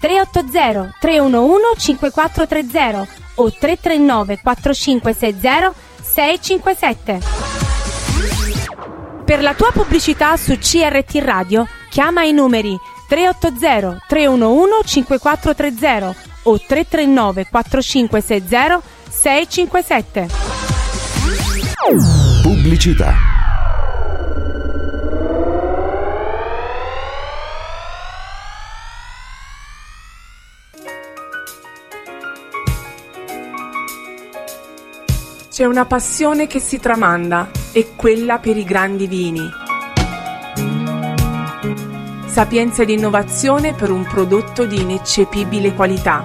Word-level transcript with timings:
380 0.00 0.94
311 1.00 1.74
5430 1.76 3.06
o 3.36 3.50
339 3.50 4.40
4560 4.42 5.74
657. 6.02 7.20
Per 9.24 9.42
la 9.42 9.54
tua 9.54 9.70
pubblicità 9.72 10.36
su 10.36 10.56
CRT 10.56 11.16
Radio, 11.16 11.66
chiama 11.90 12.22
i 12.22 12.32
numeri 12.32 12.76
380 13.08 14.04
311 14.06 14.82
5430 14.84 16.14
o 16.44 16.58
339 16.58 17.46
4560 17.50 18.80
657. 19.08 20.28
Pubblicità. 22.42 23.47
C'è 35.58 35.64
una 35.64 35.86
passione 35.86 36.46
che 36.46 36.60
si 36.60 36.78
tramanda, 36.78 37.50
è 37.72 37.84
quella 37.96 38.38
per 38.38 38.56
i 38.56 38.62
grandi 38.62 39.08
vini. 39.08 39.50
Sapienza 42.26 42.82
ed 42.82 42.90
innovazione 42.90 43.74
per 43.74 43.90
un 43.90 44.04
prodotto 44.04 44.66
di 44.66 44.80
ineccepibile 44.80 45.74
qualità. 45.74 46.24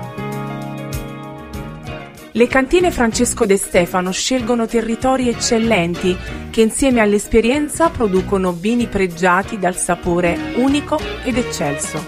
Le 2.32 2.48
cantine 2.48 2.92
Francesco 2.92 3.48
De 3.48 3.58
Stefano 3.58 4.12
scelgono 4.12 4.68
territori 4.68 5.30
eccellenti 5.30 6.16
che 6.52 6.62
insieme 6.62 7.02
all'esperienza 7.02 7.90
producono 7.90 8.52
vini 8.52 8.86
pregiati 8.86 9.58
dal 9.58 9.76
sapore 9.76 10.38
unico 10.58 11.00
ed 11.24 11.40
eccelso. 11.40 12.08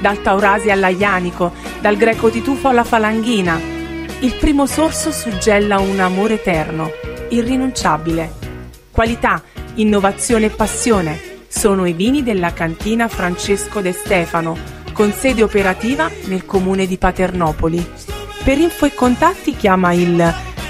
Dal 0.00 0.22
Taurasi 0.22 0.70
all'Aianico, 0.70 1.52
dal 1.82 1.96
Greco 1.96 2.30
Titufo 2.30 2.68
alla 2.68 2.84
Falanghina, 2.84 3.75
il 4.20 4.34
primo 4.34 4.66
sorso 4.66 5.10
suggella 5.12 5.78
un 5.78 6.00
amore 6.00 6.34
eterno, 6.34 6.90
irrinunciabile. 7.28 8.32
Qualità, 8.90 9.42
innovazione 9.74 10.46
e 10.46 10.50
passione 10.50 11.20
sono 11.48 11.86
i 11.86 11.92
vini 11.92 12.22
della 12.22 12.52
cantina 12.52 13.08
Francesco 13.08 13.80
De 13.80 13.92
Stefano, 13.92 14.56
con 14.92 15.12
sede 15.12 15.42
operativa 15.42 16.08
nel 16.24 16.44
comune 16.46 16.86
di 16.86 16.96
Paternopoli. 16.96 17.86
Per 18.42 18.58
info 18.58 18.86
e 18.86 18.94
contatti 18.94 19.54
chiama 19.54 19.92
il 19.92 20.16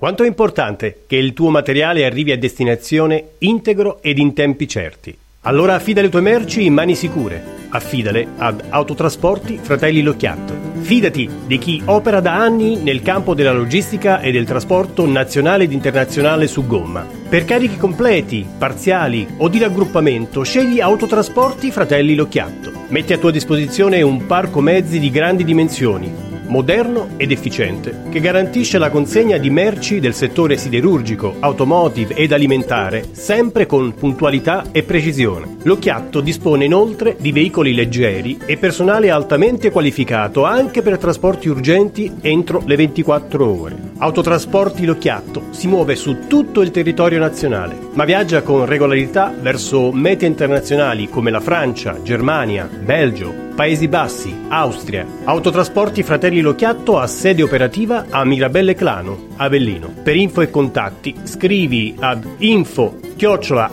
Quanto 0.00 0.22
è 0.22 0.26
importante 0.26 1.02
che 1.06 1.16
il 1.16 1.34
tuo 1.34 1.50
materiale 1.50 2.06
arrivi 2.06 2.32
a 2.32 2.38
destinazione 2.38 3.32
integro 3.40 4.00
ed 4.00 4.16
in 4.16 4.32
tempi 4.32 4.66
certi. 4.66 5.14
Allora 5.42 5.74
affida 5.74 6.00
le 6.00 6.08
tue 6.08 6.22
merci 6.22 6.64
in 6.64 6.72
mani 6.72 6.94
sicure. 6.94 7.58
Affidale 7.68 8.28
ad 8.38 8.62
Autotrasporti 8.70 9.58
Fratelli 9.60 10.00
Locchiatto. 10.00 10.54
Fidati 10.80 11.28
di 11.46 11.58
chi 11.58 11.82
opera 11.84 12.20
da 12.20 12.34
anni 12.34 12.76
nel 12.76 13.02
campo 13.02 13.34
della 13.34 13.52
logistica 13.52 14.20
e 14.20 14.32
del 14.32 14.46
trasporto 14.46 15.06
nazionale 15.06 15.64
ed 15.64 15.72
internazionale 15.72 16.46
su 16.46 16.66
gomma. 16.66 17.06
Per 17.28 17.44
carichi 17.44 17.76
completi, 17.76 18.46
parziali 18.56 19.26
o 19.36 19.48
di 19.48 19.58
raggruppamento, 19.58 20.42
scegli 20.44 20.80
Autotrasporti 20.80 21.70
Fratelli 21.70 22.14
Locchiatto. 22.14 22.72
Metti 22.88 23.12
a 23.12 23.18
tua 23.18 23.30
disposizione 23.30 24.00
un 24.00 24.24
parco 24.24 24.62
mezzi 24.62 24.98
di 24.98 25.10
grandi 25.10 25.44
dimensioni, 25.44 26.29
moderno 26.50 27.10
ed 27.16 27.30
efficiente, 27.30 28.02
che 28.10 28.20
garantisce 28.20 28.76
la 28.76 28.90
consegna 28.90 29.38
di 29.38 29.48
merci 29.48 30.00
del 30.00 30.12
settore 30.12 30.56
siderurgico, 30.56 31.36
automotive 31.38 32.14
ed 32.14 32.32
alimentare, 32.32 33.06
sempre 33.12 33.64
con 33.64 33.94
puntualità 33.94 34.64
e 34.72 34.82
precisione. 34.82 35.56
L'Occhiatto 35.62 36.20
dispone 36.20 36.64
inoltre 36.64 37.16
di 37.18 37.32
veicoli 37.32 37.72
leggeri 37.72 38.38
e 38.44 38.56
personale 38.56 39.10
altamente 39.10 39.70
qualificato 39.70 40.44
anche 40.44 40.82
per 40.82 40.98
trasporti 40.98 41.48
urgenti 41.48 42.12
entro 42.20 42.62
le 42.66 42.76
24 42.76 43.46
ore. 43.46 43.76
Autotrasporti 43.98 44.84
L'Occhiatto 44.84 45.44
si 45.50 45.68
muove 45.68 45.94
su 45.94 46.26
tutto 46.26 46.62
il 46.62 46.70
territorio 46.70 47.20
nazionale, 47.20 47.78
ma 47.92 48.04
viaggia 48.04 48.42
con 48.42 48.64
regolarità 48.64 49.32
verso 49.40 49.92
mete 49.92 50.26
internazionali 50.26 51.08
come 51.08 51.30
la 51.30 51.40
Francia, 51.40 51.98
Germania, 52.02 52.68
Belgio, 52.68 53.48
Paesi 53.60 53.88
Bassi, 53.88 54.34
Austria. 54.48 55.06
Autotrasporti 55.24 56.02
Fratelli 56.02 56.40
Locchiatto 56.40 56.96
ha 56.96 57.06
sede 57.06 57.42
operativa 57.42 58.06
a 58.08 58.24
Mirabelle 58.24 58.74
Clano, 58.74 59.26
Avellino. 59.36 59.92
Per 60.02 60.16
info 60.16 60.40
e 60.40 60.48
contatti 60.48 61.14
scrivi 61.24 61.94
ad 62.00 62.26
info 62.38 62.96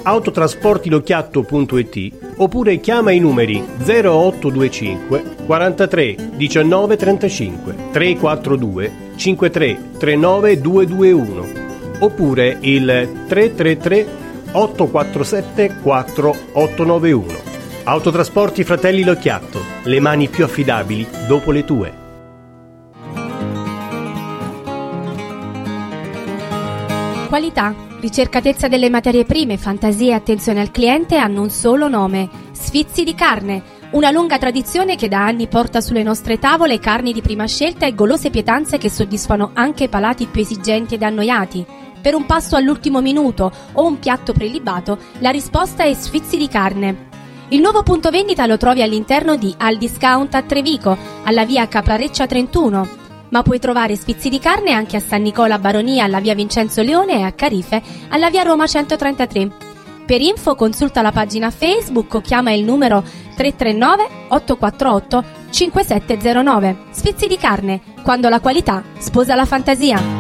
autotrasportilocchiatto.it 0.03 2.12
oppure 2.36 2.81
chiama 2.81 3.12
i 3.12 3.20
numeri 3.20 3.64
0825 3.86 5.36
43 5.46 6.16
19 6.36 6.98
35 6.98 7.75
342 7.94 8.92
53 9.16 9.78
39 10.00 10.59
221 10.59 11.48
oppure 12.00 12.58
il 12.59 13.09
333 13.25 14.06
847 14.52 15.75
4891. 15.81 17.47
Autotrasporti 17.88 18.66
Fratelli 18.66 19.02
Locchiatto, 19.06 19.62
le 19.84 20.02
mani 20.02 20.28
più 20.28 20.44
affidabili 20.44 21.08
dopo 21.25 21.53
le 21.53 21.64
tue. 21.64 21.94
Qualità, 27.30 27.74
ricercatezza 28.02 28.68
delle 28.68 28.90
materie 28.90 29.24
prime, 29.24 29.56
fantasia 29.56 30.12
e 30.12 30.16
attenzione 30.16 30.59
al 30.59 30.72
cliente 30.72 31.16
hanno 31.16 31.42
un 31.42 31.50
solo 31.50 31.88
nome: 31.88 32.30
Sfizi 32.52 33.06
di 33.06 33.16
carne. 33.16 33.64
Una 33.92 34.12
lunga 34.12 34.38
tradizione 34.38 34.98
che 34.98 35.08
da 35.08 35.24
anni 35.25 35.48
porta 35.48 35.80
sulle 35.80 36.04
nostre 36.04 36.40
tavole 36.40 36.80
carni 36.80 37.14
di 37.14 37.22
prima 37.22 37.48
scelta 37.48 37.86
e 37.86 37.96
golose 37.96 38.30
pietanze 38.30 38.78
che 38.78 38.90
soddisfano 38.90 39.52
anche 39.54 39.88
palati 39.88 40.25
più 40.25 40.42
esigenti 40.42 40.96
ed 40.96 41.04
annoiati. 41.04 41.66
Per 42.02 42.14
un 42.16 42.25
pasto 42.25 42.58
all'ultimo 42.58 43.00
minuto 43.00 43.50
o 43.72 43.88
un 43.88 43.98
piatto 43.98 44.34
prelibato, 44.34 44.98
la 45.19 45.30
risposta 45.30 45.86
è 45.86 45.94
Sfizi 45.94 46.36
di 46.36 46.50
carne. 46.50 47.06
Il 47.50 47.62
nuovo 47.62 47.81
punto 47.84 48.09
vendita 48.09 48.46
lo 48.46 48.58
trovi 48.58 48.81
all'interno 48.81 49.38
di 49.38 49.53
Al 49.58 49.78
Discount 49.78 50.35
a 50.35 50.41
Trevico, 50.41 50.97
alla 51.24 51.46
via 51.46 51.68
Caprareccia 51.68 52.25
31 52.28 53.06
ma 53.30 53.41
puoi 53.41 53.59
trovare 53.59 53.96
spizzi 53.96 54.30
di 54.30 54.40
carne 54.40 54.72
anche 54.72 54.97
a 54.97 55.02
San 55.02 55.22
Nicola 55.22 55.59
Baronia 55.59 56.06
alla 56.06 56.19
via 56.19 56.34
Vincenzo 56.34 56.81
Leone 56.81 57.19
e 57.19 57.24
a 57.24 57.31
Carife 57.31 57.81
alla 58.09 58.30
via 58.30 58.44
Roma 58.44 58.68
133. 58.68 59.51
Per 60.06 60.22
info 60.22 60.56
consulta 60.56 61.01
la 61.01 61.12
pagina 61.12 61.51
Facebook 61.51 62.13
o 62.13 62.22
chiama 62.22 62.51
il 62.51 62.63
numero 62.63 63.04
339 63.36 64.07
848 64.30 65.24
5709. 65.50 66.77
Spizzi 66.92 67.27
di 67.27 67.38
carne, 67.38 67.81
quando 68.04 68.30
la 68.30 68.39
qualità 68.39 68.83
sposa 68.98 69.36
la 69.36 69.45
fantasia. 69.45 70.17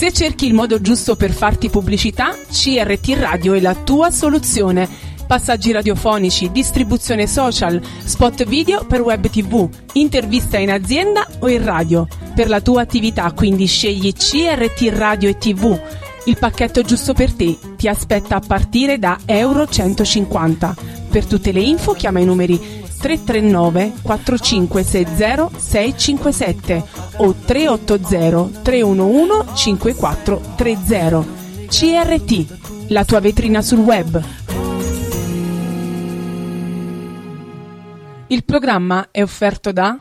Se 0.00 0.12
cerchi 0.12 0.46
il 0.46 0.54
modo 0.54 0.80
giusto 0.80 1.14
per 1.14 1.30
farti 1.30 1.68
pubblicità, 1.68 2.34
CRT 2.50 3.18
Radio 3.18 3.52
è 3.52 3.60
la 3.60 3.74
tua 3.74 4.10
soluzione. 4.10 4.88
Passaggi 5.26 5.72
radiofonici, 5.72 6.50
distribuzione 6.50 7.26
social, 7.26 7.78
spot 8.04 8.46
video 8.46 8.86
per 8.86 9.02
web 9.02 9.28
tv, 9.28 9.68
intervista 9.92 10.56
in 10.56 10.70
azienda 10.70 11.28
o 11.40 11.50
in 11.50 11.62
radio. 11.62 12.08
Per 12.34 12.48
la 12.48 12.62
tua 12.62 12.80
attività 12.80 13.30
quindi 13.32 13.66
scegli 13.66 14.10
CRT 14.14 14.88
Radio 14.88 15.28
e 15.28 15.36
TV. 15.36 15.78
Il 16.24 16.38
pacchetto 16.38 16.80
giusto 16.80 17.12
per 17.12 17.34
te 17.34 17.58
ti 17.76 17.86
aspetta 17.86 18.36
a 18.36 18.40
partire 18.40 18.98
da 18.98 19.18
Euro 19.26 19.68
150. 19.68 20.76
Per 21.10 21.26
tutte 21.26 21.52
le 21.52 21.60
info 21.60 21.92
chiama 21.92 22.20
i 22.20 22.24
numeri 22.24 22.58
339 23.00 23.92
4560 24.02 25.50
657 25.56 26.84
o 27.16 27.34
380 27.34 28.60
311 28.62 29.54
5430. 29.54 31.24
CRT, 31.68 32.46
la 32.88 33.04
tua 33.04 33.20
vetrina 33.20 33.62
sul 33.62 33.78
web. 33.78 34.22
Il 38.26 38.44
programma 38.44 39.08
è 39.10 39.22
offerto 39.22 39.72
da 39.72 39.98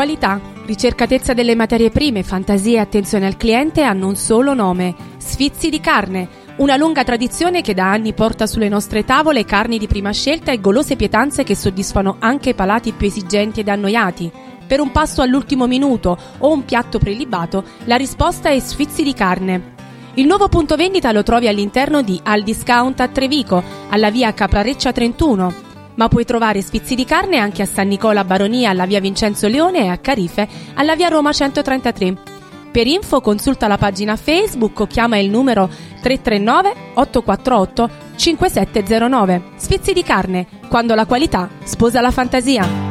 Qualità, 0.00 0.40
ricercatezza 0.64 1.34
delle 1.34 1.54
materie 1.54 1.90
prime, 1.90 2.22
fantasia 2.22 2.78
e 2.78 2.80
attenzione 2.80 3.26
al 3.26 3.36
cliente 3.36 3.82
hanno 3.82 4.06
un 4.06 4.16
solo 4.16 4.54
nome: 4.54 4.94
Sfizi 5.18 5.68
di 5.68 5.78
carne. 5.78 6.39
Una 6.60 6.76
lunga 6.76 7.04
tradizione 7.04 7.62
che 7.62 7.72
da 7.72 7.90
anni 7.90 8.12
porta 8.12 8.46
sulle 8.46 8.68
nostre 8.68 9.02
tavole 9.02 9.46
carni 9.46 9.78
di 9.78 9.86
prima 9.86 10.12
scelta 10.12 10.52
e 10.52 10.60
golose 10.60 10.94
pietanze 10.94 11.42
che 11.42 11.56
soddisfano 11.56 12.16
anche 12.18 12.50
i 12.50 12.54
palati 12.54 12.92
più 12.92 13.06
esigenti 13.06 13.60
ed 13.60 13.68
annoiati. 13.68 14.30
Per 14.66 14.78
un 14.78 14.90
pasto 14.92 15.22
all'ultimo 15.22 15.66
minuto 15.66 16.18
o 16.36 16.52
un 16.52 16.66
piatto 16.66 16.98
prelibato, 16.98 17.64
la 17.84 17.96
risposta 17.96 18.50
è 18.50 18.60
Sfizi 18.60 19.02
di 19.02 19.14
carne. 19.14 19.72
Il 20.14 20.26
nuovo 20.26 20.48
punto 20.48 20.76
vendita 20.76 21.12
lo 21.12 21.22
trovi 21.22 21.48
all'interno 21.48 22.02
di 22.02 22.20
Al 22.24 22.42
Discount 22.42 23.00
a 23.00 23.08
Trevico, 23.08 23.62
alla 23.88 24.10
via 24.10 24.34
Caprareccia 24.34 24.92
31 24.92 25.68
ma 25.94 26.08
puoi 26.08 26.24
trovare 26.24 26.62
Sfizi 26.62 26.94
di 26.94 27.04
carne 27.04 27.38
anche 27.38 27.62
a 27.62 27.66
San 27.66 27.88
Nicola 27.88 28.24
Baronia 28.24 28.70
alla 28.70 28.86
via 28.86 29.00
Vincenzo 29.00 29.48
Leone 29.48 29.84
e 29.84 29.88
a 29.88 29.98
Carife 29.98 30.48
alla 30.74 30.94
via 30.94 31.08
Roma 31.08 31.32
133. 31.32 32.39
Per 32.70 32.86
info 32.86 33.20
consulta 33.20 33.66
la 33.66 33.78
pagina 33.78 34.16
Facebook 34.16 34.80
o 34.80 34.86
chiama 34.86 35.18
il 35.18 35.28
numero 35.28 35.68
339 36.00 36.92
848 36.94 37.90
5709. 38.14 39.42
Sfizi 39.56 39.92
di 39.92 40.02
carne, 40.02 40.46
quando 40.68 40.94
la 40.94 41.06
qualità 41.06 41.48
sposa 41.64 42.00
la 42.00 42.10
fantasia. 42.10 42.89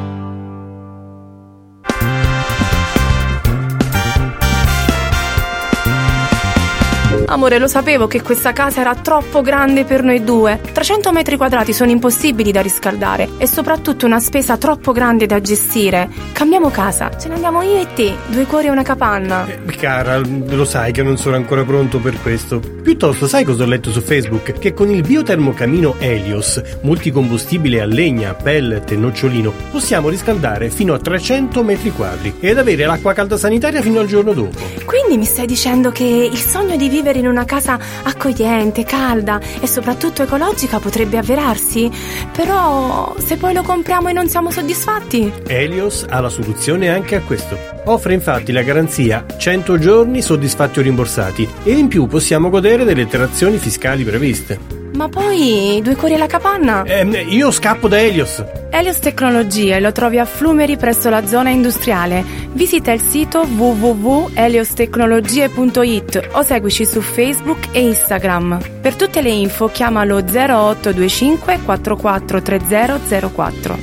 Amore, 7.31 7.59
lo 7.59 7.67
sapevo 7.67 8.07
che 8.07 8.23
questa 8.23 8.53
casa 8.53 8.81
era 8.81 8.95
troppo 8.95 9.41
grande 9.41 9.83
per 9.83 10.01
noi 10.01 10.23
due. 10.23 10.59
300 10.73 11.11
metri 11.11 11.37
quadrati 11.37 11.73
sono 11.73 11.91
impossibili 11.91 12.51
da 12.51 12.59
riscaldare 12.59 13.29
e 13.37 13.45
soprattutto 13.45 14.07
una 14.07 14.19
spesa 14.19 14.57
troppo 14.57 14.91
grande 14.91 15.27
da 15.27 15.39
gestire. 15.39 16.09
Cambiamo 16.31 16.71
casa, 16.71 17.15
ce 17.19 17.27
ne 17.27 17.35
andiamo 17.35 17.61
io 17.61 17.81
e 17.81 17.93
te, 17.93 18.15
due 18.29 18.45
cuori 18.45 18.65
e 18.65 18.69
una 18.71 18.81
capanna. 18.81 19.45
Eh, 19.45 19.75
cara, 19.75 20.17
lo 20.17 20.65
sai 20.65 20.91
che 20.91 21.03
non 21.03 21.17
sono 21.17 21.35
ancora 21.35 21.63
pronto 21.63 21.99
per 21.99 22.19
questo. 22.19 22.59
Piuttosto, 22.59 23.27
sai 23.27 23.43
cosa 23.43 23.61
ho 23.61 23.67
letto 23.67 23.91
su 23.91 24.01
Facebook? 24.01 24.53
Che 24.57 24.73
con 24.73 24.89
il 24.89 25.03
biotermocamino 25.03 25.97
Helios, 25.99 26.59
multicombustibile 26.81 27.81
a 27.81 27.85
legna, 27.85 28.33
pellet 28.33 28.89
e 28.91 28.95
nocciolino, 28.95 29.53
possiamo 29.69 30.09
riscaldare 30.09 30.71
fino 30.71 30.95
a 30.95 30.97
300 30.97 31.63
metri 31.63 31.91
quadri 31.91 32.33
ed 32.39 32.57
avere 32.57 32.85
l'acqua 32.85 33.13
calda 33.13 33.37
sanitaria 33.37 33.83
fino 33.83 33.99
al 33.99 34.07
giorno 34.07 34.33
dopo. 34.33 34.57
Quindi 34.83 35.17
mi 35.17 35.25
stai 35.25 35.45
dicendo 35.45 35.91
che 35.91 36.03
il 36.03 36.39
sogno 36.39 36.75
di 36.75 36.89
vivere 36.89 37.18
in 37.19 37.27
una 37.27 37.45
casa 37.45 37.77
accogliente, 38.03 38.83
calda 38.83 39.39
e 39.59 39.67
soprattutto 39.67 40.23
ecologica 40.23 40.79
potrebbe 40.79 41.17
avverarsi? 41.17 41.91
Però 42.31 43.15
se 43.17 43.37
poi 43.37 43.53
lo 43.53 43.61
compriamo 43.61 44.09
e 44.09 44.13
non 44.13 44.27
siamo 44.27 44.51
soddisfatti? 44.51 45.31
Helios 45.47 46.05
ha 46.09 46.19
la 46.19 46.29
soluzione 46.29 46.89
anche 46.89 47.15
a 47.15 47.21
questo. 47.21 47.57
Offre 47.85 48.13
infatti 48.13 48.51
la 48.51 48.61
garanzia 48.63 49.25
100 49.37 49.77
giorni 49.77 50.21
soddisfatti 50.21 50.79
o 50.79 50.81
rimborsati 50.81 51.47
e 51.63 51.71
in 51.71 51.87
più 51.87 52.07
possiamo 52.07 52.49
godere 52.49 52.83
delle 52.83 53.01
interazioni 53.01 53.57
fiscali 53.57 54.03
previste. 54.03 54.78
Ma 54.99 55.07
poi 55.07 55.79
due 55.81 55.95
cuori 55.95 56.15
alla 56.15 56.27
capanna? 56.27 56.83
Eh, 56.83 57.05
io 57.29 57.51
scappo 57.51 57.87
da 57.87 58.01
Helios. 58.01 58.43
Helios 58.69 58.99
Tecnologie 58.99 59.79
lo 59.79 59.93
trovi 59.93 60.19
a 60.19 60.25
Flumeri 60.25 60.75
presso 60.75 61.09
la 61.09 61.25
zona 61.25 61.51
industriale. 61.51 62.21
Visita 62.51 62.91
il 62.91 62.99
sito 62.99 63.43
www.heliostecnologie.it 63.43 66.27
o 66.33 66.43
seguici 66.43 66.85
su 66.85 66.99
Facebook 66.99 67.67
e 67.71 67.79
Instagram. 67.79 68.59
Per 68.81 68.95
tutte 68.95 69.21
le 69.21 69.29
info 69.29 69.67
chiamalo 69.67 70.17
0825 70.17 71.59
443004. 71.63 73.79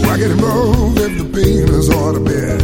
Rock 0.00 0.22
and 0.22 0.40
roll 0.40 0.96
if 0.96 1.14
the 1.18 1.26
pain 1.30 1.68
is 1.78 1.90
all 1.90 2.14
the 2.14 2.56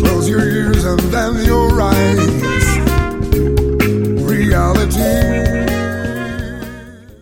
Close 0.00 0.28
your 0.28 0.44
ears 0.44 0.84
and 0.84 0.98
then 1.12 1.36
your 1.44 1.80
eyes. 1.80 2.18
Reality. 4.26 5.57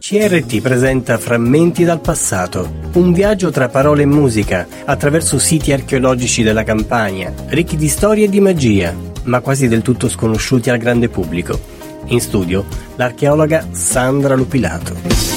CRT 0.08 0.60
presenta 0.60 1.18
Frammenti 1.18 1.82
dal 1.82 2.00
passato, 2.00 2.74
un 2.92 3.12
viaggio 3.12 3.50
tra 3.50 3.68
parole 3.68 4.02
e 4.02 4.06
musica 4.06 4.64
attraverso 4.84 5.40
siti 5.40 5.72
archeologici 5.72 6.44
della 6.44 6.62
Campania, 6.62 7.34
ricchi 7.48 7.74
di 7.76 7.88
storie 7.88 8.26
e 8.26 8.28
di 8.28 8.38
magia, 8.38 8.94
ma 9.24 9.40
quasi 9.40 9.66
del 9.66 9.82
tutto 9.82 10.08
sconosciuti 10.08 10.70
al 10.70 10.78
grande 10.78 11.08
pubblico. 11.08 11.58
In 12.04 12.20
studio 12.20 12.64
l'archeologa 12.94 13.66
Sandra 13.72 14.36
Lupilato. 14.36 15.35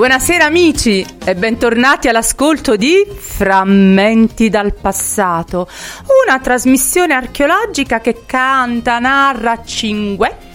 Buonasera 0.00 0.46
amici 0.46 1.04
e 1.26 1.34
bentornati 1.34 2.08
all'ascolto 2.08 2.74
di 2.74 3.06
Frammenti 3.06 4.48
dal 4.48 4.72
passato, 4.72 5.68
una 6.26 6.40
trasmissione 6.40 7.12
archeologica 7.12 8.00
che 8.00 8.22
canta, 8.24 8.98
narra, 8.98 9.62
cinguetta 9.62 10.49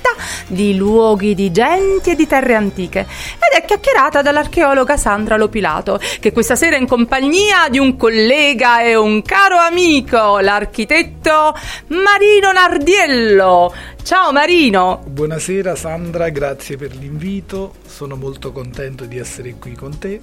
di 0.48 0.76
luoghi 0.76 1.34
di 1.34 1.52
genti 1.52 2.12
e 2.12 2.16
di 2.16 2.28
terre 2.28 2.56
antiche 2.56 3.00
ed 3.02 3.62
è 3.62 3.66
chiacchierata 3.66 4.22
dall'archeologa 4.22 4.98
Sandra 4.98 5.38
Lopilato 5.38 6.00
che 6.20 6.32
questa 6.32 6.56
sera 6.56 6.76
è 6.76 6.80
in 6.80 6.88
compagnia 6.88 7.68
di 7.70 7.80
un 7.80 7.96
collega 7.98 8.82
e 8.82 8.96
un 8.96 9.22
caro 9.22 9.58
amico, 9.58 10.40
l'architetto 10.40 11.56
Marino 11.88 12.52
Nardiello. 12.52 13.74
Ciao 14.04 14.32
Marino! 14.32 15.02
Buonasera 15.08 15.76
Sandra, 15.76 16.30
grazie 16.30 16.78
per 16.78 16.96
l'invito, 16.96 17.74
sono 17.88 18.16
molto 18.16 18.52
contento 18.52 19.06
di 19.06 19.18
essere 19.18 19.56
qui 19.60 19.74
con 19.74 19.98
te. 19.98 20.20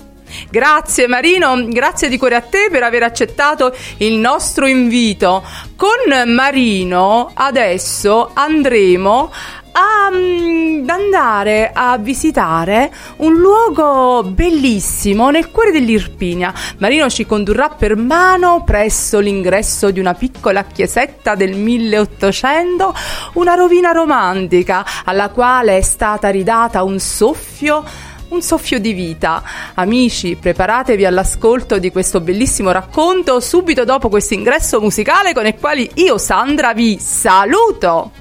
Grazie 0.49 1.06
Marino, 1.08 1.67
grazie 1.69 2.08
di 2.08 2.17
cuore 2.17 2.37
a 2.37 2.40
te 2.40 2.69
per 2.70 2.82
aver 2.82 3.02
accettato 3.02 3.75
il 3.99 4.14
nostro 4.14 4.67
invito. 4.67 5.44
Con 5.77 6.32
Marino 6.32 7.31
adesso 7.34 8.31
andremo 8.32 9.32
ad 9.72 10.14
mm, 10.14 10.88
andare 10.88 11.70
a 11.72 11.96
visitare 11.98 12.93
un 13.17 13.34
luogo 13.34 14.22
bellissimo 14.22 15.31
nel 15.31 15.50
cuore 15.50 15.70
dell'Irpinia. 15.70 16.52
Marino 16.79 17.08
ci 17.08 17.26
condurrà 17.26 17.70
per 17.70 17.96
mano 17.96 18.62
presso 18.64 19.19
l'ingresso 19.19 19.91
di 19.91 20.00
una 20.00 20.14
piccola 20.14 20.64
chiesetta 20.64 21.34
del 21.34 21.55
1800, 21.56 22.94
una 23.34 23.55
rovina 23.55 23.93
romantica 23.93 24.84
alla 25.05 25.31
quale 25.31 25.79
è 25.79 25.82
stata 25.82 26.29
ridata 26.29 26.82
un 26.82 26.98
soffio 26.98 27.84
un 28.32 28.41
soffio 28.41 28.79
di 28.79 28.94
vita. 28.94 29.43
Amici, 29.74 30.36
preparatevi 30.36 31.05
all'ascolto 31.05 31.79
di 31.79 31.91
questo 31.91 32.20
bellissimo 32.20 32.70
racconto 32.70 33.41
subito 33.41 33.84
dopo 33.84 34.08
questo 34.08 34.32
ingresso 34.32 34.81
musicale 34.81 35.34
con 35.34 35.46
il 35.46 35.56
quale 35.60 35.86
io, 35.94 36.17
Sandra, 36.17 36.72
vi 36.72 36.98
saluto. 36.98 38.12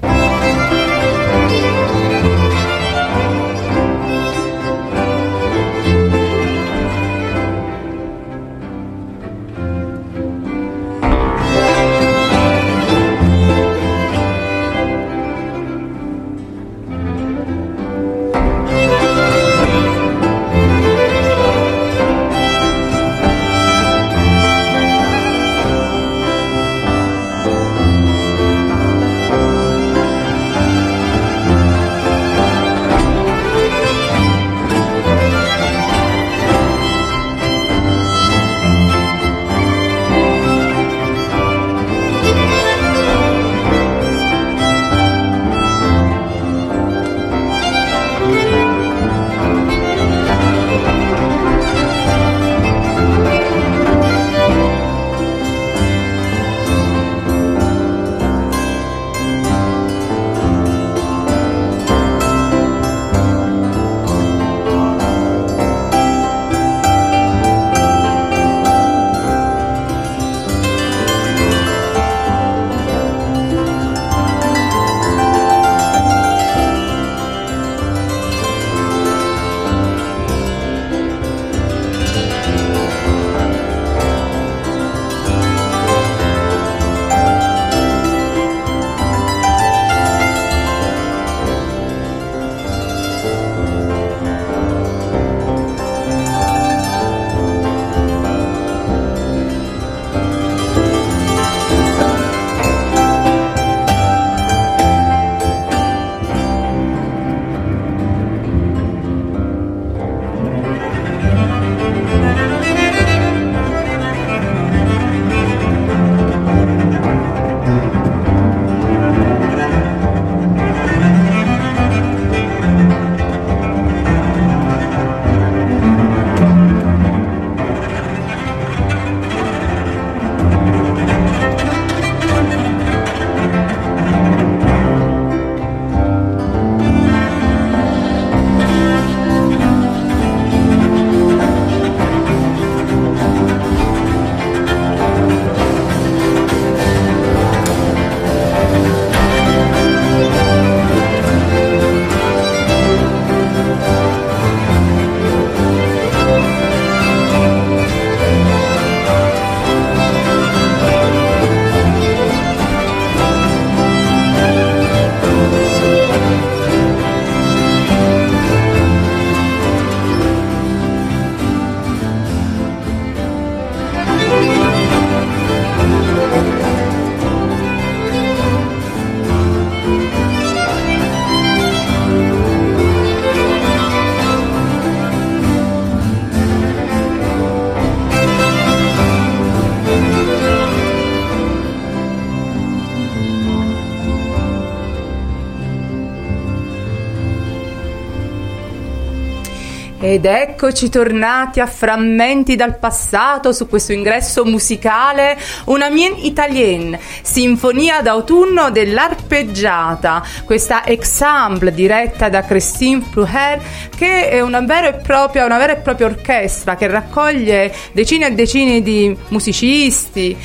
Ed 200.04 200.24
eccoci 200.24 200.88
tornati 200.88 201.60
a 201.60 201.66
frammenti 201.68 202.56
dal 202.56 202.76
passato 202.76 203.52
su 203.52 203.68
questo 203.68 203.92
ingresso 203.92 204.44
musicale 204.44 205.38
Una 205.66 205.90
mien 205.90 206.14
italienne, 206.16 206.98
sinfonia 207.22 208.00
d'autunno 208.02 208.72
dell'arpeggiata, 208.72 210.24
questa 210.44 210.84
example 210.84 211.72
diretta 211.72 212.28
da 212.28 212.42
Christine 212.42 213.04
Pruher 213.12 213.60
che 213.94 214.28
è 214.28 214.40
una 214.40 214.58
vera 214.62 214.88
e 214.88 214.94
propria, 214.94 215.46
vera 215.46 215.74
e 215.74 215.76
propria 215.76 216.08
orchestra 216.08 216.74
che 216.74 216.88
raccoglie 216.88 217.72
decine 217.92 218.26
e 218.26 218.32
decine 218.32 218.82
di 218.82 219.16
musicisti, 219.28 220.36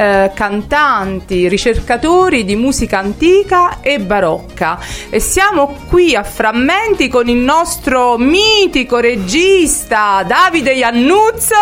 eh, 0.00 0.30
cantanti, 0.32 1.46
ricercatori 1.46 2.46
di 2.46 2.56
musica 2.56 2.98
antica 2.98 3.80
e 3.82 4.00
barocca. 4.00 4.78
E 5.10 5.20
siamo 5.20 5.76
qui 5.88 6.14
a 6.14 6.22
frammenti 6.22 7.08
con 7.08 7.28
il 7.28 7.36
nostro 7.36 8.16
mitico 8.16 8.98
regista 8.98 10.24
Davide 10.26 10.72
Iannuzzo 10.72 11.54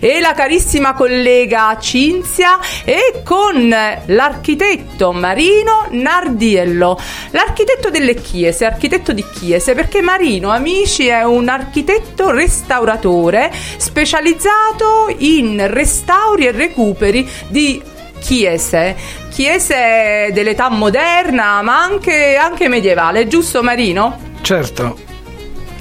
e 0.00 0.18
la 0.18 0.32
carissima 0.32 0.94
collega 0.94 1.78
Cinzia 1.80 2.58
e 2.84 3.22
con 3.22 3.68
l'architetto 3.68 5.12
Marino 5.12 5.86
Nardiello, 5.90 6.98
l'architetto 7.30 7.90
delle 7.90 8.16
chiese, 8.16 8.64
architetto 8.64 9.12
di 9.12 9.24
chiese, 9.32 9.74
perché 9.74 10.02
Marino, 10.02 10.50
amici, 10.50 11.06
è 11.06 11.22
un 11.22 11.48
architetto 11.48 12.32
restauratore 12.32 13.52
specializzato 13.76 15.14
in 15.18 15.64
restauri 15.68 16.46
e 16.46 16.50
recuperi 16.50 17.28
di 17.46 17.74
chiese, 18.20 18.96
chiese 19.30 20.30
dell'età 20.32 20.68
moderna 20.68 21.62
ma 21.62 21.82
anche, 21.82 22.36
anche 22.36 22.68
medievale, 22.68 23.26
giusto 23.26 23.62
Marino? 23.62 24.18
Certo, 24.42 24.98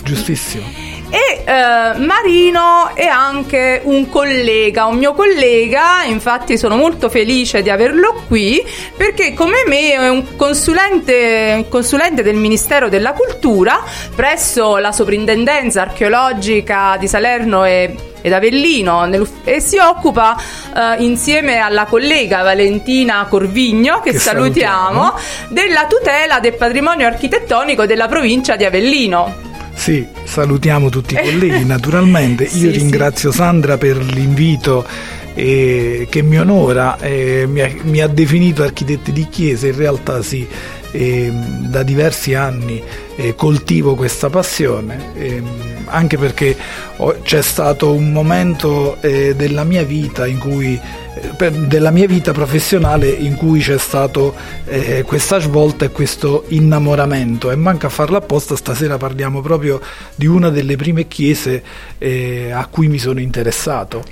giustissimo. 0.04 0.85
E 1.10 1.44
eh, 1.46 1.98
Marino 2.00 2.92
è 2.94 3.06
anche 3.06 3.82
un 3.84 4.10
collega, 4.10 4.86
un 4.86 4.98
mio 4.98 5.14
collega, 5.14 6.04
infatti 6.06 6.58
sono 6.58 6.76
molto 6.76 7.10
felice 7.10 7.62
di 7.62 7.70
averlo 7.70 8.24
qui 8.28 8.64
perché 8.96 9.34
come 9.34 9.64
me 9.68 9.94
è 9.94 10.10
un 10.10 10.36
consulente, 10.36 11.66
consulente 11.70 12.24
del 12.24 12.36
Ministero 12.36 12.90
della 12.90 13.14
Cultura 13.14 13.84
presso 14.16 14.78
la 14.78 14.92
Soprintendenza 14.92 15.82
Archeologica 15.82 16.98
di 17.00 17.08
Salerno 17.08 17.66
e 17.66 18.14
ed 18.26 18.34
Avellino 18.34 19.08
e 19.44 19.60
si 19.60 19.78
occupa 19.78 20.36
eh, 20.36 21.04
insieme 21.04 21.60
alla 21.60 21.86
collega 21.86 22.42
Valentina 22.42 23.24
Corvigno, 23.30 24.00
che, 24.00 24.14
Che 24.14 24.18
salutiamo, 24.18 25.12
salutiamo. 25.12 25.50
della 25.50 25.86
tutela 25.86 26.40
del 26.40 26.56
patrimonio 26.56 27.06
architettonico 27.06 27.86
della 27.86 28.08
provincia 28.08 28.56
di 28.56 28.66
Avellino. 28.66 29.45
Sì, 29.76 30.08
salutiamo 30.24 30.90
tutti 30.90 31.14
i 31.14 31.18
colleghi 31.18 31.64
naturalmente. 31.68 32.48
Sì, 32.48 32.66
Io 32.66 32.72
sì. 32.72 32.78
ringrazio 32.80 33.32
Sandra 33.32 33.78
per 33.78 33.98
l'invito 33.98 34.86
eh, 35.36 36.08
che 36.10 36.22
mi 36.22 36.40
onora, 36.40 36.98
eh, 37.00 37.46
mi, 37.48 37.62
ha, 37.62 37.70
mi 37.84 38.00
ha 38.02 38.08
definito 38.08 38.64
architetti 38.64 39.12
di 39.12 39.28
chiesa, 39.30 39.68
in 39.68 39.76
realtà 39.76 40.22
sì, 40.24 40.48
eh, 40.92 41.32
da 41.68 41.84
diversi 41.84 42.34
anni 42.34 42.82
eh, 43.18 43.36
coltivo 43.36 43.96
questa 43.96 44.30
passione, 44.30 45.12
ehm, 45.16 45.48
anche 45.86 46.18
perché 46.18 46.56
ho- 46.98 47.18
c'è 47.22 47.42
stato 47.42 47.94
un 47.94 48.12
momento 48.12 48.98
eh, 49.02 49.36
della 49.36 49.64
mia 49.64 49.84
vita 49.84 50.28
in 50.28 50.38
cui 50.40 50.80
eh, 51.40 51.52
della 51.52 51.92
mia 51.92 52.08
vita 52.08 52.32
professionale 52.32 53.08
in 53.10 53.36
cui 53.36 53.60
c'è 53.62 53.78
stato 53.78 54.34
eh, 54.66 55.04
questa 55.04 55.40
svolta 55.40 55.86
e 55.86 55.92
questo 55.92 56.46
innamoramento 56.50 57.52
e 57.52 57.56
manca 57.56 57.88
a 57.88 57.90
farlo 57.90 58.18
apposta 58.18 58.56
stasera 58.56 58.98
parliamo 58.98 59.42
proprio 59.42 59.80
di 60.16 60.26
una 60.28 60.50
delle 60.50 60.76
prime 60.76 61.08
chiese 61.08 61.64
eh, 61.98 62.52
a 62.52 62.66
cui 62.68 62.88
mi 62.88 62.98
sono 62.98 63.20
interessato 63.20 64.04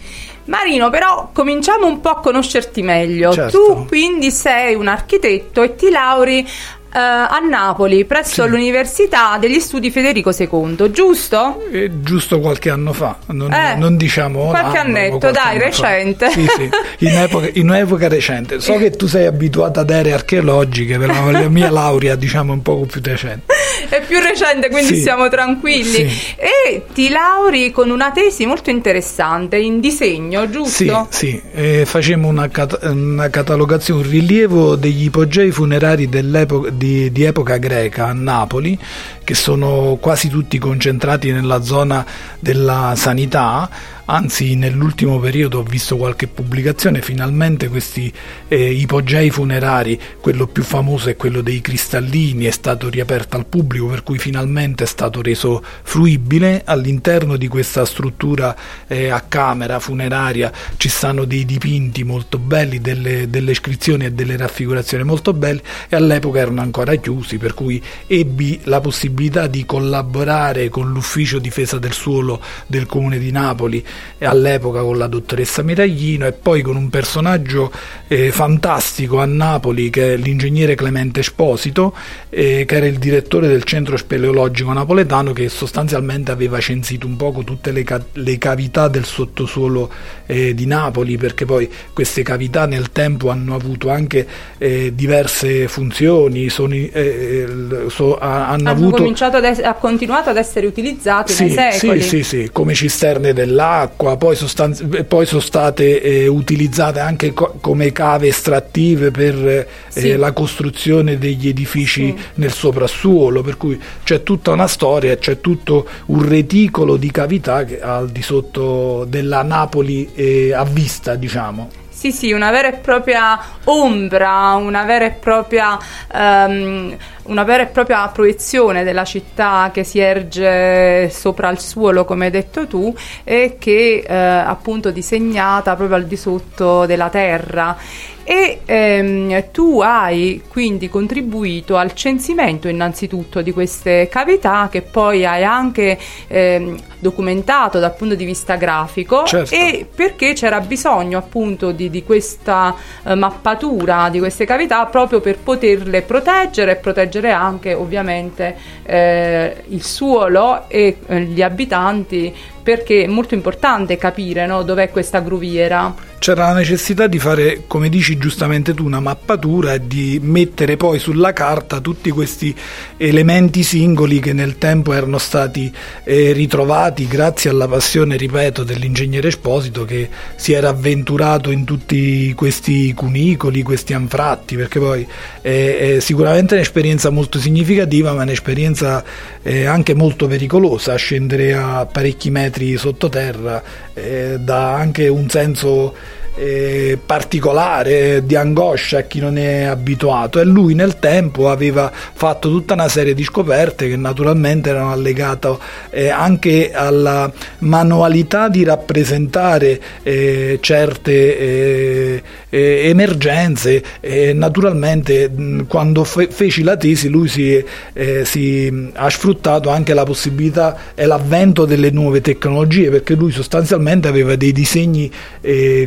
Marino, 0.46 0.90
però 0.90 1.30
cominciamo 1.32 1.88
un 1.88 2.02
po' 2.02 2.10
a 2.10 2.20
conoscerti 2.20 2.82
meglio. 2.82 3.32
Certo. 3.32 3.58
Tu 3.58 3.86
quindi 3.86 4.30
sei 4.30 4.76
un 4.76 4.88
architetto 4.88 5.62
e 5.62 5.76
ti 5.76 5.90
lauri 5.90 6.46
eh, 6.94 7.00
a 7.00 7.40
Napoli 7.40 8.06
presso 8.06 8.44
Sì. 8.44 8.50
l'Università 8.50 9.38
degli 9.40 9.60
Studi 9.60 9.90
Federico 9.92 10.32
II, 10.38 10.92
giusto? 10.92 11.64
Eh, 11.72 11.90
giusto 12.02 12.40
qualche 12.40 12.70
anno 12.70 12.94
fa 12.94 13.18
non, 13.28 13.52
Eh, 13.52 13.76
non 13.76 13.98
diciamo 13.98 14.48
qualche 14.50 14.78
l'anno, 14.78 14.98
annetto, 14.98 15.18
qualche 15.18 15.40
dai, 15.40 15.56
anno 15.56 15.64
recente. 15.64 16.30
sì, 16.32 16.46
sì, 16.48 16.70
in, 17.00 17.18
epoca, 17.18 17.50
in 17.54 17.70
un'epoca 17.70 18.08
recente 18.08 18.60
so 18.60 18.76
che 18.78 18.92
tu 18.92 19.08
sei 19.08 19.26
abituata 19.26 19.82
ad 19.82 19.90
aree 19.92 20.14
archeologiche 20.14 20.98
però 20.98 21.32
la 21.32 21.48
mia 21.50 21.70
laurea 21.72 22.16
diciamo 22.16 22.54
un 22.54 22.62
poco 22.62 22.86
più 22.86 23.02
recente 23.04 23.54
È 23.90 24.02
più 24.06 24.20
recente, 24.20 24.70
quindi 24.70 24.96
Sì. 24.96 25.02
siamo 25.02 25.30
tranquilli. 25.30 26.10
Sì. 26.10 26.34
E 26.36 26.84
ti 26.94 27.10
lauri 27.10 27.72
con 27.72 27.90
una 27.90 28.12
tesi 28.12 28.46
molto 28.46 28.70
interessante 28.70 29.58
in 29.58 29.80
disegno, 29.80 30.46
Sì, 30.46 30.52
giusto? 30.52 31.08
sì, 31.10 31.42
eh, 31.54 31.86
facemmo 31.86 32.28
una, 32.28 32.50
cat- 32.50 32.80
una 32.84 33.30
catalogazione, 33.30 34.02
un 34.04 34.10
rilievo 34.10 34.76
degli 34.76 35.06
ipogei 35.06 35.52
funerari 35.52 36.08
di, 36.10 37.12
di 37.12 37.24
epoca 37.24 37.58
greca 37.58 38.08
a 38.08 38.14
Napoli, 38.14 38.78
che 39.24 39.34
sono 39.36 39.98
quasi 40.00 40.30
tutti 40.30 40.58
concentrati 40.58 41.32
nella 41.32 41.62
zona 41.64 42.06
della 42.40 42.94
sanità, 42.96 43.70
anzi 44.06 44.56
nell'ultimo 44.56 45.20
periodo 45.20 45.60
ho 45.60 45.64
visto 45.64 45.98
qualche 45.98 46.28
pubblicazione, 46.28 47.02
finalmente 47.02 47.70
questi 47.70 48.12
eh, 48.48 48.72
ipogei 48.72 49.30
funerari, 49.30 50.00
quello 50.20 50.48
più 50.48 50.64
famoso 50.64 51.10
è 51.10 51.16
quello 51.16 51.42
dei 51.42 51.62
cristallini, 51.62 52.46
è 52.46 52.52
stato 52.52 52.90
riaperto 52.90 53.38
al 53.38 53.46
pubblico, 53.46 53.88
per 53.88 54.04
cui 54.04 54.18
finalmente 54.18 54.84
è 54.84 54.88
stato 54.88 55.22
reso 55.22 55.64
fruibile. 55.84 56.64
All'interno 56.66 57.38
di 57.38 57.48
questa 57.48 57.86
struttura 57.86 58.56
eh, 58.88 59.10
a 59.10 59.22
camera 59.22 59.80
funeraria 59.80 60.52
ci 60.78 60.90
stanno 60.90 61.26
dei 61.26 61.46
dipinti 61.46 62.04
molto 62.04 62.38
belli, 62.38 62.82
delle, 62.82 63.30
delle 63.30 63.52
iscrizioni 63.52 64.06
e 64.06 64.12
delle 64.12 64.38
raffigurazioni 64.38 65.04
molto 65.04 65.34
belle 65.34 65.62
e 65.88 65.96
all'epoca 65.96 66.40
erano 66.40 66.62
ancora 66.62 66.96
chiusi, 66.96 67.38
per 67.38 67.54
cui 67.54 67.82
ebbi 68.08 68.60
la 68.64 68.82
possibilità 68.82 69.48
di 69.48 69.66
collaborare 69.66 70.70
con 70.70 70.92
l'ufficio 70.92 71.40
difesa 71.40 71.78
del 71.80 71.94
suolo 71.94 72.42
del 72.68 72.86
comune 72.86 73.18
di 73.18 73.32
Napoli 73.32 73.84
all'epoca 74.20 74.82
con 74.82 74.98
la 74.98 75.08
dottoressa 75.08 75.62
Miraglino 75.64 76.26
e 76.26 76.32
poi 76.32 76.62
con 76.62 76.76
un 76.76 76.90
personaggio 76.90 77.72
eh, 78.08 78.32
fantastico 78.32 79.20
a 79.20 79.26
Napoli 79.26 79.90
che 79.90 80.14
è 80.14 80.18
l'ingegnere 80.18 80.76
Clemente 80.76 81.20
Esposito 81.22 81.94
eh, 82.30 82.64
che 82.66 82.76
era 82.76 82.86
il 82.86 83.00
direttore 83.00 83.48
del 83.48 83.64
centro 83.64 83.98
speleologico 83.98 84.72
napoletano 84.72 85.34
che 85.34 85.50
sostanzialmente 85.50 86.32
aveva 86.32 86.60
censito 86.60 87.06
un 87.08 87.18
poco 87.18 87.44
tutte 87.44 87.72
le, 87.72 87.84
ca- 87.84 88.04
le 88.14 88.38
cavità 88.38 88.88
del 88.88 89.06
sottosuolo 89.06 89.90
eh, 90.26 90.54
di 90.54 90.66
Napoli 90.66 91.18
perché 91.18 91.46
poi 91.46 91.70
queste 91.92 92.24
cavità 92.24 92.66
nel 92.66 92.92
tempo 92.92 93.30
hanno 93.30 93.56
avuto 93.56 93.90
anche 93.90 94.26
eh, 94.58 94.92
diverse 94.96 95.68
funzioni 95.68 96.50
sono, 96.50 96.74
eh, 96.74 97.46
il- 97.48 97.86
so- 97.90 98.18
ha- 98.18 98.48
hanno, 98.50 98.70
Hanno 98.70 98.70
avuto 98.70 98.98
cominciato 98.98 99.38
ad 99.38 99.44
es- 99.46 99.60
ha 99.60 99.74
continuato 99.74 100.30
ad 100.30 100.38
essere 100.38 100.66
utilizzati 100.68 101.34
sì, 101.34 101.44
nei 101.46 101.72
secoli. 101.72 102.02
Sì, 102.02 102.08
sì, 102.10 102.24
sì, 102.24 102.50
come 102.52 102.74
cisterne 102.74 103.34
dell'acqua, 103.34 103.83
poi, 103.88 104.36
sostanzi- 104.36 104.86
poi 105.04 105.26
sono 105.26 105.42
state 105.42 106.02
eh, 106.02 106.28
utilizzate 106.28 107.00
anche 107.00 107.34
co- 107.34 107.58
come 107.62 107.92
cave 107.92 108.28
estrattive 108.28 109.12
per 109.12 109.36
eh, 109.48 109.68
Sì. 109.90 110.16
la 110.16 110.32
costruzione 110.32 111.18
degli 111.18 111.48
edifici 111.48 112.14
Sì. 112.16 112.24
nel 112.36 112.52
soprassuolo, 112.52 113.42
per 113.42 113.58
cui 113.58 113.80
c'è 114.04 114.24
tutta 114.24 114.52
una 114.52 114.68
storia, 114.68 115.18
c'è 115.18 115.40
tutto 115.40 115.88
un 116.08 116.28
reticolo 116.28 116.98
di 116.98 117.12
cavità 117.12 117.64
che 117.66 117.82
al 117.82 118.10
di 118.10 118.22
sotto 118.22 119.06
della 119.08 119.42
Napoli 119.44 120.10
eh, 120.14 120.54
a 120.54 120.64
vista, 120.64 121.16
diciamo. 121.16 121.70
Sì, 122.04 122.12
sì, 122.12 122.34
una 122.34 122.52
vera 122.52 122.68
e 122.68 122.74
propria 122.74 123.40
ombra, 123.64 124.56
una 124.56 124.84
vera 124.84 125.06
e 125.06 125.12
propria, 125.12 125.80
ehm, 126.14 126.98
una 127.28 127.44
vera 127.46 127.64
e 127.64 127.68
propria 127.68 128.06
proiezione 128.10 128.84
della 128.84 129.06
città 129.06 129.70
che 129.72 129.86
si 129.86 130.00
erge 130.00 131.10
sopra 131.10 131.50
il 131.50 131.60
suolo, 131.62 132.04
come 132.04 132.26
hai 132.26 132.32
detto 132.32 132.68
tu, 132.68 132.94
e 133.24 133.56
che 133.58 134.04
eh, 134.06 134.14
appunto 134.14 134.92
disegnata 134.92 135.78
proprio 135.78 135.96
al 135.96 136.04
di 136.04 136.18
sotto 136.18 136.86
della 136.86 137.08
terra. 137.08 137.78
E 138.24 138.62
ehm, 138.66 139.52
tu 139.52 139.82
hai 139.82 140.42
quindi 140.48 140.90
contribuito 140.90 141.76
al 141.76 141.94
censimento 141.94 142.68
innanzitutto 142.68 143.42
di 143.42 143.52
queste 143.52 144.08
cavità 144.10 144.70
che 144.72 144.82
poi 144.82 145.26
hai 145.26 145.44
anche 145.44 145.98
ehm, 146.28 146.78
documentato 147.00 147.80
dal 147.80 147.94
punto 147.94 148.16
di 148.16 148.24
vista 148.24 148.56
grafico 148.56 149.26
Certo. 149.26 149.54
e 149.54 149.86
perché 149.94 150.34
c'era 150.34 150.62
bisogno 150.62 151.18
appunto 151.18 151.72
di, 151.72 151.90
di 151.90 152.04
questa 152.04 152.74
eh, 153.04 153.14
mappatura 153.16 154.10
di 154.10 154.20
queste 154.20 154.46
cavità 154.46 154.86
proprio 154.86 155.20
per 155.20 155.38
poterle 155.40 156.02
proteggere 156.02 156.72
e 156.72 156.76
proteggere 156.78 157.32
anche 157.32 157.74
ovviamente 157.74 158.56
eh, 158.84 159.64
il 159.68 159.84
suolo 159.84 160.70
e 160.70 160.98
eh, 161.06 161.22
gli 161.22 161.42
abitanti 161.42 162.34
perché 162.64 163.04
è 163.04 163.08
molto 163.08 163.34
importante 163.34 163.98
capire 163.98 164.48
no, 164.48 164.64
dov'è 164.64 164.90
questa 164.90 165.20
gruviera. 165.20 165.94
c'era 166.18 166.48
la 166.48 166.54
necessità 166.54 167.08
di 167.08 167.20
fare, 167.20 167.64
come 167.68 167.90
dici 167.90 168.18
giustamente 168.18 168.74
tu, 168.74 168.86
una 168.86 169.02
mappatura 169.02 169.74
e 169.74 169.86
di 169.86 170.20
mettere 170.24 170.78
poi 170.78 170.98
sulla 170.98 171.34
carta 171.34 171.82
tutti 171.82 172.10
questi 172.10 172.56
elementi 172.96 173.64
singoli 173.64 174.20
che 174.22 174.32
nel 174.32 174.58
tempo 174.58 174.94
erano 174.94 175.18
stati 175.18 175.72
eh, 176.06 176.32
ritrovati 176.32 177.06
grazie 177.06 177.50
alla 177.50 177.68
passione, 177.68 178.16
ripeto, 178.16 178.64
dell'ingegnere 178.64 179.28
Esposito 179.28 179.84
che 179.84 180.08
si 180.36 180.54
era 180.54 180.70
avventurato 180.70 181.52
in 181.52 181.66
tutti 181.66 182.34
questi 182.34 182.94
cunicoli, 182.94 183.62
questi 183.62 183.94
anfratti, 183.94 184.56
perché 184.56 184.80
poi 184.80 185.06
è, 185.42 185.96
è 185.96 186.00
sicuramente 186.00 186.54
un'esperienza 186.54 187.10
molto 187.10 187.40
significativa, 187.40 188.14
ma 188.14 188.22
un'esperienza 188.22 189.04
eh, 189.42 189.66
anche 189.66 189.94
molto 189.94 190.28
pericolosa, 190.28 190.96
scendere 190.96 191.54
a 191.54 191.86
parecchi 191.86 192.30
metri 192.30 192.53
sottoterra 192.78 193.62
eh, 193.94 194.38
dà 194.40 194.74
anche 194.74 195.08
un 195.08 195.30
senso 195.30 195.94
eh, 196.36 196.98
particolare 197.04 198.26
di 198.26 198.36
angoscia 198.36 199.00
a 199.00 199.02
chi 199.02 199.20
non 199.20 199.38
è 199.38 199.64
abituato. 199.64 200.40
E 200.40 200.46
lui 200.46 200.74
nel 200.74 201.00
tempo 201.00 201.50
aveva 201.50 201.92
fatto 201.92 202.50
tutta 202.50 202.74
una 202.74 202.88
serie 202.88 203.14
di 203.14 203.24
scoperte 203.24 203.88
che 203.88 203.96
naturalmente 203.96 204.70
erano 204.70 204.92
allegate 204.92 205.58
eh, 205.90 206.10
anche 206.10 206.72
alla 206.74 207.32
manualità 207.60 208.50
di 208.50 208.64
rappresentare 208.64 209.80
eh, 210.04 210.58
certe 210.62 212.22
eh, 212.54 212.82
eh, 212.84 212.90
emergenze 212.90 213.84
e 214.00 214.34
naturalmente 214.34 215.30
mh, 215.30 215.68
quando 215.68 216.04
fe- 216.04 216.30
feci 216.30 216.64
la 216.64 216.78
tesi 216.78 217.10
lui 217.10 217.28
si, 217.28 217.64
eh, 217.94 218.26
si, 218.26 218.92
ha 218.94 219.10
sfruttato 219.10 219.70
anche 219.70 219.94
la 219.94 220.04
possibilità 220.04 220.78
e 220.96 221.06
l'avvento 221.06 221.66
delle 221.66 221.92
nuove 221.92 222.22
tecnologie 222.22 222.90
perché 222.90 223.14
lui 223.14 223.32
sostanzialmente 223.32 224.08
aveva 224.08 224.36
dei 224.36 224.52
disegni 224.52 225.12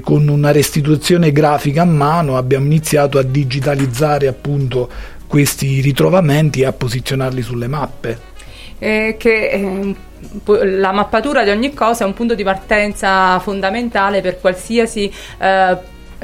con 0.03 0.29
un 0.29 0.37
una 0.37 0.53
restituzione 0.53 1.33
grafica 1.33 1.83
a 1.83 1.87
mano 1.87 2.37
abbiamo 2.37 2.67
iniziato 2.67 3.19
a 3.19 3.23
digitalizzare 3.23 4.29
appunto 4.29 4.89
questi 5.27 5.81
ritrovamenti 5.81 6.61
e 6.61 6.67
a 6.67 6.73
posizionarli 6.73 7.43
sulle 7.43 7.67
mappe. 7.67 8.35
Eh, 8.79 9.17
che 9.19 9.49
eh, 9.49 9.95
la 10.79 10.93
mappatura 10.93 11.43
di 11.43 11.51
ogni 11.51 11.73
cosa 11.73 12.05
è 12.05 12.07
un 12.07 12.13
punto 12.15 12.35
di 12.35 12.45
partenza 12.45 13.39
fondamentale 13.39 14.21
per 14.21 14.39
qualsiasi 14.39 15.11
eh, 15.39 15.77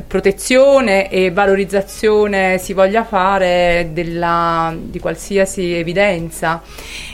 protezione 0.07 1.11
e 1.11 1.31
valorizzazione 1.31 2.59
si 2.59 2.73
voglia 2.73 3.05
fare 3.05 3.91
della, 3.93 4.75
di 4.77 4.99
qualsiasi 4.99 5.75
evidenza. 5.75 6.63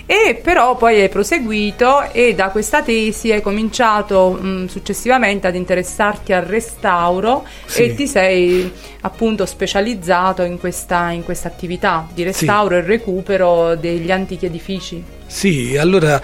E 0.06 0.40
però 0.42 0.76
poi 0.76 1.00
hai 1.00 1.08
proseguito 1.08 2.10
e 2.12 2.34
da 2.34 2.48
questa 2.48 2.82
tesi 2.82 3.30
hai 3.30 3.42
cominciato 3.42 4.30
mh, 4.30 4.66
successivamente 4.66 5.46
ad 5.46 5.54
interessarti 5.54 6.32
al 6.32 6.44
restauro 6.44 7.44
sì. 7.66 7.82
e 7.82 7.94
ti 7.94 8.06
sei 8.06 8.72
appunto 9.02 9.44
specializzato 9.44 10.42
in 10.42 10.58
questa, 10.58 11.10
in 11.10 11.24
questa 11.24 11.48
attività 11.48 12.08
di 12.12 12.22
restauro 12.22 12.76
sì. 12.76 12.80
e 12.80 12.86
recupero 12.86 13.74
degli 13.74 14.10
antichi 14.10 14.46
edifici. 14.46 15.02
Sì, 15.26 15.76
allora 15.76 16.18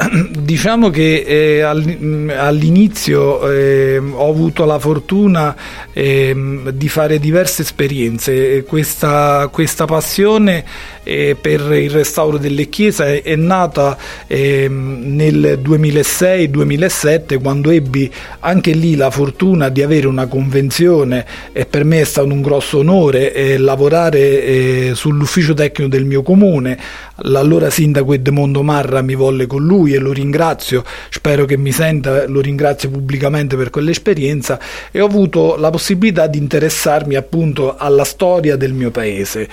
Diciamo 0.30 0.88
che 0.88 1.24
eh, 1.26 1.60
all'inizio 1.60 3.50
eh, 3.50 3.98
ho 3.98 4.30
avuto 4.30 4.64
la 4.64 4.78
fortuna 4.78 5.54
eh, 5.92 6.62
di 6.72 6.88
fare 6.88 7.18
diverse 7.18 7.62
esperienze. 7.62 8.64
Questa, 8.64 9.48
questa 9.52 9.84
passione 9.84 10.64
eh, 11.02 11.36
per 11.38 11.60
il 11.72 11.90
restauro 11.90 12.38
delle 12.38 12.68
chiese 12.68 13.20
è, 13.20 13.30
è 13.32 13.36
nata 13.36 13.96
ehm, 14.26 15.02
nel 15.04 15.60
2006-2007 15.62 17.40
quando 17.40 17.70
ebbi 17.70 18.10
anche 18.40 18.72
lì 18.72 18.96
la 18.96 19.10
fortuna 19.10 19.68
di 19.68 19.82
avere 19.82 20.06
una 20.06 20.26
convenzione 20.26 21.26
e 21.52 21.66
per 21.66 21.84
me 21.84 22.00
è 22.00 22.04
stato 22.04 22.28
un 22.32 22.40
grosso 22.40 22.78
onore 22.78 23.34
eh, 23.34 23.58
lavorare 23.58 24.18
eh, 24.18 24.92
sull'ufficio 24.94 25.52
tecnico 25.52 25.90
del 25.90 26.06
mio 26.06 26.22
comune. 26.22 26.78
L'allora 27.24 27.68
sindaco 27.68 28.14
Edmondo 28.14 28.62
Marra 28.62 29.02
mi 29.02 29.14
volle 29.14 29.46
con 29.46 29.62
lui 29.62 29.89
e 29.94 29.98
lo 29.98 30.12
ringrazio, 30.12 30.84
spero 31.08 31.44
che 31.44 31.56
mi 31.56 31.72
senta, 31.72 32.26
lo 32.26 32.40
ringrazio 32.40 32.90
pubblicamente 32.90 33.56
per 33.56 33.70
quell'esperienza 33.70 34.58
e 34.90 35.00
ho 35.00 35.06
avuto 35.06 35.56
la 35.56 35.70
possibilità 35.70 36.26
di 36.26 36.38
interessarmi 36.38 37.14
appunto 37.14 37.76
alla 37.76 38.04
storia 38.04 38.56
del 38.56 38.72
mio 38.72 38.90
paese. 38.90 39.48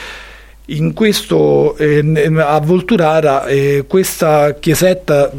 In 0.69 0.91
questo, 0.91 1.77
eh, 1.77 2.03
a 2.39 2.59
Volturara, 2.59 3.45
eh, 3.45 3.85
questa 3.87 4.55
chiesetta, 4.55 5.31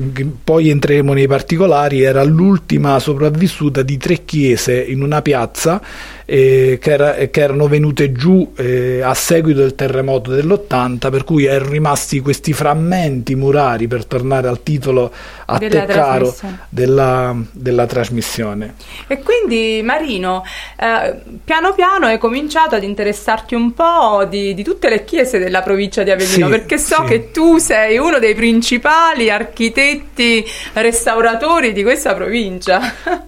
poi 0.43 0.71
entreremo 0.71 1.13
nei 1.13 1.27
particolari, 1.27 2.01
era 2.01 2.25
l'ultima 2.25 2.99
sopravvissuta 2.99 3.83
di 3.83 3.99
tre 3.99 4.25
chiese 4.25 4.81
in 4.81 5.03
una 5.03 5.21
piazza 5.21 5.83
eh, 6.31 6.79
che, 6.79 6.93
era, 6.93 7.13
che, 7.15 7.41
erano 7.41 7.69
venute 7.69 8.13
giù 8.13 8.53
eh, 8.55 9.01
a 9.01 9.15
seguito 9.15 9.61
del 9.61 9.75
terremoto 9.75 10.31
dell'80, 10.31 11.11
per 11.11 11.25
cui 11.25 11.47
erano 11.47 11.71
rimasti 11.71 12.21
questi 12.21 12.53
frammenti 12.53 13.35
murari, 13.35 13.87
per 13.87 14.05
tornare 14.05 14.47
al 14.47 14.63
titolo 14.63 15.11
a 15.47 15.57
della 15.57 15.87
te 15.87 15.93
caro, 15.95 16.37
della, 16.69 17.35
della, 17.51 17.87
trasmissione. 17.87 18.75
E 19.07 19.23
quindi 19.23 19.81
Marino, 19.83 20.45
eh, 20.79 21.15
piano 21.43 21.73
piano 21.73 22.05
hai 22.05 22.19
cominciato 22.19 22.75
ad 22.75 22.83
interessarti 22.83 23.55
un 23.55 23.73
po' 23.73 24.27
di, 24.29 24.53
di 24.53 24.63
tutte 24.63 24.91
le 24.91 25.07
chiese 25.07 25.39
della 25.39 25.63
provincia 25.63 26.03
di 26.03 26.11
Avellino, 26.11 26.45
sì, 26.45 26.53
perché 26.53 26.77
so 26.77 27.05
sì. 27.05 27.05
che 27.05 27.31
tu 27.31 27.57
sei 27.57 27.97
uno 27.97 28.19
dei 28.19 28.35
principali 28.35 29.31
architetti 29.31 30.45
restauratori 30.75 31.73
di 31.73 31.83
questa 31.83 32.15
provincia. 32.15 32.81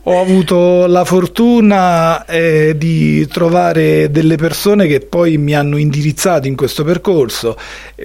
Ho 0.02 0.20
avuto 0.20 0.86
la 0.86 1.06
fortuna 1.06 2.26
eh, 2.26 2.74
di 2.76 2.89
trovare 3.26 4.10
delle 4.10 4.36
persone 4.36 4.86
che 4.86 5.00
poi 5.00 5.36
mi 5.36 5.54
hanno 5.54 5.76
indirizzato 5.76 6.46
in 6.46 6.56
questo 6.56 6.84
percorso. 6.84 7.56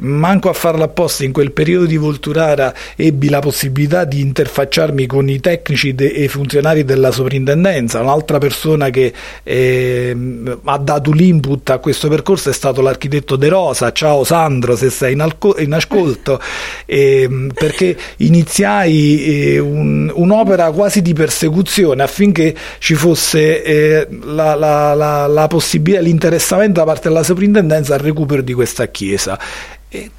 Manco 0.01 0.49
a 0.49 0.53
farlo 0.53 0.83
apposta, 0.83 1.23
in 1.23 1.31
quel 1.31 1.51
periodo 1.51 1.85
di 1.85 1.97
Volturara 1.97 2.73
ebbi 2.95 3.29
la 3.29 3.39
possibilità 3.39 4.03
di 4.03 4.21
interfacciarmi 4.21 5.05
con 5.05 5.29
i 5.29 5.39
tecnici 5.39 5.93
e 5.95 6.23
i 6.23 6.27
funzionari 6.27 6.83
della 6.83 7.11
soprintendenza. 7.11 8.01
Un'altra 8.01 8.37
persona 8.37 8.89
che 8.89 9.13
eh, 9.43 10.15
ha 10.63 10.77
dato 10.77 11.11
l'input 11.11 11.69
a 11.69 11.77
questo 11.79 12.07
percorso 12.09 12.49
è 12.49 12.53
stato 12.53 12.81
l'architetto 12.81 13.35
De 13.35 13.47
Rosa. 13.47 13.91
Ciao 13.91 14.23
Sandro, 14.23 14.75
se 14.75 14.89
sei 14.89 15.13
in, 15.13 15.21
alco- 15.21 15.57
in 15.57 15.73
ascolto, 15.73 16.39
eh, 16.85 17.47
perché 17.53 17.97
iniziai 18.17 19.23
eh, 19.23 19.59
un- 19.59 20.11
un'opera 20.13 20.71
quasi 20.71 21.01
di 21.01 21.13
persecuzione 21.13 22.03
affinché 22.03 22.55
ci 22.79 22.95
fosse 22.95 23.63
eh, 23.63 24.07
la, 24.23 24.55
la 24.75 24.93
la, 24.93 25.27
la, 25.27 25.47
possibilità, 25.47 26.01
l'interessamento 26.01 26.79
da 26.79 26.85
parte 26.85 27.07
della 27.07 27.23
soprintendenza 27.23 27.93
al 27.93 27.99
recupero 27.99 28.41
di 28.41 28.53
questa 28.53 28.87
chiesa. 28.87 29.39
E, 29.87 30.09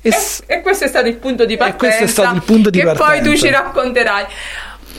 e, 0.00 0.12
e, 0.46 0.60
questo 0.62 0.84
è 0.84 0.88
stato 0.88 1.08
il 1.08 1.16
punto 1.16 1.44
di 1.44 1.56
partenza. 1.56 1.78
questo 1.78 2.04
è 2.04 2.06
stato 2.06 2.34
il 2.34 2.42
punto 2.42 2.70
di 2.70 2.78
che 2.78 2.84
partenza. 2.84 3.12
poi 3.12 3.22
tu 3.22 3.36
ci 3.36 3.50
racconterai. 3.50 4.24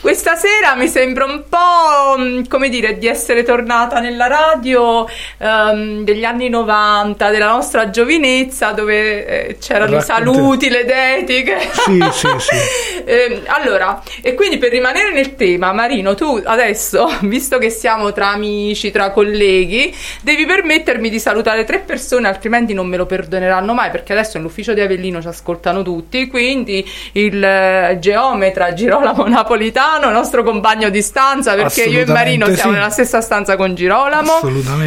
Questa 0.08 0.36
sera 0.36 0.74
mi 0.76 0.88
sembra 0.88 1.26
un 1.26 1.44
po' 1.50 2.18
mm, 2.18 2.44
come 2.48 2.70
dire 2.70 2.98
di 2.98 3.08
essere 3.08 3.44
tornata 3.44 4.00
nella 4.00 4.28
radio 4.28 5.06
um, 5.40 6.06
degli 6.06 6.24
anni 6.24 6.48
90, 6.48 7.30
della 7.30 7.50
nostra 7.50 7.90
giovinezza, 7.90 8.72
dove 8.72 9.26
eh, 9.26 9.58
c'erano 9.58 9.98
i 9.98 10.02
saluti, 10.02 10.70
le 10.70 10.86
dediche. 10.86 11.60
Sì, 11.60 12.00
sì, 12.14 12.28
sì. 12.38 13.04
eh, 13.04 13.42
allora, 13.48 14.02
e 14.22 14.34
quindi 14.34 14.58
per 14.58 14.72
rimanere 14.72 15.12
nel 15.12 15.36
tema, 15.36 15.74
Marino, 15.74 16.16
tu 16.16 16.42
adesso, 16.42 17.14
visto 17.24 17.58
che 17.58 17.70
siamo 17.70 18.14
tra 18.14 18.30
amici, 18.30 18.92
tra 18.92 19.12
colleghi, 19.12 19.94
devi 20.22 20.46
permettermi 20.46 21.10
di 21.10 21.20
salutare 21.20 21.66
tre 21.66 21.80
persone, 21.80 22.30
altrimenti 22.30 22.74
non 22.74 22.88
me 22.88 22.96
lo 22.96 23.06
perdoneranno 23.06 23.74
mai, 23.74 23.92
perché 23.92 24.14
adesso 24.14 24.38
nell'ufficio 24.38 24.74
di 24.74 24.80
Avellino 24.80 25.20
ci 25.20 25.28
ascoltano 25.28 25.82
tutti, 25.82 26.28
quindi 26.28 26.90
il 27.12 27.44
eh, 27.44 27.98
geometra 28.00 28.74
Girolamo 28.74 29.28
Napolitano 29.28 29.96
Milano, 29.98 30.12
nostro 30.12 30.44
compagno 30.44 30.90
di 30.90 31.02
stanza, 31.02 31.56
perché 31.56 31.84
io 31.84 32.02
e 32.02 32.06
Marino 32.06 32.46
siamo 32.46 32.72
sì. 32.72 32.78
nella 32.78 32.90
stessa 32.90 33.22
stanza 33.22 33.56
con 33.56 33.74
Girolamo, 33.74 34.40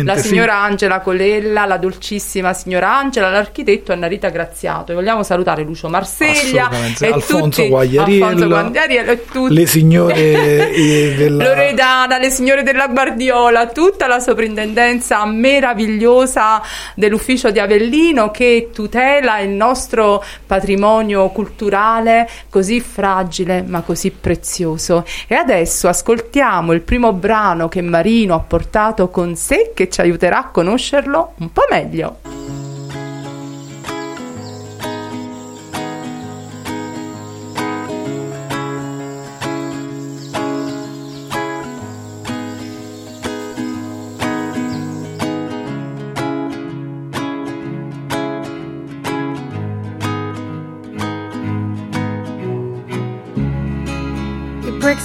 la 0.05 0.17
signora 0.17 0.53
sì. 0.53 0.71
Angela 0.71 1.01
Colella, 1.01 1.67
la 1.67 1.77
dolcissima 1.77 2.53
signora 2.53 2.97
Angela, 2.97 3.31
l'architetto 3.31 3.93
Anna 3.93 4.07
Rita 4.07 4.29
Graziato. 4.29 4.93
E 4.93 4.95
vogliamo 4.95 5.23
salutare 5.23 5.63
Lucio 5.63 5.89
Marseglia 5.89 6.71
e 6.99 7.07
Alfonso 7.11 7.67
Guagliariello, 7.67 8.71
le 9.49 9.67
signore 9.67 10.73
eh, 10.73 11.15
della... 11.19 11.45
Loredana, 11.45 12.19
le 12.19 12.31
signore 12.31 12.63
della 12.63 12.87
Guardiola, 12.87 13.67
tutta 13.67 14.07
la 14.07 14.21
soprintendenza 14.21 15.25
meravigliosa 15.27 16.63
dell'ufficio 16.95 17.51
di 17.51 17.59
Avellino 17.59 18.31
che 18.31 18.71
tutela 18.73 19.41
il 19.41 19.51
nostro 19.51 20.23
patrimonio 20.47 21.29
culturale 21.31 22.29
così 22.49 22.81
fragile 22.81 23.65
ma 23.67 23.81
così 23.81 24.11
prezioso 24.11 24.90
senso. 24.91 25.05
E 25.29 25.35
adesso 25.35 25.89
ascoltiamo 25.89 26.73
il 26.73 26.81
primo 26.81 27.13
brano 27.13 27.69
che 27.69 27.81
Marino 27.81 28.35
ha 28.35 28.41
portato 28.41 29.09
con 29.09 29.37
sé 29.37 29.71
che 29.75 29.89
ci 29.89 30.01
aiuterà 30.01 30.39
a 30.39 30.49
conoscerlo 30.49 31.35
un 31.39 31.53
po' 31.53 31.65
meglio. 31.71 32.70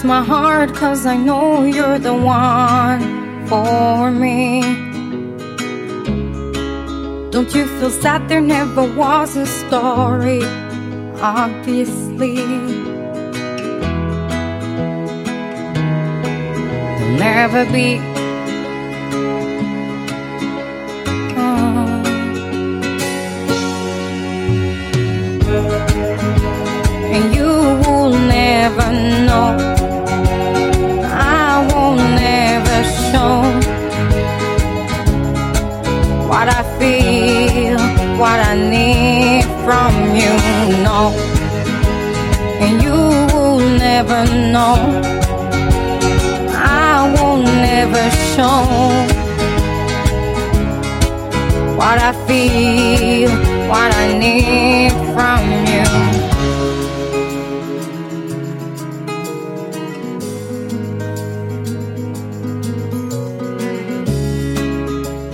My 0.06 0.22
heart 0.22 0.72
cause 0.72 1.04
I 1.04 1.16
know 1.16 1.64
you're 1.64 1.98
the 1.98 2.14
one 2.14 3.00
for 3.48 4.12
me. 4.12 4.60
Don't 7.30 7.52
you 7.52 7.66
feel 7.78 7.90
sad 7.90 8.28
there 8.28 8.40
never 8.40 8.84
was 8.94 9.36
a 9.36 9.46
story? 9.46 10.44
Obviously, 11.20 12.36
there'll 16.96 17.18
never 17.18 17.64
be. 17.72 18.15
Never 44.06 44.24
know. 44.52 44.76
I 46.54 47.12
will 47.12 47.38
never 47.42 48.10
show 48.34 48.62
what 51.76 51.98
I 51.98 52.12
feel, 52.26 53.30
what 53.68 53.94
I 53.94 54.18
need 54.18 54.92
from 55.12 55.42
you. 55.72 55.86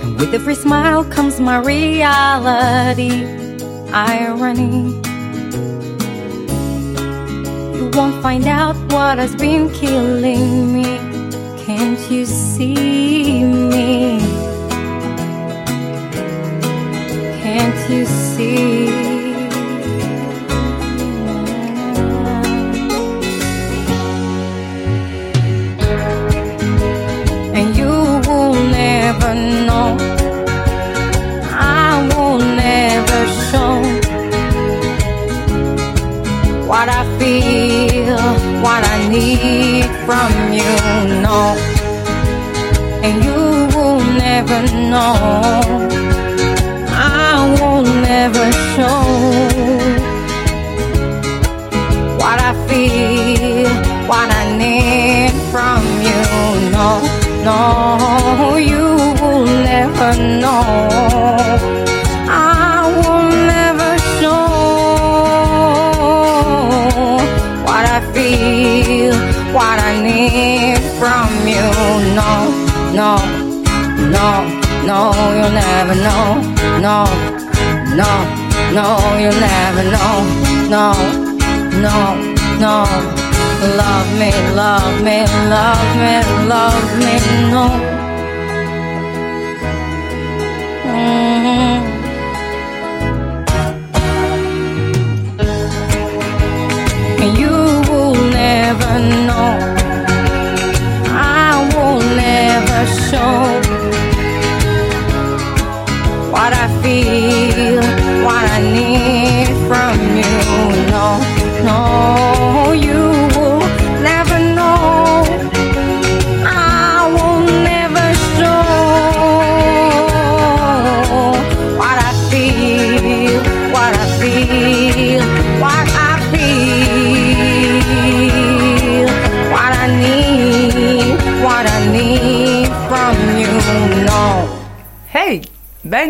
And 0.01 0.19
with 0.19 0.33
every 0.33 0.55
smile 0.55 1.03
comes 1.05 1.39
my 1.39 1.57
reality, 1.59 3.25
irony. 3.91 5.12
Won't 7.95 8.23
find 8.23 8.47
out 8.47 8.75
what 8.91 9.19
has 9.19 9.35
been 9.35 9.69
killing 9.71 10.73
me. 10.73 10.83
Can't 11.63 11.99
you 12.09 12.25
see 12.25 13.43
me? 13.43 14.19
Can't 17.43 17.89
you 17.91 18.05
see? 18.05 18.87
And 27.53 27.77
you 27.77 27.91
will 28.27 28.55
never 28.55 29.35
know. 29.67 30.12
What 36.83 36.91
I 36.93 37.05
feel, 37.17 38.17
what 38.61 38.83
I 38.95 39.07
need 39.07 39.85
from 40.05 40.31
you. 40.51 40.73
No, 41.23 41.55
and 43.05 43.23
you 43.23 43.43
will 43.73 44.03
never 44.25 44.59
know. 44.91 45.15
I 46.89 47.55
will 47.57 47.83
never 47.83 48.51
show 48.75 49.22
no, 78.73 78.97
you'll 79.19 79.39
never 79.39 79.83
know. 79.83 80.13
No, 80.67 80.93
no, 81.79 82.15
no. 82.59 82.85
Love 83.77 84.19
me, 84.19 84.31
love 84.55 85.01
me, 85.03 85.23
love 85.49 85.95
me, 85.97 86.47
love 86.47 86.99
me, 86.99 87.51
no. 87.51 87.92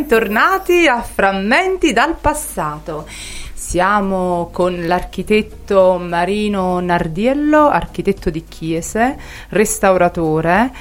Bentornati 0.03 0.85
a 0.85 1.01
Frammenti 1.01 1.93
dal 1.93 2.17
passato. 2.19 3.07
Siamo 3.53 4.49
con 4.51 4.85
l'architetto 4.85 5.97
Marino 5.97 6.81
Nardiello, 6.81 7.69
architetto 7.69 8.29
di 8.29 8.43
chiese, 8.43 9.17
restauratore, 9.47 10.73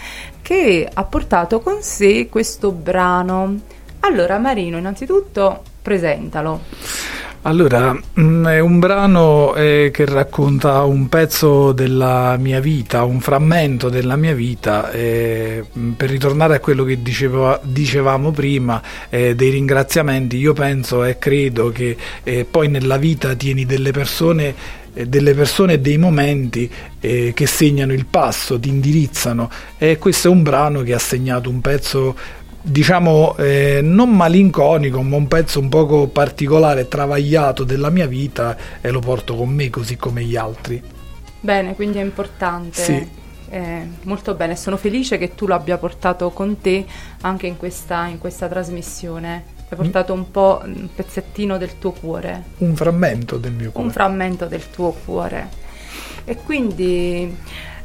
che 0.42 0.90
ha 0.92 1.04
portato 1.04 1.60
con 1.60 1.82
sé 1.82 2.28
questo 2.28 2.72
brano. 2.72 3.60
Allora 4.00 4.38
Marino, 4.38 4.76
innanzitutto 4.76 5.62
presentalo. 5.80 6.60
Allora, 7.44 7.92
mm, 8.20 8.46
è 8.46 8.60
un 8.60 8.78
brano 8.78 9.56
eh, 9.56 9.90
che 9.92 10.04
racconta 10.04 10.84
un 10.84 11.08
pezzo 11.08 11.72
della 11.72 12.36
mia 12.36 12.60
vita, 12.60 13.02
un 13.02 13.18
frammento 13.18 13.88
della 13.88 14.14
mia 14.14 14.32
vita, 14.32 14.92
eh, 14.92 15.64
mm, 15.76 15.92
per 15.92 16.08
ritornare 16.08 16.54
a 16.54 16.60
quello 16.60 16.84
che 16.84 17.02
diceva- 17.02 17.58
dicevamo 17.60 18.30
prima 18.30 18.80
eh, 19.08 19.34
dei 19.34 19.50
ringraziamenti, 19.50 20.36
io 20.36 20.52
penso 20.52 21.02
e 21.02 21.18
credo 21.18 21.70
che 21.70 21.96
eh, 22.22 22.46
poi 22.48 22.68
nella 22.68 22.96
vita 22.96 23.34
tieni 23.34 23.66
delle 23.66 23.90
persone 23.90 24.80
eh, 24.94 25.06
delle 25.06 25.32
persone 25.32 25.74
e 25.74 25.80
dei 25.80 25.96
momenti 25.96 26.70
eh, 27.00 27.32
che 27.34 27.46
segnano 27.46 27.92
il 27.92 28.06
passo, 28.06 28.60
ti 28.60 28.68
indirizzano. 28.68 29.50
E 29.78 29.96
questo 29.98 30.28
è 30.28 30.30
un 30.30 30.42
brano 30.42 30.82
che 30.82 30.92
ha 30.92 30.98
segnato 30.98 31.48
un 31.48 31.60
pezzo 31.60 32.14
diciamo 32.62 33.36
eh, 33.36 33.80
non 33.82 34.14
malinconico 34.14 35.02
ma 35.02 35.16
un 35.16 35.26
pezzo 35.26 35.58
un 35.58 35.68
poco 35.68 36.06
particolare 36.06 36.86
travagliato 36.86 37.64
della 37.64 37.90
mia 37.90 38.06
vita 38.06 38.56
e 38.80 38.90
lo 38.90 39.00
porto 39.00 39.34
con 39.34 39.48
me 39.48 39.68
così 39.68 39.96
come 39.96 40.22
gli 40.22 40.36
altri 40.36 41.00
Bene, 41.42 41.74
quindi 41.74 41.98
è 41.98 42.02
importante. 42.02 42.80
Sì. 42.80 43.20
Eh, 43.50 43.86
molto 44.04 44.34
bene, 44.34 44.54
sono 44.54 44.76
felice 44.76 45.18
che 45.18 45.34
tu 45.34 45.48
l'abbia 45.48 45.76
portato 45.76 46.30
con 46.30 46.60
te 46.60 46.86
anche 47.22 47.48
in 47.48 47.56
questa, 47.56 48.06
in 48.06 48.18
questa 48.18 48.46
trasmissione. 48.46 49.44
Hai 49.68 49.76
portato 49.76 50.12
un 50.12 50.30
po' 50.30 50.60
un 50.64 50.88
pezzettino 50.94 51.58
del 51.58 51.78
tuo 51.78 51.90
cuore, 51.92 52.44
un 52.58 52.76
frammento 52.76 53.38
del 53.38 53.52
mio 53.52 53.72
cuore 53.72 53.86
un 53.86 53.92
frammento 53.92 54.46
del 54.46 54.70
tuo 54.70 54.94
cuore. 55.04 55.48
E 56.24 56.36
quindi 56.36 57.36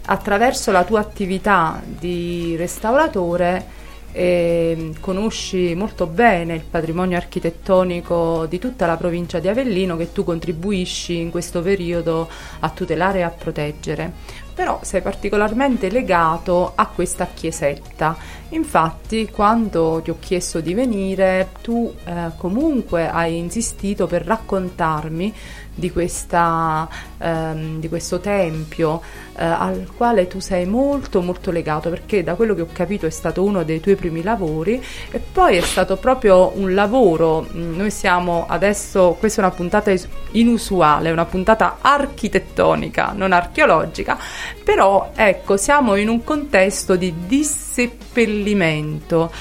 attraverso 0.05 0.71
la 0.71 0.83
tua 0.83 0.99
attività 0.99 1.81
di 1.83 2.55
restauratore 2.57 3.65
eh, 4.11 4.93
conosci 4.99 5.75
molto 5.75 6.07
bene 6.07 6.55
il 6.55 6.63
patrimonio 6.69 7.17
architettonico 7.17 8.45
di 8.47 8.59
tutta 8.59 8.85
la 8.85 8.97
provincia 8.97 9.39
di 9.39 9.47
Avellino 9.47 9.95
che 9.95 10.11
tu 10.11 10.23
contribuisci 10.23 11.17
in 11.17 11.29
questo 11.29 11.61
periodo 11.61 12.27
a 12.59 12.69
tutelare 12.69 13.19
e 13.19 13.21
a 13.23 13.29
proteggere. 13.29 14.11
Però 14.53 14.79
sei 14.81 15.03
particolarmente 15.03 15.89
legato 15.89 16.71
a 16.73 16.87
questa 16.87 17.27
chiesetta. 17.31 18.17
Infatti, 18.49 19.29
quando 19.29 20.01
ti 20.03 20.09
ho 20.09 20.17
chiesto 20.19 20.61
di 20.61 20.73
venire, 20.73 21.49
tu 21.61 21.93
eh, 22.03 22.31
comunque 22.37 23.07
hai 23.07 23.37
insistito 23.37 24.07
per 24.07 24.23
raccontarmi 24.23 25.33
di, 25.77 25.91
questa, 25.91 26.89
ehm, 27.19 27.79
di 27.79 27.87
questo 27.87 28.19
tempio 28.19 28.99
eh, 29.37 29.45
al 29.45 29.87
quale 29.95 30.27
tu 30.27 30.39
sei 30.39 30.65
molto 30.65 31.21
molto 31.21 31.51
legato 31.51 31.91
perché 31.91 32.23
da 32.23 32.33
quello 32.33 32.55
che 32.55 32.61
ho 32.61 32.69
capito 32.71 33.05
è 33.05 33.11
stato 33.11 33.43
uno 33.43 33.61
dei 33.63 33.79
tuoi 33.79 33.95
primi 33.95 34.23
lavori 34.23 34.83
e 35.11 35.19
poi 35.19 35.57
è 35.57 35.61
stato 35.61 35.97
proprio 35.97 36.53
un 36.55 36.73
lavoro, 36.73 37.47
mm, 37.53 37.75
noi 37.75 37.91
siamo 37.91 38.45
adesso, 38.47 39.15
questa 39.19 39.41
è 39.41 39.45
una 39.45 39.53
puntata 39.53 39.93
inusuale, 40.31 41.11
una 41.11 41.25
puntata 41.25 41.77
architettonica, 41.81 43.13
non 43.15 43.31
archeologica, 43.31 44.17
però 44.63 45.11
ecco 45.15 45.57
siamo 45.57 45.95
in 45.95 46.09
un 46.09 46.23
contesto 46.23 46.95
di 46.95 47.13
disseppellimento 47.27 49.31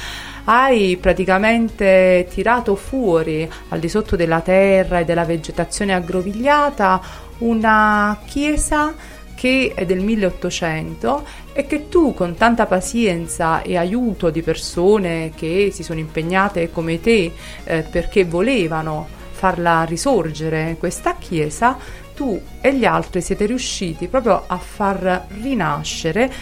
hai 0.48 0.96
praticamente 0.96 2.26
tirato 2.30 2.76
fuori 2.76 3.48
al 3.68 3.78
di 3.78 3.88
sotto 3.88 4.16
della 4.16 4.40
terra 4.40 5.00
e 5.00 5.04
della 5.04 5.24
vegetazione 5.24 5.94
aggrovigliata 5.94 7.00
una 7.38 8.18
chiesa 8.26 8.94
che 9.34 9.72
è 9.74 9.84
del 9.84 10.00
1800 10.00 11.26
e 11.52 11.66
che 11.66 11.88
tu 11.88 12.14
con 12.14 12.34
tanta 12.36 12.66
pazienza 12.66 13.62
e 13.62 13.76
aiuto 13.76 14.30
di 14.30 14.42
persone 14.42 15.32
che 15.34 15.70
si 15.72 15.82
sono 15.82 15.98
impegnate 15.98 16.70
come 16.70 17.00
te 17.00 17.32
eh, 17.64 17.82
perché 17.82 18.24
volevano 18.24 19.06
farla 19.32 19.84
risorgere 19.84 20.76
questa 20.78 21.16
chiesa, 21.16 21.76
tu 22.14 22.40
e 22.62 22.74
gli 22.74 22.86
altri 22.86 23.20
siete 23.20 23.44
riusciti 23.44 24.08
proprio 24.08 24.44
a 24.46 24.56
far 24.56 25.26
rinascere 25.40 26.32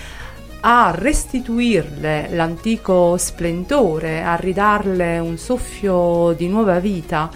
a 0.67 0.93
restituirle 0.95 2.29
l'antico 2.31 3.19
splendore, 3.19 4.23
a 4.23 4.35
ridarle 4.35 5.19
un 5.19 5.37
soffio 5.37 6.33
di 6.33 6.49
nuova 6.49 6.79
vita. 6.79 7.31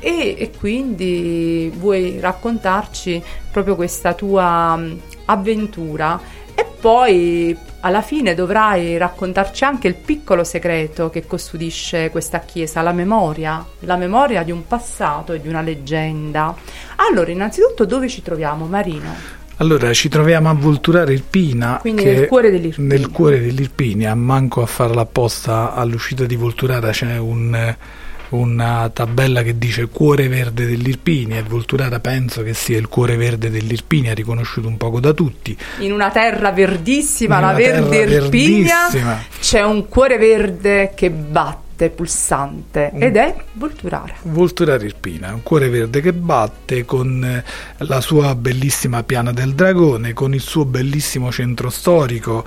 E, 0.00 0.36
e 0.38 0.50
quindi 0.56 1.72
vuoi 1.76 2.20
raccontarci 2.20 3.20
proprio 3.50 3.74
questa 3.74 4.14
tua 4.14 4.76
mh, 4.76 5.00
avventura 5.24 6.20
e 6.54 6.64
poi 6.64 7.56
alla 7.80 8.02
fine 8.02 8.34
dovrai 8.34 8.96
raccontarci 8.96 9.64
anche 9.64 9.88
il 9.88 9.94
piccolo 9.94 10.44
segreto 10.44 11.10
che 11.10 11.24
custodisce 11.24 12.10
questa 12.10 12.40
chiesa, 12.40 12.82
la 12.82 12.92
memoria, 12.92 13.64
la 13.80 13.96
memoria 13.96 14.42
di 14.42 14.52
un 14.52 14.66
passato 14.66 15.32
e 15.32 15.40
di 15.40 15.48
una 15.48 15.62
leggenda. 15.62 16.54
Allora, 16.96 17.30
innanzitutto 17.30 17.84
dove 17.84 18.08
ci 18.08 18.22
troviamo, 18.22 18.66
Marino? 18.66 19.37
Allora, 19.60 19.92
ci 19.92 20.08
troviamo 20.08 20.48
a 20.48 20.54
Volturare 20.54 21.14
Irpina, 21.14 21.78
Quindi 21.80 22.04
nel 22.04 22.26
cuore 22.28 22.50
dell'Irpinia. 22.50 22.94
nel 22.96 23.10
cuore 23.10 23.40
dell'Irpinia, 23.40 24.14
manco 24.14 24.62
a 24.62 24.66
farla 24.66 25.00
apposta 25.00 25.74
all'uscita 25.74 26.24
di 26.26 26.36
Volturara 26.36 26.90
c'è 26.90 27.18
un- 27.18 27.76
una 28.30 28.90
tabella 28.92 29.42
che 29.42 29.56
dice 29.58 29.88
cuore 29.88 30.28
verde 30.28 30.64
dell'Irpinia 30.66 31.38
e 31.38 31.42
Volturara 31.42 31.98
penso 31.98 32.42
che 32.44 32.54
sia 32.54 32.78
il 32.78 32.86
cuore 32.86 33.16
verde 33.16 33.50
dell'Irpinia, 33.50 34.14
riconosciuto 34.14 34.68
un 34.68 34.76
poco 34.76 35.00
da 35.00 35.12
tutti. 35.12 35.56
In 35.80 35.92
una 35.92 36.10
terra 36.10 36.52
verdissima, 36.52 37.36
In 37.36 37.40
la 37.40 37.52
verde 37.54 37.96
Irpinia, 37.96 38.76
verdissima. 38.90 39.18
c'è 39.40 39.64
un 39.64 39.88
cuore 39.88 40.18
verde 40.18 40.92
che 40.94 41.10
batte, 41.10 41.66
pulsante, 41.86 42.90
ed 42.92 43.16
è 43.16 43.34
Volturara. 43.52 44.14
Volturare 44.22 44.86
Irpina, 44.86 45.32
un 45.32 45.42
cuore 45.42 45.68
verde 45.68 46.00
che 46.00 46.12
batte 46.12 46.84
con 46.84 47.24
eh, 47.24 47.44
la 47.84 48.00
sua 48.00 48.34
bellissima 48.34 49.02
piana 49.04 49.32
del 49.32 49.54
dragone, 49.54 50.12
con 50.12 50.34
il 50.34 50.40
suo 50.40 50.64
bellissimo 50.64 51.30
centro 51.30 51.70
storico 51.70 52.44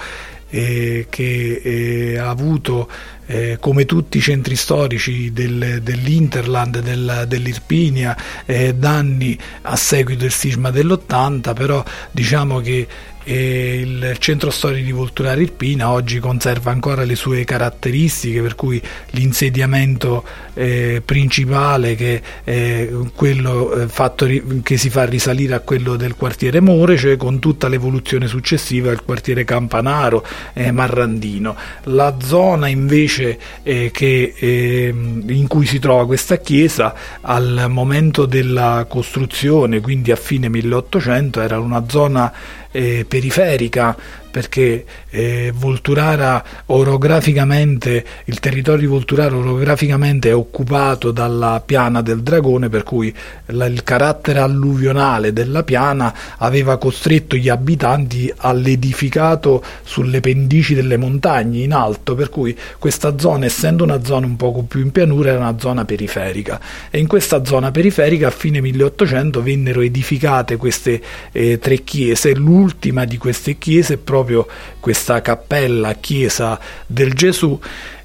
eh, 0.49 1.07
che 1.09 1.61
eh, 1.63 2.17
ha 2.17 2.29
avuto 2.29 2.89
eh, 3.25 3.57
come 3.61 3.85
tutti 3.85 4.17
i 4.17 4.21
centri 4.21 4.57
storici 4.57 5.31
del- 5.31 5.79
dell'Interland, 5.81 6.79
del- 6.81 7.23
dell'Irpinia, 7.27 8.15
eh, 8.45 8.75
danni 8.75 9.37
a 9.61 9.75
seguito 9.77 10.21
del 10.21 10.31
sisma 10.31 10.69
dell'80, 10.69 11.53
però 11.53 11.81
diciamo 12.11 12.59
che 12.59 12.85
eh, 13.23 13.81
il 13.83 14.15
centro 14.19 14.49
storico 14.49 14.85
di 14.85 14.91
Volturare 14.91 15.41
Irpina 15.41 15.89
oggi 15.89 16.19
conserva 16.19 16.71
ancora 16.71 17.03
le 17.03 17.15
sue 17.15 17.43
caratteristiche, 17.43 18.41
per 18.41 18.55
cui 18.55 18.81
l'insediamento 19.11 20.23
eh, 20.53 21.01
principale 21.03 21.95
che 21.95 22.21
è 22.43 22.89
quello 23.13 23.73
eh, 23.73 23.87
fatto 23.87 24.27
che 24.63 24.77
si 24.77 24.89
fa 24.89 25.05
risalire 25.05 25.55
a 25.55 25.59
quello 25.59 25.95
del 25.95 26.15
quartiere 26.15 26.59
More, 26.59 26.97
cioè 26.97 27.17
con 27.17 27.39
tutta 27.39 27.67
l'evoluzione 27.67 28.27
successiva 28.27 28.89
del 28.89 29.03
quartiere 29.03 29.43
Campanaro 29.43 30.25
e 30.53 30.71
Marrandino. 30.71 31.55
La 31.83 32.17
zona 32.21 32.67
invece 32.67 33.39
eh, 33.63 33.91
che, 33.91 34.33
ehm, 34.37 35.23
in 35.27 35.47
cui 35.47 35.65
si 35.65 35.79
trova 35.79 36.05
questa 36.05 36.37
chiesa 36.37 36.93
al 37.21 37.65
momento 37.69 38.25
della 38.25 38.85
costruzione, 38.89 39.79
quindi 39.79 40.11
a 40.11 40.15
fine 40.15 40.49
1800, 40.49 41.41
era 41.41 41.59
una 41.59 41.83
zona 41.87 42.31
eh, 42.71 43.05
periferica 43.07 43.95
perché 44.31 44.85
eh, 45.09 45.51
Volturara 45.53 46.43
orograficamente, 46.67 48.03
il 48.25 48.39
territorio 48.39 48.79
di 48.79 48.85
Volturara 48.87 49.35
orograficamente 49.35 50.29
è 50.29 50.35
occupato 50.35 51.11
dalla 51.11 51.61
piana 51.63 52.01
del 52.01 52.21
dragone, 52.23 52.69
per 52.69 52.83
cui 52.83 53.13
la- 53.47 53.65
il 53.65 53.83
carattere 53.83 54.39
alluvionale 54.39 55.33
della 55.33 55.63
piana 55.63 56.13
aveva 56.37 56.77
costretto 56.77 57.35
gli 57.35 57.49
abitanti 57.49 58.31
all'edificato 58.37 59.63
sulle 59.83 60.21
pendici 60.21 60.73
delle 60.73 60.97
montagne 60.97 61.59
in 61.59 61.73
alto, 61.73 62.15
per 62.15 62.29
cui 62.29 62.57
questa 62.79 63.17
zona, 63.17 63.45
essendo 63.45 63.83
una 63.83 64.03
zona 64.03 64.25
un 64.25 64.37
poco 64.37 64.63
più 64.63 64.79
in 64.79 64.91
pianura, 64.91 65.29
era 65.31 65.39
una 65.39 65.59
zona 65.59 65.85
periferica. 65.85 66.59
E 66.89 66.99
in 66.99 67.07
questa 67.07 67.43
zona 67.43 67.71
periferica 67.71 68.27
a 68.27 68.31
fine 68.31 68.61
1800 68.61 69.41
vennero 69.43 69.81
edificate 69.81 70.55
queste 70.55 71.01
eh, 71.31 71.59
tre 71.59 71.83
chiese, 71.83 72.33
l'ultima 72.33 73.05
di 73.05 73.17
queste 73.17 73.57
chiese 73.57 73.95
è 73.95 73.97
proprio 74.21 74.47
questa 74.79 75.21
cappella 75.21 75.93
chiesa 75.93 76.59
del 76.85 77.13
Gesù. 77.13 77.59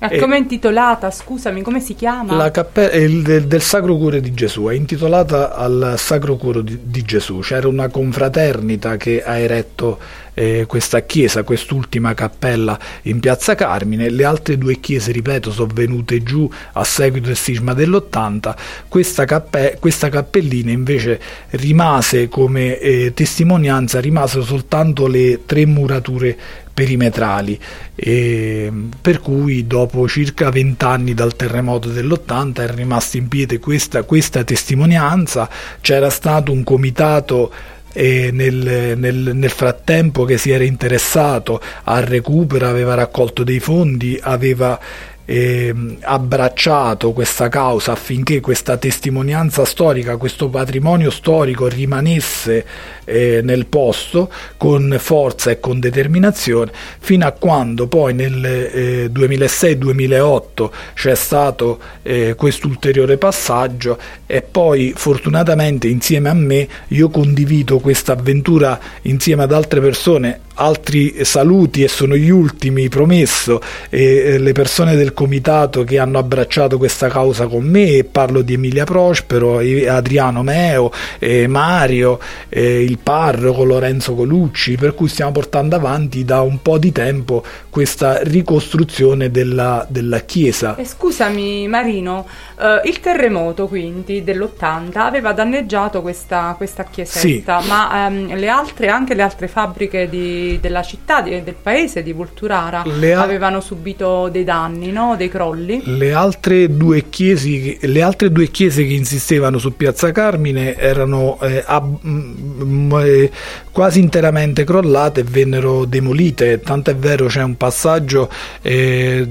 E- 0.08 0.18
come 0.18 0.36
è 0.36 0.38
intitolata? 0.38 1.10
Scusami, 1.10 1.62
come 1.62 1.80
si 1.80 1.94
chiama? 1.94 2.36
la 2.36 2.50
cappella 2.50 2.90
del, 2.90 3.46
del 3.46 3.62
Sacro 3.62 3.96
Cuore 3.96 4.20
di 4.20 4.32
Gesù 4.34 4.64
è 4.64 4.74
intitolata 4.74 5.54
al 5.54 5.94
Sacro 5.96 6.36
Cuore 6.36 6.62
di, 6.62 6.78
di 6.84 7.02
Gesù. 7.02 7.38
C'era 7.40 7.68
una 7.68 7.88
confraternita 7.88 8.96
che 8.96 9.22
ha 9.22 9.38
eretto 9.38 9.98
eh, 10.38 10.66
questa 10.66 11.00
chiesa, 11.00 11.42
quest'ultima 11.44 12.12
cappella 12.12 12.78
in 13.02 13.20
piazza 13.20 13.54
Carmine. 13.54 14.10
Le 14.10 14.24
altre 14.24 14.58
due 14.58 14.78
chiese, 14.80 15.10
ripeto, 15.10 15.50
sono 15.50 15.70
venute 15.72 16.22
giù 16.22 16.48
a 16.72 16.84
seguito 16.84 17.28
del 17.28 17.36
sisma 17.36 17.72
dell'80. 17.72 18.54
Questa, 18.88 19.24
cappe- 19.24 19.78
questa 19.80 20.10
cappellina 20.10 20.70
invece 20.70 21.18
rimase 21.50 22.28
come 22.28 22.78
eh, 22.78 23.12
testimonianza, 23.14 23.98
rimasero 24.00 24.44
soltanto 24.44 25.06
le 25.06 25.40
tre 25.46 25.64
murature 25.64 26.36
perimetrali 26.76 27.58
e, 27.94 28.70
per 29.00 29.20
cui 29.20 29.66
dopo 29.66 30.06
circa 30.06 30.50
vent'anni 30.50 31.14
dal 31.14 31.34
terremoto 31.34 31.88
dell'80 31.88 32.56
è 32.56 32.74
rimasta 32.74 33.16
in 33.16 33.28
piedi 33.28 33.58
questa, 33.58 34.02
questa 34.02 34.44
testimonianza. 34.44 35.48
C'era 35.80 36.10
stato 36.10 36.52
un 36.52 36.62
comitato 36.64 37.50
eh, 37.94 38.28
nel, 38.30 38.98
nel- 38.98 39.30
nel 39.32 39.50
frattempo 39.50 40.24
che 40.24 40.36
si 40.36 40.50
era 40.50 40.64
interessato 40.64 41.62
al 41.84 42.02
recupero 42.02 42.68
aveva 42.68 42.92
raccolto 42.92 43.42
dei 43.42 43.58
fondi 43.58 44.20
aveva 44.20 44.78
ehm, 45.26 45.98
abbracciato 46.00 47.12
questa 47.12 47.48
causa 47.48 47.92
affinché 47.92 48.40
questa 48.40 48.76
testimonianza 48.78 49.64
storica, 49.64 50.16
questo 50.16 50.48
patrimonio 50.48 51.10
storico 51.10 51.68
rimanesse 51.68 52.64
eh, 53.06 53.40
nel 53.42 53.66
posto 53.66 54.30
con 54.58 54.96
forza 54.98 55.50
e 55.50 55.60
con 55.60 55.80
determinazione 55.80 56.70
fino 56.98 57.26
a 57.26 57.32
quando 57.32 57.86
poi 57.86 58.12
nel 58.12 58.44
eh, 58.44 59.10
2006-2008 59.12 60.70
c'è 60.94 61.14
stato 61.14 61.78
eh, 62.02 62.34
quest'ulteriore 62.36 63.16
passaggio 63.16 63.98
e 64.26 64.42
poi 64.42 64.92
fortunatamente 64.94 65.88
insieme 65.88 66.28
a 66.28 66.34
me 66.34 66.68
io 66.88 67.08
condivido 67.08 67.78
questa 67.78 68.12
avventura 68.12 68.78
insieme 69.02 69.44
ad 69.44 69.52
altre 69.52 69.80
persone 69.80 70.40
altri 70.58 71.24
saluti 71.24 71.82
e 71.82 71.88
sono 71.88 72.16
gli 72.16 72.30
ultimi 72.30 72.88
promesso 72.88 73.60
eh, 73.90 74.38
le 74.38 74.52
persone 74.52 74.96
del 74.96 75.12
comitato 75.12 75.84
che 75.84 75.98
hanno 75.98 76.18
abbracciato 76.18 76.78
questa 76.78 77.08
causa 77.08 77.46
con 77.46 77.64
me 77.64 78.04
parlo 78.04 78.42
di 78.42 78.54
Emilia 78.54 78.84
Prospero, 78.84 79.58
Adriano 79.88 80.42
Meo, 80.42 80.90
e 81.18 81.46
Mario, 81.46 82.18
e 82.48 82.82
il 82.82 82.95
parroco 83.02 83.64
Lorenzo 83.64 84.14
Colucci, 84.14 84.76
per 84.76 84.94
cui 84.94 85.08
stiamo 85.08 85.32
portando 85.32 85.76
avanti 85.76 86.24
da 86.24 86.40
un 86.40 86.60
po' 86.62 86.78
di 86.78 86.92
tempo 86.92 87.44
questa 87.70 88.22
ricostruzione 88.22 89.30
della, 89.30 89.86
della 89.88 90.20
chiesa. 90.20 90.76
E 90.76 90.84
scusami 90.84 91.68
Marino, 91.68 92.26
eh, 92.58 92.88
il 92.88 93.00
terremoto 93.00 93.66
quindi 93.66 94.22
dell'80 94.24 94.96
aveva 94.98 95.32
danneggiato 95.32 96.02
questa, 96.02 96.54
questa 96.56 96.84
chiesetta, 96.84 97.60
ma 97.66 98.06
ehm, 98.06 98.34
le 98.36 98.48
altre, 98.48 98.88
anche 98.88 99.14
le 99.14 99.22
altre 99.22 99.48
fabbriche 99.48 100.08
di 100.08 100.58
della 100.60 100.82
città, 100.82 101.20
di- 101.20 101.42
del 101.42 101.54
paese 101.60 102.02
di 102.02 102.12
Vulturara 102.12 102.82
Le 102.86 103.14
a- 103.14 103.22
avevano 103.22 103.60
subito 103.60 104.28
dei 104.28 104.44
danni, 104.44 104.90
no? 104.92 105.14
dei 105.16 105.28
crolli. 105.28 105.82
Le 105.84 106.12
altre, 106.12 106.76
due 106.76 107.08
chiese, 107.08 107.76
le 107.80 108.02
altre 108.02 108.30
due 108.32 108.48
chiese 108.48 108.86
che 108.86 108.94
insistevano 108.94 109.58
su 109.58 109.76
Piazza 109.76 110.10
Carmine 110.12 110.76
erano 110.76 111.38
eh, 111.42 111.62
ab- 111.66 111.98
mm, 112.06 112.92
eh, 113.00 113.30
quasi 113.70 114.00
interamente 114.00 114.64
crollate 114.64 115.20
e 115.20 115.24
vennero 115.24 115.84
demolite. 115.84 116.60
Tant'è 116.60 116.94
vero 116.96 117.26
c'è 117.26 117.42
un 117.42 117.56
passaggio 117.56 118.30
eh, 118.62 119.26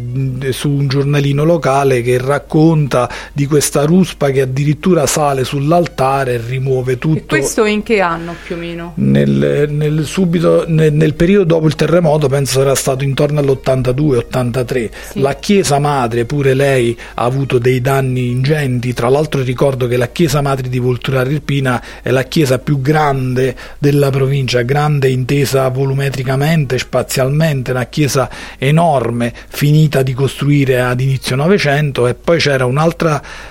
su 0.51 0.69
un 0.69 0.87
giornalino 0.87 1.43
locale 1.43 2.01
che 2.01 2.17
racconta 2.19 3.09
di 3.33 3.45
questa 3.45 3.83
ruspa 3.85 4.29
che 4.29 4.41
addirittura 4.41 5.05
sale 5.05 5.43
sull'altare 5.43 6.33
e 6.35 6.41
rimuove 6.45 6.93
E 6.93 6.97
tutto. 6.97 7.23
questo 7.27 7.65
in 7.65 7.83
che 7.83 7.99
anno 8.01 8.35
più 8.43 8.55
o 8.55 8.57
meno? 8.57 8.91
Nel, 8.95 9.67
nel 9.69 10.05
subito, 10.05 10.65
nel, 10.67 10.93
nel 10.93 11.13
periodo 11.13 11.45
dopo 11.45 11.67
il 11.67 11.75
terremoto 11.75 12.27
penso 12.27 12.59
sarà 12.59 12.75
stato 12.75 13.03
intorno 13.03 13.39
all'82-83 13.39 14.89
Sì. 15.11 15.21
la 15.21 15.33
chiesa 15.35 15.79
madre 15.79 16.25
pure 16.25 16.53
lei 16.53 16.97
ha 17.15 17.23
avuto 17.23 17.57
dei 17.59 17.81
danni 17.81 18.29
ingenti 18.29 18.93
tra 18.93 19.09
l'altro 19.09 19.41
ricordo 19.41 19.87
che 19.87 19.97
la 19.97 20.07
chiesa 20.07 20.41
madre 20.41 20.69
di 20.69 20.79
Volturara 20.79 21.29
Irpina 21.29 21.81
è 22.01 22.09
la 22.11 22.23
chiesa 22.23 22.59
più 22.59 22.81
grande 22.81 23.55
della 23.77 24.09
provincia 24.09 24.61
grande 24.61 25.09
intesa 25.09 25.67
volumetricamente 25.69 26.77
spazialmente 26.77 27.71
una 27.71 27.85
chiesa 27.85 28.29
enorme 28.57 29.33
finita 29.47 30.01
di 30.01 30.13
costruire 30.13 30.81
ad 30.81 30.99
inizio 30.99 31.35
Novecento 31.35 32.07
e 32.07 32.13
poi 32.13 32.39
c'era 32.39 32.65
un'altra 32.65 33.04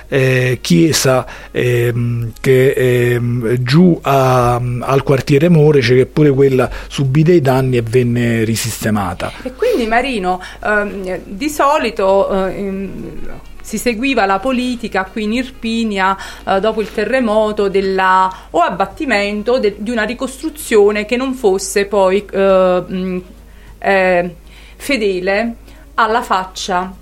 eh, 0.08 0.58
chiesa 0.60 1.26
ehm, 1.50 2.32
che 2.40 2.70
ehm, 2.72 3.56
giù 3.62 3.98
a- 4.02 4.60
al 4.80 5.02
quartiere 5.02 5.48
Morece 5.48 5.94
che 5.96 6.06
pure 6.06 6.30
quella 6.30 6.68
subì 6.88 7.22
dei 7.22 7.40
danni 7.40 7.76
e 7.76 7.82
venne 7.82 8.44
risistemata. 8.44 9.32
E 9.42 9.52
quindi 9.54 9.86
Marino, 9.86 10.40
ehm, 10.64 11.20
di 11.24 11.48
solito 11.48 12.46
eh, 12.46 12.88
si 13.62 13.78
seguiva 13.78 14.26
la 14.26 14.38
politica 14.40 15.04
qui 15.04 15.22
in 15.22 15.32
Irpinia 15.32 16.16
eh, 16.46 16.60
dopo 16.60 16.80
il 16.82 16.92
terremoto 16.92 17.68
della, 17.68 18.30
o 18.50 18.60
abbattimento 18.60 19.58
de- 19.58 19.76
di 19.78 19.90
una 19.90 20.02
ricostruzione 20.02 21.06
che 21.06 21.16
non 21.16 21.32
fosse 21.32 21.86
poi 21.86 22.24
eh, 22.30 23.22
eh, 23.78 24.34
fedele 24.76 25.54
alla 25.94 26.22
faccia 26.22 26.92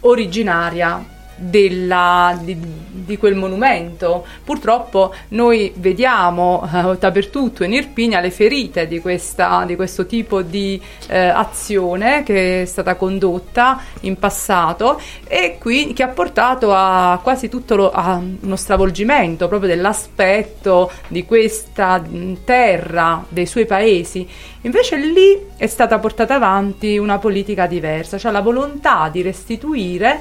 originaria 0.00 1.04
della- 1.42 2.38
di, 2.40 2.56
di 2.90 3.16
quel 3.18 3.34
monumento. 3.34 4.24
Purtroppo 4.44 5.12
noi 5.28 5.72
vediamo 5.76 6.68
eh, 6.72 6.96
dappertutto 6.98 7.64
in 7.64 7.72
Irpinia 7.72 8.20
le 8.20 8.30
ferite 8.30 8.86
di, 8.86 9.00
questa- 9.00 9.64
di 9.66 9.76
questo 9.76 10.06
tipo 10.06 10.42
di 10.42 10.80
eh, 11.08 11.18
azione 11.18 12.22
che 12.22 12.62
è 12.62 12.64
stata 12.64 12.94
condotta 12.94 13.80
in 14.00 14.16
passato 14.18 15.00
e 15.26 15.56
qui 15.58 15.92
che 15.92 16.02
ha 16.02 16.08
portato 16.08 16.72
a 16.72 17.18
quasi 17.22 17.48
tutto 17.48 17.74
lo- 17.76 17.90
a 17.90 18.20
uno 18.40 18.56
stravolgimento 18.56 19.48
proprio 19.48 19.68
dell'aspetto 19.74 20.90
di 21.08 21.24
questa 21.24 22.02
terra, 22.44 23.24
dei 23.28 23.46
suoi 23.46 23.66
paesi. 23.66 24.26
Invece 24.62 24.96
lì 24.96 25.46
è 25.56 25.66
stata 25.66 25.98
portata 25.98 26.34
avanti 26.36 26.96
una 26.98 27.18
politica 27.18 27.66
diversa, 27.66 28.16
cioè 28.18 28.30
la 28.30 28.40
volontà 28.40 29.08
di 29.10 29.22
restituire 29.22 30.20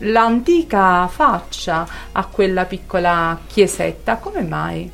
l'antica 0.00 1.06
faccia 1.08 1.86
a 2.12 2.24
quella 2.26 2.64
piccola 2.64 3.38
chiesetta. 3.46 4.16
Come 4.16 4.42
mai? 4.42 4.90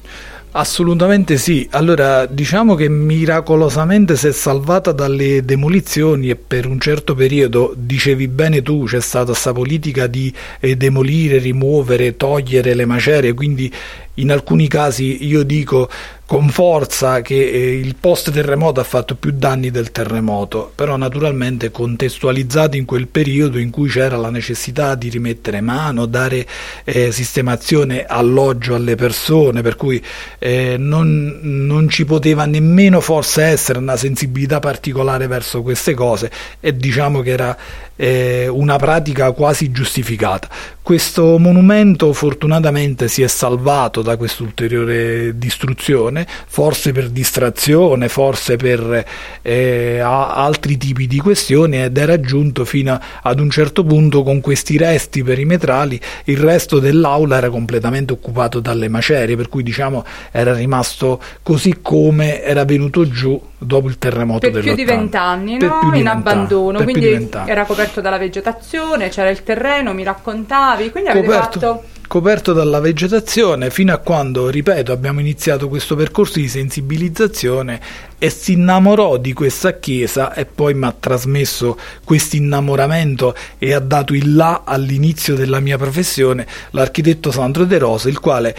Assolutamente 0.59 1.37
sì. 1.37 1.69
Allora, 1.73 2.25
diciamo 2.25 2.75
che 2.75 2.89
miracolosamente 2.89 4.17
si 4.17 4.29
è 4.29 4.33
salvata 4.33 4.91
dalle 4.93 5.45
demolizioni 5.45 6.31
e 6.31 6.37
per 6.37 6.67
un 6.67 6.81
certo 6.81 7.15
periodo, 7.15 7.75
dicevi 7.77 8.27
bene 8.27 8.63
tu, 8.63 8.85
c'è 8.85 9.03
stata 9.03 9.27
questa 9.27 9.53
politica 9.53 10.07
di 10.07 10.33
eh, 10.61 10.75
demolire, 10.75 11.37
rimuovere, 11.37 12.17
togliere 12.17 12.73
le 12.73 12.87
macerie, 12.87 13.35
quindi 13.35 13.71
in 14.17 14.31
alcuni 14.31 14.69
casi 14.69 15.27
io 15.27 15.43
dico 15.43 15.89
con 16.27 16.49
forza 16.49 17.21
che 17.21 17.37
eh, 17.37 17.79
il 17.79 17.95
post 17.95 18.33
terremoto 18.33 18.81
ha 18.81 18.85
fatto 18.85 19.15
più 19.15 19.31
danni 19.31 19.71
del 19.71 19.93
terremoto, 19.93 20.73
però 20.75 20.97
naturalmente 20.97 21.71
contestualizzato 21.71 22.77
in 22.77 22.85
quel 22.85 23.07
periodo 23.07 23.59
in 23.59 23.71
cui 23.71 23.89
c'era 23.89 24.17
la 24.17 24.31
necessità 24.31 24.97
di 24.97 25.09
rimettere 25.09 25.61
mano, 25.61 26.05
dare 26.07 26.45
eh, 26.83 27.13
sistemazione, 27.13 28.05
alloggio 28.05 28.75
alle 28.75 28.97
persone, 28.97 29.63
per 29.63 29.77
cui 29.77 30.03
eh, 30.41 30.75
non, 30.77 31.39
non 31.43 31.89
ci 31.89 32.05
poteva 32.05 32.45
nemmeno 32.45 33.01
forse 33.01 33.45
essere 33.45 33.79
una 33.79 33.97
sensibilità 33.97 34.59
particolare 34.59 35.29
verso 35.29 35.63
queste 35.63 35.95
cose 35.95 36.29
e 36.59 36.77
diciamo 36.77 37.21
che 37.21 37.31
era 37.31 37.57
eh, 37.97 38.47
una 38.49 38.77
pratica 38.77 39.33
quasi 39.33 39.71
giustificata. 39.71 40.49
Questo 40.87 41.37
monumento 41.39 42.13
fortunatamente 42.13 43.09
si 43.09 43.23
è 43.23 43.27
salvato 43.27 44.03
da 44.03 44.17
questa 44.17 44.45
ulteriore 44.45 45.37
distruzione, 45.37 46.25
forse 46.47 46.93
per 46.93 47.09
distrazione, 47.09 48.09
forse 48.09 48.55
per 48.55 49.05
eh, 49.43 49.99
altri 49.99 50.77
tipi 50.77 51.09
di 51.09 51.19
questioni 51.19 51.83
ed 51.83 51.99
è 51.99 52.07
raggiunto 52.07 52.65
fino 52.65 53.01
ad 53.23 53.41
un 53.41 53.51
certo 53.51 53.83
punto 53.83 54.23
con 54.23 54.41
questi 54.41 54.77
resti 54.77 55.25
perimetrali, 55.25 56.01
il 56.25 56.39
resto 56.39 56.79
dell'aula 56.79 57.39
era 57.39 57.51
completamente 57.51 58.13
occupato 58.13 58.61
dalle 58.61 58.89
macerie, 58.89 59.35
per 59.35 59.49
cui 59.49 59.65
diciamo 59.65 60.05
era 60.31 60.55
rimasto 60.55 61.21
così 61.43 61.79
come 61.83 62.43
era 62.43 62.65
venuto 62.65 63.09
giù 63.09 63.41
dopo 63.59 63.89
il 63.89 63.99
terremoto 63.99 64.51
Per 64.51 64.61
più 64.61 64.75
di 64.75 64.85
dell'80. 64.85 64.97
vent'anni, 64.97 65.57
no? 65.57 65.81
in 65.83 65.91
vent'anni, 65.91 66.07
abbandono, 66.07 66.83
quindi 66.83 67.29
era 67.47 67.65
coperto 67.65 67.86
dalla 68.01 68.19
vegetazione, 68.19 69.09
c'era 69.09 69.31
il 69.31 69.43
terreno, 69.43 69.93
mi 69.93 70.03
raccontavi, 70.03 70.91
quindi 70.91 71.11
avete 71.11 71.27
coperto, 71.27 71.61
fatto... 71.61 71.85
coperto 72.07 72.53
dalla 72.53 72.81
vegetazione 72.81 73.71
fino 73.71 73.93
a 73.93 73.99
quando, 73.99 74.49
ripeto, 74.49 74.93
abbiamo 74.93 75.21
iniziato 75.21 75.69
questo 75.69 75.97
percorso 75.97 76.39
di 76.39 76.49
sensibilizzazione 76.49 77.81
e 78.19 78.31
si 78.31 78.53
innamorò 78.53 79.17
di 79.17 79.33
questa 79.33 79.79
chiesa 79.79 80.35
e 80.35 80.45
poi 80.47 80.75
mi 80.75 80.87
ha 80.87 80.95
trasmesso 80.99 81.79
questo 82.05 82.37
innamoramento 82.37 83.35
e 83.59 83.73
ha 83.75 83.81
dato 83.81 84.15
il 84.15 84.35
là 84.35 84.63
all'inizio 84.65 85.35
della 85.35 85.61
mia 85.61 85.79
professione 85.79 86.47
l'architetto 86.71 87.31
Sandro 87.31 87.65
De 87.65 87.79
Rosa, 87.79 88.09
il 88.09 88.21
quale 88.21 88.57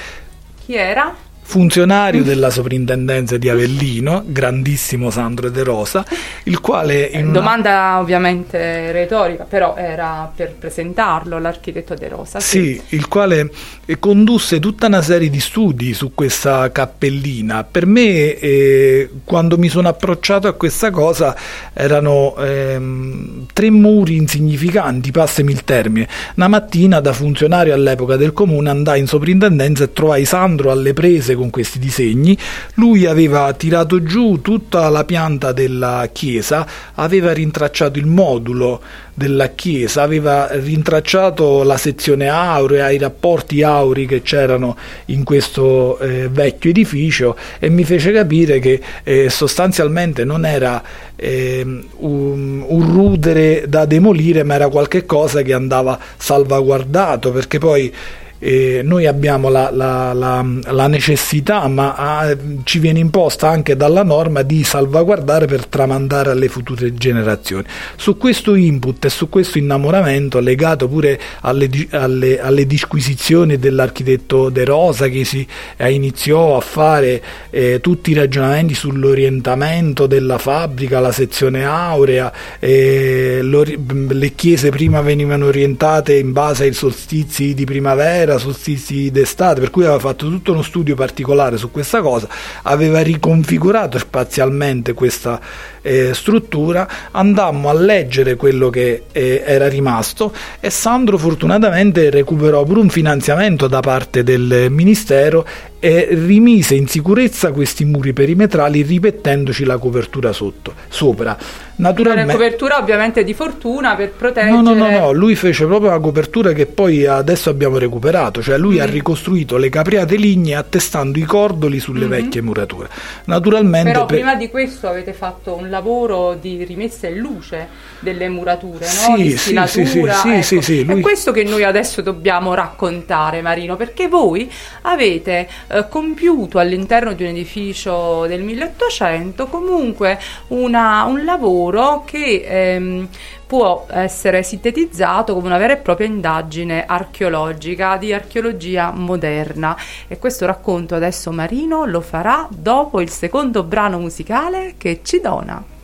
Chi 0.66 0.76
era? 0.76 1.26
Funzionario 1.50 2.24
della 2.24 2.50
soprintendenza 2.50 3.38
di 3.38 3.48
Avellino, 3.48 4.22
grandissimo 4.26 5.10
Sandro 5.10 5.50
De 5.50 5.64
Rosa, 5.64 6.06
il 6.44 6.60
quale 6.60 7.06
in 7.06 7.28
una- 7.28 7.40
Domanda 7.40 8.00
ovviamente 8.00 8.92
retorica, 8.92 9.46
però 9.46 9.76
era 9.78 10.30
per 10.36 10.56
presentarlo 10.60 11.40
l'architetto 11.40 11.94
De 11.94 12.10
Rosa. 12.10 12.42
Sì, 12.42 12.80
il 12.90 13.08
quale 13.08 13.50
eh, 13.86 13.98
condusse 13.98 14.60
tutta 14.60 14.88
una 14.88 15.02
serie 15.02 15.30
di 15.30 15.40
studi 15.40 15.94
su 15.94 16.12
questa 16.14 16.70
cappellina. 16.70 17.64
Per 17.64 17.86
me, 17.86 18.38
eh, 18.38 19.10
quando 19.24 19.58
mi 19.58 19.70
sono 19.70 19.88
approcciato 19.88 20.50
a 20.50 20.54
questa 20.54 20.92
cosa, 20.92 21.34
erano 21.72 22.36
ehm, 22.38 23.46
tre 23.54 23.70
muri 23.70 24.18
insignificanti, 24.18 25.12
passami 25.12 25.54
il 25.54 25.64
termine. 25.64 26.10
Una 26.36 26.50
mattina, 26.50 27.00
da 27.00 27.14
funzionario 27.14 27.74
all'epoca 27.74 28.18
del 28.18 28.34
comune, 28.34 28.70
andai 28.70 29.00
in 29.00 29.08
soprintendenza 29.08 29.86
e 29.86 29.94
trovai 29.94 30.26
Sandro 30.26 30.72
alle 30.72 30.92
prese 30.92 31.36
con 31.38 31.50
questi 31.50 31.80
disegni. 31.80 32.38
Lui 32.74 33.06
aveva 33.06 33.54
tirato 33.54 34.04
giù 34.04 34.42
tutta 34.42 34.90
la 34.90 35.06
pianta 35.06 35.54
della 35.54 36.10
chiesa, 36.12 36.68
aveva 36.96 37.32
rintracciato 37.32 37.98
il 37.98 38.06
modulo 38.06 38.82
della 39.14 39.48
chiesa, 39.50 40.04
aveva 40.04 40.48
rintracciato 40.52 41.64
la 41.64 41.78
sezione 41.78 42.28
aurea, 42.28 42.92
i 42.92 43.00
rapporti 43.00 43.64
aurei 43.64 44.06
che 44.06 44.22
c'erano 44.22 44.78
in 45.06 45.24
questo 45.24 45.98
eh, 45.98 46.28
vecchio 46.30 46.70
edificio 46.70 47.36
e 47.58 47.70
mi 47.70 47.84
fece 47.84 48.12
capire 48.12 48.60
che 48.60 48.80
eh, 49.04 49.30
sostanzialmente 49.30 50.24
non 50.24 50.46
era 50.46 50.84
ehm, 51.16 51.86
un, 51.98 52.64
un 52.68 52.94
rudere 52.94 53.66
da 53.68 53.86
demolire, 53.86 54.44
ma 54.44 54.54
era 54.54 54.68
qualcosa 54.70 55.42
che 55.42 55.54
andava 55.54 55.98
salvaguardato 56.18 57.32
perché 57.32 57.58
poi 57.58 57.92
eh, 58.40 58.82
noi 58.84 59.06
abbiamo 59.06 59.50
la, 59.50 59.70
la- 59.72 60.14
la- 60.14 60.46
la 60.72 60.88
necessità, 60.88 61.68
ma 61.68 61.96
ah, 61.96 62.36
ci 62.64 62.80
viene 62.80 63.00
imposta 63.00 63.50
anche 63.50 63.76
dalla 63.76 64.04
norma 64.04 64.42
di 64.42 64.64
salvaguardare 64.64 65.46
per 65.46 65.66
tramandare 65.66 66.32
alle 66.32 66.48
future 66.48 66.94
generazioni. 66.94 67.64
Su 67.96 68.18
questo 68.18 68.56
input 68.56 69.06
e 69.06 69.10
su 69.10 69.30
questo 69.30 69.58
innamoramento, 69.58 70.40
legato 70.40 70.88
pure 70.88 71.20
alle, 71.42 71.70
alle- 71.92 72.40
alle 72.40 72.66
disquisizioni 72.66 73.58
dell'architetto 73.58 74.50
De 74.50 74.66
Rosa, 74.66 75.08
che 75.08 75.24
si 75.26 75.46
eh, 75.78 75.92
iniziò 75.92 76.58
a 76.58 76.62
fare 76.62 77.22
eh, 77.50 77.80
tutti 77.82 78.12
i 78.12 78.14
ragionamenti 78.14 78.74
sull'orientamento 78.74 80.08
della 80.08 80.38
fabbrica, 80.38 81.00
la 81.00 81.12
sezione 81.12 81.64
aurea, 81.66 82.32
eh, 82.60 83.40
le 83.42 84.32
chiese 84.36 84.70
prima 84.70 85.02
venivano 85.02 85.46
orientate 85.48 86.16
in 86.18 86.32
base 86.32 86.64
ai 86.66 86.74
solstizi 86.74 87.54
di 87.54 87.66
primavera, 87.66 88.27
solstizi 88.38 89.10
d'estate, 89.12 89.62
per 89.62 89.70
cui 89.70 89.84
aveva 89.84 90.00
fatto 90.00 90.28
tutto 90.28 90.52
uno 90.52 90.62
studio 90.62 90.96
particolare 90.96 91.58
su 91.58 91.72
questa 91.72 92.02
cosa, 92.02 92.28
aveva 92.64 93.00
riconfigurato 93.02 93.98
spazialmente 93.98 94.94
questa, 94.94 95.40
eh, 95.88 96.14
struttura, 96.14 96.88
andammo 97.12 97.70
a 97.70 97.74
leggere 97.74 98.36
quello 98.36 98.70
che 98.70 99.04
eh, 99.12 99.44
era 99.46 99.68
rimasto 99.70 100.34
e 100.60 100.70
Sandro 100.70 101.18
fortunatamente 101.18 102.10
recuperò 102.10 102.64
pure 102.66 102.82
un 102.82 102.90
finanziamento 102.90 103.68
da 103.68 103.80
parte 103.80 104.24
del 104.24 104.68
Ministero 104.70 105.46
e 105.80 106.08
rimise 106.12 106.74
in 106.74 106.88
sicurezza 106.88 107.52
questi 107.52 107.86
muri 107.86 108.12
perimetrali 108.12 108.82
ripetendoci 108.82 109.64
la 109.64 109.78
copertura 109.78 110.34
sotto, 110.34 110.74
sopra. 110.90 111.38
Una 111.78 111.90
Naturalmente... 111.90 112.34
copertura 112.34 112.80
ovviamente 112.80 113.24
di 113.24 113.36
fortuna 113.36 113.96
per 113.96 114.10
proteggere. 114.12 114.52
No, 114.52 114.62
no, 114.62 114.74
no, 114.74 114.90
no, 114.90 115.12
lui 115.12 115.36
fece 115.36 115.68
proprio 115.68 115.92
la 115.92 116.00
copertura 116.00 116.52
che 116.52 116.66
poi 116.66 117.06
adesso 117.06 117.52
abbiamo 117.52 117.78
recuperato, 117.78 118.42
cioè 118.42 118.58
lui 118.58 118.80
ha 118.80 118.88
Mm. 118.88 118.92
ricostruito 118.92 119.58
le 119.58 119.70
capriate 119.70 120.16
lignee 120.16 120.56
attestando 120.56 121.20
i 121.20 121.24
cordoli 121.24 121.80
sulle 121.80 122.06
Mhm. 122.06 122.10
vecchie 122.10 122.42
murature. 122.42 122.88
Naturalmente 123.26 123.92
Però 123.92 124.06
per- 124.08 124.16
prima 124.18 124.34
di 124.36 124.50
questo 124.50 124.88
avete 124.88 125.14
fatto 125.14 125.56
un 125.56 125.70
lavoro 125.78 126.34
di 126.34 126.64
rimessa 126.64 127.08
in 127.08 127.18
luce 127.18 127.68
delle 128.00 128.30
murature, 128.30 128.86
Sì, 128.86 129.10
no? 129.10 129.18
Di 129.18 129.30
sì, 129.32 129.38
stinatura, 129.38 130.14
sì, 130.14 130.42
sì, 130.44 130.62
sì, 130.62 130.80
ecco. 130.80 130.92
lui- 130.92 131.00
È 131.00 131.04
questo 131.04 131.32
che 131.32 131.44
noi 131.44 131.64
adesso 131.64 132.02
dobbiamo 132.02 132.54
raccontare, 132.54 133.42
Marino, 133.42 133.76
perché 133.76 134.08
voi 134.08 134.52
avete 134.84 135.48
eh, 135.68 135.88
compiuto 135.88 136.58
all'interno 136.60 137.14
di 137.14 137.24
un 137.24 137.30
edificio 137.30 138.26
del 138.28 138.42
1800 138.42 139.48
comunque 139.48 140.20
una- 140.48 141.04
un 141.04 141.24
lavoro 141.24 142.04
che 142.06 142.44
ehm, 142.48 143.08
può 143.48 143.86
essere 143.90 144.44
sintetizzato 144.44 145.34
come 145.34 145.48
una 145.48 145.58
vera 145.58 145.74
e 145.74 145.78
propria 145.78 146.06
indagine 146.06 146.86
archeologica 146.86 147.96
di 147.96 148.14
archeologia 148.14 148.92
moderna 148.92 149.76
e 150.08 150.20
questo 150.20 150.46
racconto 150.46 150.96
adesso 150.96 151.32
Marino 151.32 151.86
lo 151.86 152.02
farà 152.02 152.48
dopo 152.52 153.00
il 153.00 153.10
secondo 153.10 153.64
brano 153.64 154.00
musicale 154.00 154.76
che 154.78 155.00
ci 155.04 155.22
dona. 155.22 155.76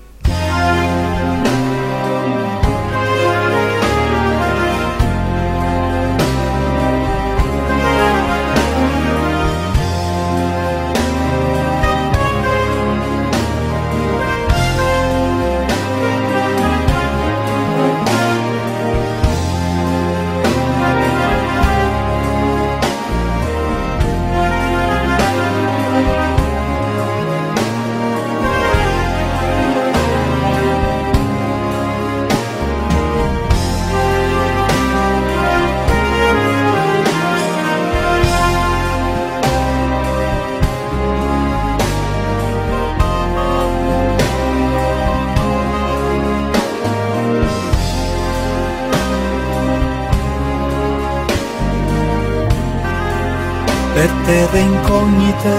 Per 54.04 54.12
terre 54.26 54.60
incognite 54.60 55.56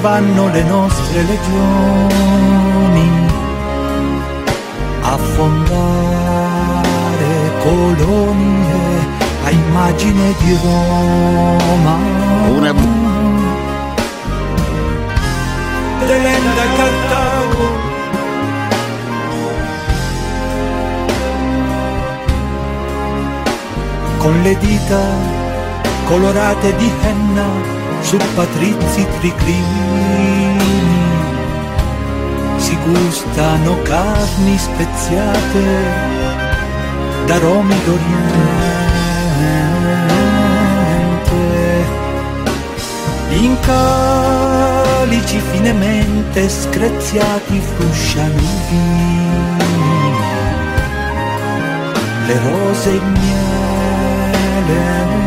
vanno 0.00 0.48
le 0.48 0.62
nostre 0.64 1.22
legioni 1.22 3.08
a 5.02 5.16
fondare 5.16 6.42
colonie 7.62 9.06
a 9.44 9.50
immagine 9.50 10.34
di 10.40 10.58
Roma. 10.64 11.94
Una 12.48 12.72
Delenda 16.06 16.64
Cartago 16.74 17.68
con 24.18 24.42
le 24.42 24.58
dita 24.58 25.39
colorate 26.10 26.74
di 26.74 26.90
henna 27.02 27.46
su 28.00 28.16
patrizi 28.34 29.06
triclini. 29.20 30.58
Si 32.56 32.76
gustano 32.84 33.80
carni 33.82 34.58
speziate 34.58 35.62
d'aromi 37.26 37.76
d'Oriente. 37.84 38.48
In 43.28 43.56
calici 43.60 45.40
finemente 45.52 46.48
screziati 46.48 47.60
frusciano 47.60 48.42
vini 48.68 49.28
le 52.26 52.38
rose 52.38 52.90
in 52.90 53.12
miele 53.12 55.19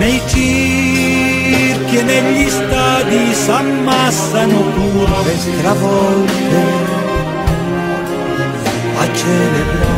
nei 0.00 0.20
circhi 0.26 1.96
e 1.98 2.02
negli 2.02 2.48
stadi 2.48 3.34
s'ammassano 3.34 4.60
curve 4.72 5.36
stravolte 5.36 6.62
a 8.96 9.04
celebrare 9.12 9.92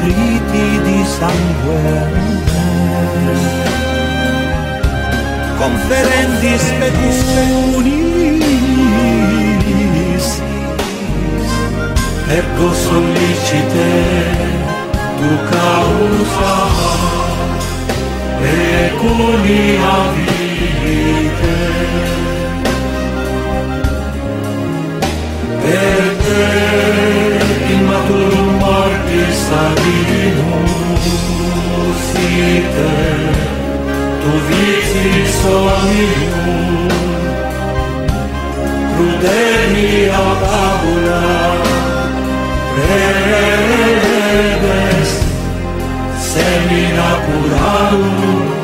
riti 0.00 0.80
di 0.82 1.04
sangue. 1.16 2.26
Conferendi 5.56 6.58
spedunis 6.58 7.98
ergo 12.28 12.68
sollicite 12.74 13.88
tu 15.16 15.30
causa 15.50 16.97
ecunia 18.44 19.96
vitae 20.14 21.58
per 25.62 26.06
te 26.24 26.46
immaturum 27.74 28.50
mortis 28.62 29.42
avinus 29.64 31.04
ite 32.24 32.94
tu 34.22 34.32
vicis 34.48 35.38
omnium 35.54 36.88
crudeli 38.94 39.90
ab 40.24 40.42
abula 40.60 41.24
rebe 42.76 43.68
ser 46.38 46.72
inaugurado. 46.72 48.57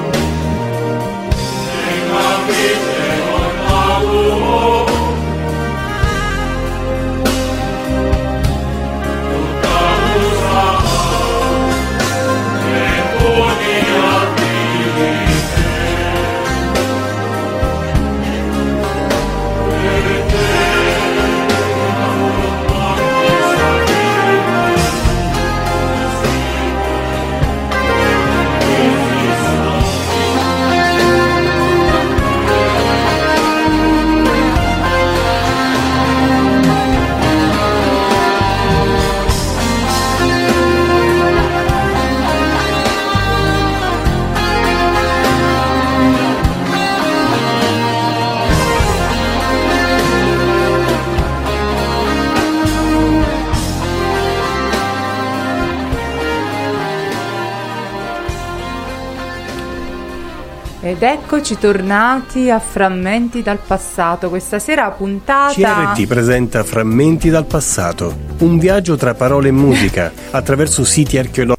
Ed 60.94 61.02
eccoci 61.02 61.58
tornati 61.58 62.50
a 62.50 62.60
Frammenti 62.60 63.42
dal 63.42 63.58
passato. 63.58 64.28
Questa 64.28 64.60
sera 64.60 64.88
puntata. 64.92 65.52
CRT 65.52 66.06
presenta 66.06 66.62
Frammenti 66.62 67.30
dal 67.30 67.46
passato, 67.46 68.16
un 68.38 68.58
viaggio 68.58 68.94
tra 68.94 69.12
parole 69.12 69.48
e 69.48 69.50
musica 69.50 70.12
attraverso 70.30 70.84
siti 70.84 71.18
archeologici. 71.18 71.53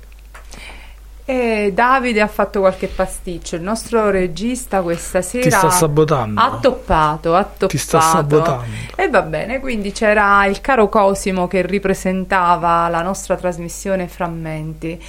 Davide 1.76 2.22
ha 2.22 2.28
fatto 2.28 2.62
qualche 2.62 2.88
pasticcio. 2.88 3.56
Il 3.56 3.62
nostro 3.62 4.10
regista 4.10 4.82
questa 4.82 5.22
sera 5.22 5.44
Ti 5.44 5.52
sta 5.52 5.70
sabotando. 5.70 6.42
ha 6.42 6.58
toppato, 6.60 7.36
ha 7.36 7.44
toppato. 7.44 7.68
Ti 7.68 7.78
sta 7.78 8.00
sabotando. 8.00 8.64
E 8.96 9.10
va 9.10 9.22
bene, 9.22 9.60
quindi 9.60 9.92
c'era 9.92 10.46
il 10.48 10.62
caro 10.62 10.90
Cosimo 10.90 11.48
che 11.48 11.62
ripresentava 11.62 12.88
la 12.88 13.04
nostra 13.04 13.36
trasmissione 13.36 14.08
Frammenti. 14.08 15.00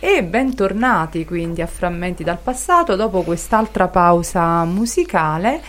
E 0.00 0.22
bentornati 0.24 1.24
quindi 1.24 1.62
a 1.62 1.66
Frammenti 1.66 2.24
dal 2.24 2.38
passato 2.42 2.96
dopo 2.96 3.22
quest'altra 3.22 3.88
pausa 3.88 4.64
musicale 4.64 5.60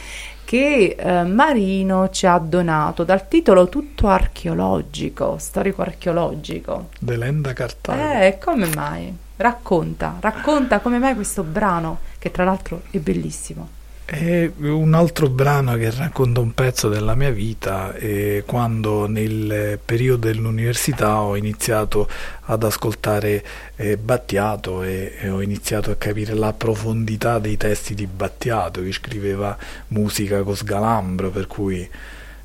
che 0.46 0.96
eh, 0.98 1.24
Marino 1.24 2.10
ci 2.10 2.28
ha 2.28 2.38
donato 2.38 3.04
dal 3.04 3.28
titolo 3.28 3.68
Tutto 3.68 4.08
archeologico, 4.08 5.38
storico 5.38 5.82
archeologico. 5.82 6.90
Delenda 7.00 7.52
Cartago. 7.54 8.00
Eh, 8.00 8.38
come 8.42 8.70
mai? 8.74 9.24
Racconta, 9.38 10.18
racconta 10.20 10.80
come 10.80 10.98
mai 10.98 11.14
questo 11.14 11.44
brano, 11.44 12.00
che 12.20 12.32
tra 12.32 12.44
l'altro 12.44 12.84
è 12.90 12.98
bellissimo. 13.00 13.70
È 14.06 14.52
un 14.60 14.94
altro 14.94 15.30
brano 15.30 15.76
che 15.78 15.90
racconta 15.90 16.40
un 16.40 16.54
pezzo 16.54 16.90
della 16.90 17.16
mia 17.16 17.32
vita 17.32 17.96
e 17.96 18.44
quando 18.46 19.08
nel 19.08 19.80
periodo 19.84 20.28
dell'università 20.28 21.22
ho 21.22 21.36
iniziato 21.36 22.08
ad 22.42 22.64
ascoltare 22.64 23.44
eh, 23.76 23.98
Battiato 23.98 24.84
e, 24.84 25.16
e 25.20 25.30
ho 25.30 25.42
iniziato 25.42 25.90
a 25.90 25.96
capire 25.96 26.36
la 26.36 26.54
profondità 26.54 27.40
dei 27.40 27.58
testi 27.58 27.96
di 27.96 28.06
Battiato 28.06 28.84
che 28.84 28.92
scriveva 28.92 29.58
musica 29.88 30.44
con 30.44 30.56
sgalambro 30.56 31.32
per 31.32 31.48
cui 31.48 31.90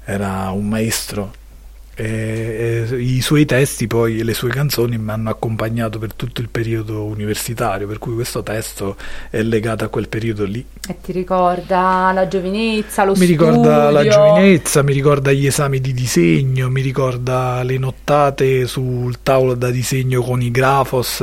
era 0.07 0.49
un 0.53 0.66
maestro 0.66 1.34
e, 2.01 2.86
e 2.90 2.96
I 2.96 3.20
suoi 3.20 3.44
testi 3.44 3.86
poi 3.86 4.20
e 4.20 4.24
le 4.24 4.32
sue 4.32 4.48
canzoni 4.48 4.96
mi 4.96 5.11
hanno 5.11 5.28
accompagnato 5.28 5.98
per 5.98 6.14
tutto 6.14 6.40
il 6.40 6.48
periodo 6.48 7.05
universitario, 7.05 7.86
per 7.86 7.98
cui 7.98 8.14
questo 8.14 8.42
testo 8.42 8.96
è 9.28 9.42
legato 9.42 9.84
a 9.84 9.88
quel 9.88 10.09
periodo 10.09 10.44
lì. 10.44 10.64
E 10.88 10.96
ti 11.03 11.12
ricorda 11.12 12.11
la 12.14 12.26
giovinezza, 12.26 13.05
lo 13.05 13.12
mi 13.12 13.26
studio? 13.26 13.51
ricorda 13.51 13.90
la 13.90 14.07
giovinezza, 14.07 14.82
mi 14.82 14.94
ricorda 14.94 15.30
gli 15.30 15.46
esami 15.46 15.80
di 15.80 15.92
disegno, 15.92 16.70
mi 16.70 16.80
ricorda 16.80 17.62
le 17.62 17.76
nottate 17.76 18.66
sul 18.66 19.18
tavolo 19.22 19.55
da 19.55 19.70
disegno 19.70 20.22
con 20.22 20.40
i 20.40 20.51
grafos 20.51 21.20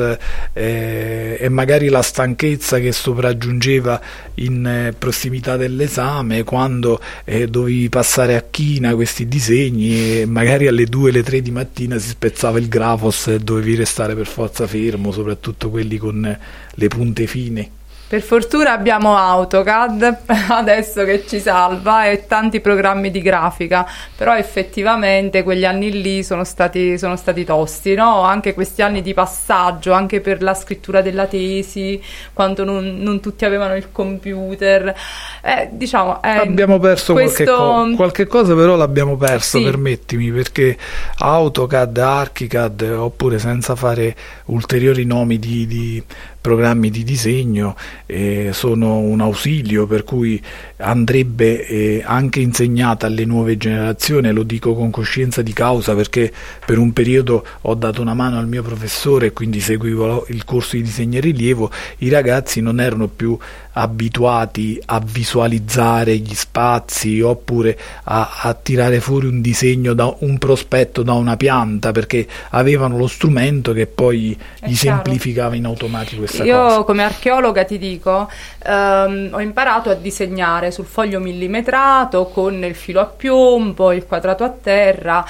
eh, 0.53 1.37
e 1.39 1.49
magari 1.49 1.89
la 1.89 2.03
stanchezza 2.03 2.77
che 2.77 2.91
sopraggiungeva 2.91 3.99
in 4.35 4.65
eh, 4.65 4.93
prossimità 4.97 5.57
dell'esame 5.57 6.43
quando 6.43 6.99
eh, 7.23 7.47
dovevi 7.47 7.89
passare 7.89 8.35
a 8.35 8.43
china 8.49 8.93
questi 8.93 9.27
disegni 9.27 10.19
e 10.21 10.25
magari 10.27 10.66
alle 10.67 10.85
2 10.85 11.09
alle 11.09 11.23
3 11.23 11.41
di 11.41 11.51
mattina 11.51 11.97
si 11.97 12.09
spezzava 12.09 12.59
il 12.59 12.67
grafos 12.67 13.27
e 13.27 13.39
dovevi 13.39 13.75
restare 13.75 14.15
per 14.15 14.27
forza 14.27 14.67
fermo, 14.67 15.11
soprattutto 15.11 15.69
quelli 15.69 15.97
con 15.97 16.37
le 16.71 16.87
punte 16.87 17.27
fine. 17.27 17.76
Per 18.09 18.21
fortuna 18.21 18.71
abbiamo 18.71 19.17
AutoCAD 19.17 20.17
adesso 20.47 21.03
che 21.03 21.25
ci 21.27 21.41
salva 21.41 22.05
e 22.07 22.25
tanti 22.25 22.61
programmi 22.61 23.11
di 23.11 23.21
grafica, 23.21 23.85
però 24.15 24.33
effettivamente 24.37 25.43
quegli 25.43 25.65
anni 25.65 25.91
lì 26.01 26.23
sono 26.23 26.45
stati, 26.45 26.97
sono 26.97 27.17
stati 27.17 27.43
tosti, 27.43 27.95
no? 27.95 28.21
anche 28.21 28.53
questi 28.53 28.81
anni 28.81 29.01
di 29.01 29.13
passaggio, 29.13 29.91
anche 29.91 30.21
per 30.21 30.41
la 30.41 30.53
scrittura 30.53 31.01
della 31.01 31.25
tesi, 31.25 32.01
quando 32.31 32.63
non, 32.63 32.95
non 32.99 33.19
tutti 33.19 33.43
avevano 33.43 33.75
il 33.75 33.91
computer. 33.91 34.95
Eh, 35.43 35.67
diciamo, 35.73 36.23
eh, 36.23 36.29
abbiamo 36.29 36.79
perso 36.79 37.11
questo... 37.11 37.43
qualche, 37.43 37.89
co- 37.89 37.95
qualche, 37.97 38.27
cosa, 38.27 38.55
però 38.55 38.77
l'abbiamo 38.77 39.17
perso, 39.17 39.57
Sì. 39.57 39.65
permettimi, 39.65 40.31
perché 40.31 40.77
AutoCAD, 41.17 41.97
ArchiCAD, 41.97 42.95
oppure 42.99 43.37
senza 43.37 43.75
fare 43.75 44.15
ulteriori 44.45 45.03
nomi 45.03 45.37
di, 45.39 45.67
di 45.67 46.03
programmi 46.47 46.89
di 46.89 47.03
disegno 47.03 47.75
eh, 48.05 48.51
sono 48.53 48.99
un 48.99 49.19
ausilio 49.19 49.85
per 49.85 50.05
cui 50.05 50.41
andrebbe 50.77 51.67
eh, 51.67 52.01
anche 52.05 52.39
insegnata 52.39 53.05
alle 53.05 53.25
nuove 53.25 53.57
generazioni, 53.57 54.31
lo 54.31 54.43
dico 54.43 54.73
con 54.73 54.89
coscienza 54.89 55.41
di 55.41 55.51
causa 55.51 55.93
perché 55.93 56.31
per 56.65 56.77
un 56.77 56.93
periodo 56.93 57.45
ho 57.61 57.73
dato 57.73 58.01
una 58.01 58.13
mano 58.13 58.37
al 58.37 58.47
mio 58.47 58.63
professore 58.63 59.25
e 59.25 59.33
quindi 59.33 59.59
seguivo 59.59 60.27
il 60.29 60.45
corso 60.45 60.77
di 60.77 60.83
disegno 60.83 61.17
e 61.17 61.21
rilievo, 61.21 61.69
i 61.97 62.07
ragazzi 62.07 62.61
non 62.61 62.79
erano 62.79 63.07
più 63.07 63.37
abituati 63.79 64.81
a 64.85 64.99
visualizzare 64.99 66.15
gli 66.17 66.33
spazi 66.33 67.21
oppure 67.21 67.77
a, 68.05 68.39
a 68.41 68.53
tirare 68.55 68.99
fuori 68.99 69.27
un 69.27 69.39
disegno 69.41 69.93
da 69.93 70.13
un 70.19 70.37
prospetto 70.39 71.03
da 71.03 71.13
una 71.13 71.37
pianta 71.37 71.91
perché 71.91 72.27
avevano 72.49 72.97
lo 72.97 73.07
strumento 73.07 73.73
che 73.73 73.85
poi 73.85 74.35
È 74.59 74.67
gli 74.67 74.75
chiaro. 74.75 75.01
semplificava 75.03 75.55
in 75.55 75.65
automatico 75.65 76.21
questa 76.21 76.43
Io 76.43 76.57
cosa. 76.57 76.83
come 76.83 77.03
archeologa 77.03 77.63
ti 77.65 77.77
dico, 77.77 78.29
ehm, 78.63 79.29
ho 79.31 79.39
imparato 79.41 79.89
a 79.91 79.93
disegnare 79.93 80.71
sul 80.71 80.85
foglio 80.85 81.19
millimetrato 81.19 82.25
con 82.27 82.63
il 82.63 82.75
filo 82.75 82.99
a 83.01 83.05
piombo, 83.05 83.91
il 83.91 84.05
quadrato 84.05 84.43
a 84.43 84.49
terra 84.49 85.23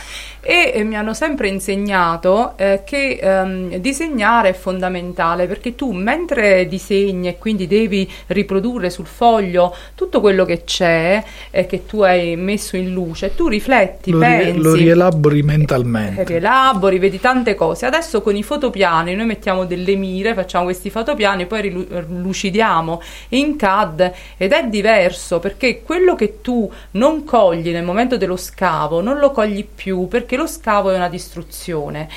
e, 0.50 0.72
eh, 0.74 0.84
mi 0.86 0.96
hanno 0.96 1.14
sempre 1.14 1.50
insegnato 1.50 2.54
eh, 2.56 2.84
che 2.86 3.20
ehm, 3.22 3.76
disegnare 3.80 4.48
è 4.48 4.54
fondamentale 4.54 5.46
perché 5.46 5.76
tu 5.76 5.92
mentre 5.92 6.70
disegni 6.70 7.28
e 7.28 7.38
quindi 7.38 7.68
devi 7.68 8.10
riprodurre 8.28 8.90
sul 8.90 9.08
foglio 9.08 9.76
tutto 9.94 10.22
quello 10.22 10.46
che 10.46 10.64
c'è 10.64 11.22
e 11.52 11.66
che 11.66 11.86
tu 11.86 12.00
hai 12.00 12.38
messo 12.38 12.78
in 12.78 12.94
luce, 12.94 13.36
tu 13.36 13.50
rifletti, 13.50 14.12
Lo, 14.12 14.20
pensi. 14.20 14.58
lo 14.62 14.74
rielabori 14.74 15.44
mentalmente. 15.44 16.22
Eh, 16.22 16.26
rielabori, 16.26 16.98
vedi 16.98 17.20
tante 17.20 17.54
cose. 17.54 17.86
Adesso 17.86 18.22
con 18.22 18.38
i 18.38 18.44
fotopiani 18.44 19.16
noi 19.16 19.26
mettiamo 19.26 19.66
delle 19.66 19.96
mire, 19.96 20.34
facciamo 20.34 20.64
questi 20.64 20.90
fotopiani, 20.90 21.46
poi 21.46 21.62
rilu- 21.62 22.06
lucidiamo 22.08 23.02
in 23.30 23.58
CAD 23.58 24.14
ed 24.38 24.54
è 24.54 24.66
diverso 24.68 25.40
perché 25.40 25.82
quello 25.82 26.16
che 26.16 26.40
tu 26.40 26.72
non 26.92 27.26
cogli 27.26 27.72
nel 27.72 27.84
momento 27.84 28.16
dello 28.16 28.38
scavo 28.38 29.02
non 29.02 29.18
lo 29.18 29.32
cogli 29.32 29.66
più 29.66 30.08
perché 30.08 30.36
lo 30.38 30.48
scavo 30.48 30.92
è 30.92 30.96
una 30.96 31.10
distruzione. 31.10 32.08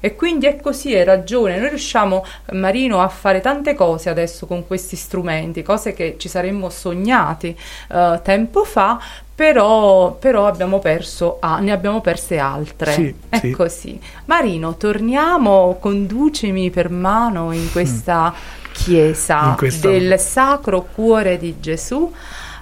E 0.00 0.14
quindi 0.14 0.46
è 0.46 0.60
così, 0.60 0.94
hai 0.94 1.04
ragione. 1.04 1.58
Noi 1.58 1.68
riusciamo, 1.70 2.24
Marino, 2.52 3.00
a 3.00 3.08
fare 3.08 3.40
tante 3.40 3.74
cose 3.74 4.10
adesso 4.10 4.46
con 4.46 4.66
questi 4.66 4.94
strumenti, 4.96 5.62
cose 5.62 5.94
che 5.94 6.16
ci 6.18 6.28
saremmo 6.28 6.68
sognati 6.70 7.56
eh, 7.90 8.20
tempo 8.22 8.64
fa, 8.64 9.00
però, 9.34 10.12
però 10.12 10.46
abbiamo 10.46 10.78
perso, 10.78 11.38
ah, 11.40 11.58
ne 11.60 11.72
abbiamo 11.72 12.00
perse 12.00 12.38
altre. 12.38 12.92
Sì, 12.92 13.14
è 13.28 13.38
sì. 13.38 13.50
così. 13.50 14.00
Marino, 14.26 14.76
torniamo, 14.76 15.76
conducimi 15.80 16.70
per 16.70 16.90
mano 16.90 17.52
in 17.52 17.70
questa 17.72 18.34
chiesa 18.76 19.42
Mm. 19.46 19.48
In 19.48 19.56
questa- 19.56 19.88
del 19.88 20.20
Sacro 20.20 20.86
Cuore 20.94 21.38
di 21.38 21.56
Gesù 21.60 22.12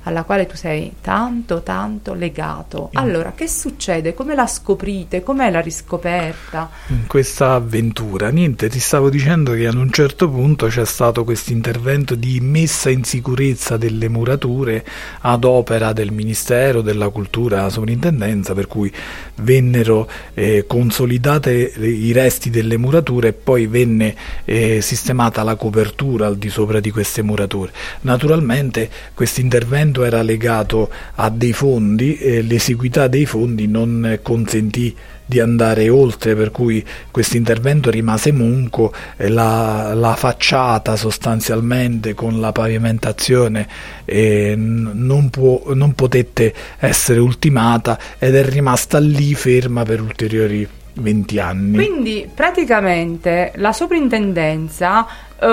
alla 0.05 0.23
quale 0.23 0.47
tu 0.47 0.57
sei 0.57 0.95
tanto 1.01 1.63
tanto 1.63 2.15
legato. 2.15 2.91
Mm. 2.91 3.03
Allora, 3.03 3.33
che 3.35 3.49
succede? 3.49 4.15
Come 4.15 4.35
la 4.35 4.47
scoprite? 4.47 5.23
Com'è 5.23 5.51
la 5.51 5.61
riscoperta? 5.61 6.71
in 6.89 7.07
questa 7.07 7.53
avventura. 7.53 8.29
Niente, 8.31 8.69
ti 8.69 8.79
stavo 8.79 9.11
dicendo 9.11 9.53
che 9.53 9.67
ad 9.67 9.75
un 9.75 9.91
certo 9.91 10.29
punto 10.29 10.67
c'è 10.67 10.85
stato 10.85 11.25
questo 11.25 11.53
intervento 11.53 12.15
di 12.15 12.41
messa 12.41 12.91
in 12.91 13.05
sicurezza 13.05 13.77
delle 13.77 14.09
murature 14.09 14.85
ad 15.21 15.45
opera 15.45 15.93
del 15.93 16.13
Ministero 16.13 16.81
della 16.81 17.09
Cultura, 17.09 17.69
Sovrintendenza, 17.69 18.55
per 18.55 18.67
cui 18.67 18.93
vennero 19.37 20.09
eh, 20.35 20.65
consolidate 20.67 21.73
i 21.79 22.13
resti 22.13 22.51
delle 22.51 22.77
murature 22.77 23.29
e 23.29 23.33
poi 23.33 23.67
venne 23.67 24.15
eh, 24.45 24.81
sistemata 24.81 25.43
la 25.43 25.57
copertura 25.57 26.27
al 26.27 26.37
di 26.37 26.49
sopra 26.49 26.81
di 26.81 26.91
queste 26.91 27.23
murature. 27.23 27.73
Naturalmente 28.03 28.91
questo 29.15 29.41
intervento 29.41 29.94
era 30.03 30.23
legato 30.23 30.91
a 31.17 31.29
dei 31.29 31.53
fondi 31.53 32.17
e 32.17 32.43
l'esiguità 32.43 33.07
dei 33.07 33.27
fondi 33.27 33.69
non 33.69 34.05
eh, 34.07 34.23
consentì 34.23 34.95
di 35.27 35.41
andare 35.41 35.89
oltre, 35.89 36.35
per 36.35 36.51
cui 36.51 36.85
questo 37.11 37.37
intervento 37.37 37.91
rimase 37.91 38.33
munco, 38.33 38.93
e 39.17 39.29
la, 39.29 39.95
la 39.95 40.15
facciata 40.15 40.97
sostanzialmente 40.97 42.15
con 42.15 42.41
la 42.41 42.53
pavimentazione 42.53 43.67
eh, 44.05 44.55
non, 44.57 45.31
può, 45.31 45.63
non 45.75 45.95
potette 45.95 46.53
essere 46.79 47.21
ultimata 47.21 47.99
ed 48.19 48.35
è 48.35 48.45
rimasta 48.45 48.99
lì 48.99 49.35
ferma 49.35 49.83
per 49.85 50.01
ulteriori 50.01 50.69
20 50.95 51.39
anni. 51.39 51.75
Quindi 51.75 52.29
praticamente 52.33 53.53
la 53.57 53.73
soprintendenza 53.73 55.07
eh, 55.41 55.47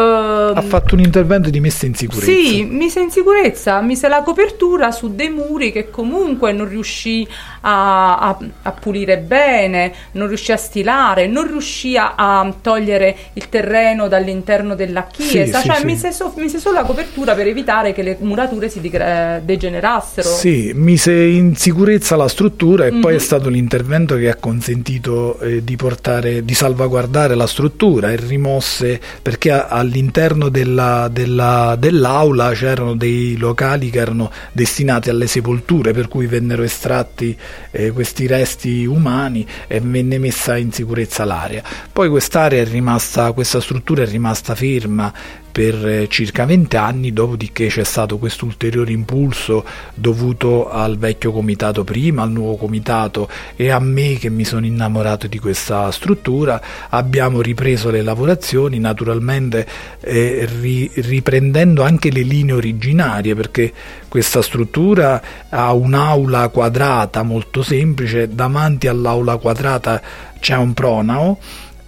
Ha 0.56 0.62
fatto 0.62 0.96
un 0.96 1.02
intervento 1.02 1.50
di 1.50 1.60
messa 1.60 1.86
in 1.86 1.96
sicurezza. 1.96 2.32
Sì, 2.32 2.64
mise 2.64 3.00
in 3.00 3.10
sicurezza, 3.12 3.82
mise 3.82 4.08
la 4.08 4.22
copertura 4.22 4.92
su 4.92 5.14
dei 5.16 5.30
muri 5.30 5.72
che 5.72 5.90
comunque 5.90 6.52
non 6.52 6.68
riuscì 6.68 7.28
a, 7.62 8.18
a- 8.18 8.38
a 8.64 8.72
pulire 8.72 9.18
bene, 9.20 9.94
non 10.14 10.28
riuscì 10.28 10.52
a 10.52 10.58
stilare, 10.58 11.28
non 11.28 11.48
riuscì 11.48 11.98
a, 11.98 12.14
a 12.16 12.54
togliere 12.62 13.16
il 13.34 13.50
terreno 13.50 14.08
dall'interno 14.08 14.76
della 14.76 15.08
chiesa, 15.12 15.60
sì, 15.60 15.68
cioè 15.68 15.76
sì. 15.78 15.86
Mise, 15.86 16.12
so- 16.12 16.34
mise 16.38 16.60
solo 16.60 16.76
la 16.80 16.84
copertura 16.84 17.34
per 17.36 17.48
evitare 17.48 17.94
che 17.94 18.02
le 18.02 18.18
murature 18.22 18.70
si 18.70 18.80
digra- 18.82 19.40
degenerassero. 19.44 20.28
Sì, 20.30 20.72
mise 20.76 21.14
in 21.14 21.56
sicurezza 21.56 22.16
la 22.16 22.28
struttura 22.28 22.86
e 22.86 22.90
poi 22.92 23.14
Mhm. 23.14 23.18
è 23.18 23.22
stato 23.22 23.50
l'intervento 23.50 24.16
che 24.16 24.30
ha 24.30 24.36
consentito 24.36 25.40
eh, 25.40 25.64
di 25.64 25.76
portare, 25.76 26.44
di 26.44 26.54
salvaguardare 26.54 27.36
la 27.36 27.48
struttura 27.48 28.12
e 28.12 28.16
rimosse 28.16 29.00
perché 29.22 29.52
a- 29.52 29.68
all'interno 29.72 30.50
della- 30.50 31.08
della- 31.12 31.76
dell'aula 31.78 32.52
c'erano 32.52 32.96
dei 32.96 33.38
locali 33.38 33.90
che 33.90 34.00
erano 34.00 34.32
destinati 34.52 35.10
alle 35.10 35.28
sepolture, 35.28 35.94
per 35.94 36.08
cui 36.08 36.28
vennero 36.28 36.64
estratti 36.64 37.36
eh, 37.72 37.92
questi 37.92 38.28
resti 38.28 38.86
umani 38.86 39.46
e 39.68 39.80
venne 39.80 40.20
messa 40.20 40.58
in 40.58 40.72
sicurezza 40.72 41.26
l'area. 41.26 41.64
Poi 41.92 42.10
quest'area 42.10 42.62
è 42.62 42.66
rimasta, 42.66 43.32
questa 43.32 43.62
struttura 43.62 44.04
è 44.04 44.06
rimasta 44.06 44.56
ferma 44.56 45.12
per 45.52 45.86
eh, 45.88 46.08
circa 46.08 46.46
20 46.46 46.76
anni, 46.78 47.14
dopodiché 47.14 47.68
c'è 47.68 47.84
stato 47.84 48.18
questo 48.18 48.46
ulteriore 48.46 48.92
impulso 48.92 49.66
dovuto 49.94 50.70
al 50.70 50.98
vecchio 50.98 51.32
comitato 51.32 51.84
prima, 51.84 52.24
al 52.24 52.32
nuovo 52.32 52.56
comitato 52.56 53.30
e 53.56 53.70
a 53.70 53.80
me 53.80 54.16
che 54.16 54.30
mi 54.30 54.46
sono 54.46 54.66
innamorato 54.66 55.28
di 55.28 55.40
questa 55.40 55.92
struttura. 55.92 56.62
Abbiamo 56.90 57.42
ripreso 57.42 57.90
le 57.90 58.02
lavorazioni, 58.02 58.80
naturalmente 58.80 59.68
eh, 60.00 60.48
ri- 60.60 60.92
riprendendo 60.96 61.84
anche 61.84 62.12
le 62.12 62.22
linee 62.22 62.56
originarie, 62.56 63.36
perché 63.36 63.74
questa 64.08 64.42
struttura 64.42 65.22
ha 65.50 65.74
un'aula 65.74 66.48
quadrata 66.50 67.24
molto 67.24 67.62
semplice, 67.64 68.34
davanti 68.34 68.88
all'aula 68.88 69.38
quadrata 69.38 70.02
c'è 70.40 70.56
un 70.56 70.74
pronao 70.74 71.38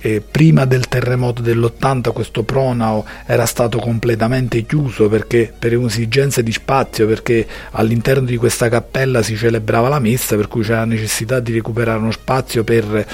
eh, 0.04 0.22
prima 0.22 0.66
del 0.66 0.90
terremoto 0.90 1.42
dell'80 1.42 2.12
questo 2.12 2.44
pronao 2.44 3.06
era 3.26 3.46
stato 3.46 3.80
completamente 3.80 4.66
chiuso 4.66 5.08
perché 5.08 5.54
per 5.58 5.74
esigenze 5.74 6.44
di 6.44 6.52
spazio 6.52 7.08
perché 7.08 7.48
all'interno 7.72 8.26
di 8.26 8.36
questa 8.36 8.68
cappella 8.68 9.22
si 9.22 9.38
celebrava 9.38 9.88
la 9.88 10.00
messa 10.00 10.36
per 10.36 10.50
cui 10.50 10.62
c'era 10.62 10.84
necessità 10.84 11.40
di 11.40 11.54
recuperare 11.54 12.00
uno 12.00 12.12
spazio 12.12 12.66
per 12.66 13.06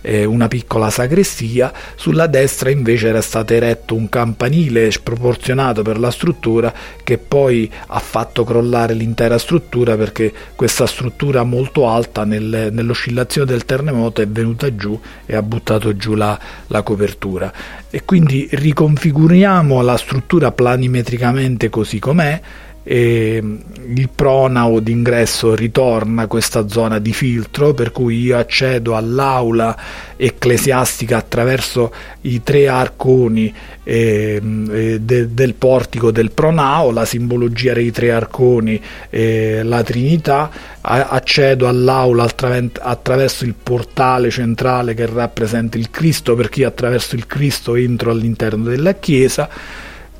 eh, 0.00 0.24
una 0.24 0.48
piccola 0.48 0.90
sagrestia 0.90 1.72
sulla 1.94 2.26
destra 2.26 2.70
invece 2.70 3.08
era 3.08 3.20
stato 3.20 3.54
eretto 3.54 3.94
un 3.94 4.08
campanile 4.08 4.90
sproporzionato 4.90 5.82
per 5.82 5.98
la 5.98 6.10
struttura 6.10 6.72
che 7.02 7.18
poi 7.18 7.70
ha 7.88 7.98
fatto 7.98 8.44
crollare 8.44 8.94
l'intera 8.94 9.38
struttura 9.38 9.96
perché 9.96 10.32
questa 10.54 10.86
struttura 10.86 11.42
molto 11.42 11.88
alta 11.88 12.24
nel- 12.24 12.70
nell'oscillazione 12.72 13.50
del 13.50 13.64
terremoto 13.64 14.22
è 14.22 14.28
venuta 14.28 14.74
giù 14.74 14.98
e 15.26 15.34
ha 15.34 15.42
buttato 15.42 15.96
giù 15.96 16.14
la, 16.14 16.38
la 16.68 16.82
copertura. 16.82 17.52
E 17.90 18.04
quindi 18.04 18.48
riconfiguriamo 18.50 19.80
la 19.82 19.96
struttura 19.96 20.52
planimetricamente 20.52 21.70
così 21.70 21.98
com'è 21.98 22.40
il 22.84 24.08
pronao 24.14 24.80
d'ingresso 24.80 25.54
ritorna 25.54 26.26
questa 26.26 26.68
zona 26.68 26.98
di 26.98 27.12
filtro 27.12 27.74
per 27.74 27.92
cui 27.92 28.20
io 28.20 28.38
accedo 28.38 28.96
all'aula 28.96 29.76
ecclesiastica 30.16 31.18
attraverso 31.18 31.92
i 32.22 32.42
tre 32.42 32.66
arconi 32.68 33.54
eh, 33.84 34.40
de- 34.42 35.34
del 35.34 35.54
portico 35.54 36.10
del 36.10 36.30
pronao, 36.30 36.90
la 36.90 37.04
simbologia 37.04 37.74
dei 37.74 37.90
tre 37.90 38.10
arconi, 38.10 38.80
eh, 39.10 39.62
la 39.62 39.82
Trinità, 39.82 40.50
accedo 40.80 41.68
all'aula 41.68 42.24
attraverso 42.24 43.44
il 43.44 43.54
portale 43.54 44.30
centrale 44.30 44.94
che 44.94 45.06
rappresenta 45.06 45.76
il 45.76 45.90
Cristo 45.90 46.34
perché 46.34 46.60
io 46.60 46.68
attraverso 46.68 47.14
il 47.16 47.26
Cristo 47.26 47.74
entro 47.74 48.10
all'interno 48.10 48.64
della 48.64 48.94
chiesa 48.94 49.48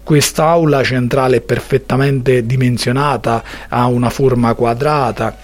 quest'aula 0.08 0.82
centrale 0.84 1.36
è 1.36 1.40
perfettamente 1.42 2.46
dimensionata, 2.46 3.44
ha 3.68 3.84
una 3.88 4.08
forma 4.08 4.54
quadrata, 4.54 5.36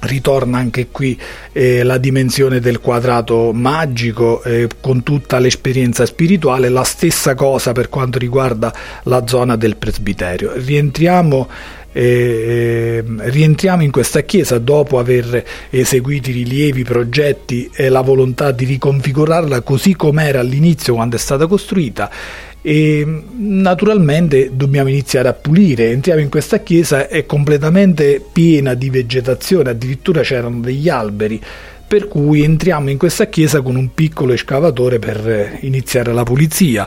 ritorna 0.00 0.56
anche 0.56 0.88
qui 0.90 1.20
eh, 1.52 1.82
la 1.82 1.98
dimensione 1.98 2.58
del 2.58 2.80
quadrato 2.80 3.52
magico 3.52 4.42
eh, 4.44 4.66
con 4.80 5.02
tutta 5.02 5.38
l'esperienza 5.38 6.06
spirituale, 6.06 6.70
la 6.70 6.84
stessa 6.84 7.34
cosa 7.34 7.72
per 7.72 7.90
quanto 7.90 8.16
riguarda 8.16 8.72
la 9.02 9.26
zona 9.26 9.56
del 9.56 9.76
presbiterio. 9.76 10.52
Rientriamo 10.54 11.48
eh, 11.94 13.04
rientriamo 13.04 13.82
in 13.82 13.90
questa 13.90 14.22
chiesa 14.22 14.58
dopo 14.58 14.98
aver 14.98 15.44
eseguito 15.68 16.30
i 16.30 16.32
rilievi, 16.32 16.80
i 16.80 16.84
progetti 16.84 17.70
e 17.70 17.90
la 17.90 18.00
volontà 18.00 18.52
di 18.52 18.64
riconfigurarla 18.64 19.60
così 19.60 19.94
com'era 19.94 20.40
all'inizio 20.40 20.94
quando 20.94 21.16
è 21.16 21.18
stata 21.18 21.46
costruita 21.46 22.10
e 22.62 23.04
naturalmente 23.36 24.50
dobbiamo 24.54 24.88
iniziare 24.88 25.28
a 25.28 25.32
pulire. 25.32 25.90
Entriamo 25.90 26.20
in 26.20 26.28
questa 26.30 26.60
chiesa, 26.60 27.08
è 27.08 27.26
completamente 27.26 28.24
piena 28.32 28.74
di 28.74 28.88
vegetazione, 28.88 29.70
addirittura 29.70 30.22
c'erano 30.22 30.60
degli 30.60 30.88
alberi. 30.88 31.40
Per 31.86 32.08
cui 32.08 32.42
entriamo 32.42 32.88
in 32.88 32.96
questa 32.96 33.26
chiesa 33.26 33.60
con 33.60 33.76
un 33.76 33.92
piccolo 33.92 34.32
escavatore 34.32 34.98
per 34.98 35.58
iniziare 35.60 36.12
la 36.14 36.22
pulizia. 36.22 36.86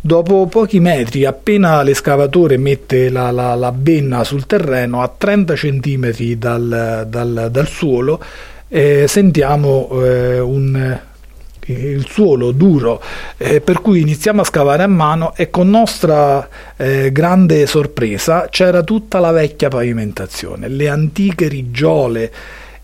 Dopo 0.00 0.46
pochi 0.46 0.80
metri, 0.80 1.24
appena 1.26 1.82
l'escavatore 1.82 2.56
mette 2.56 3.10
la, 3.10 3.30
la- 3.32 3.56
la 3.56 3.72
benna 3.72 4.24
sul 4.24 4.46
terreno, 4.46 5.02
a 5.02 5.12
30 5.14 5.54
cm 5.54 6.12
dal, 6.36 7.06
dal- 7.10 7.48
dal 7.50 7.66
suolo, 7.66 8.22
eh, 8.68 9.06
sentiamo 9.08 9.88
eh, 10.02 10.38
un, 10.38 10.98
il 11.72 12.06
suolo 12.08 12.52
duro, 12.52 13.02
eh, 13.36 13.60
per 13.60 13.80
cui 13.80 14.00
iniziamo 14.00 14.40
a 14.40 14.44
scavare 14.44 14.82
a 14.82 14.86
mano 14.88 15.34
e 15.36 15.50
con 15.50 15.68
nostra 15.70 16.48
eh, 16.76 17.10
grande 17.12 17.66
sorpresa 17.66 18.48
c'era 18.50 18.82
tutta 18.82 19.18
la 19.18 19.32
vecchia 19.32 19.68
pavimentazione, 19.68 20.68
le 20.68 20.88
antiche 20.88 21.48
riggiole 21.48 22.32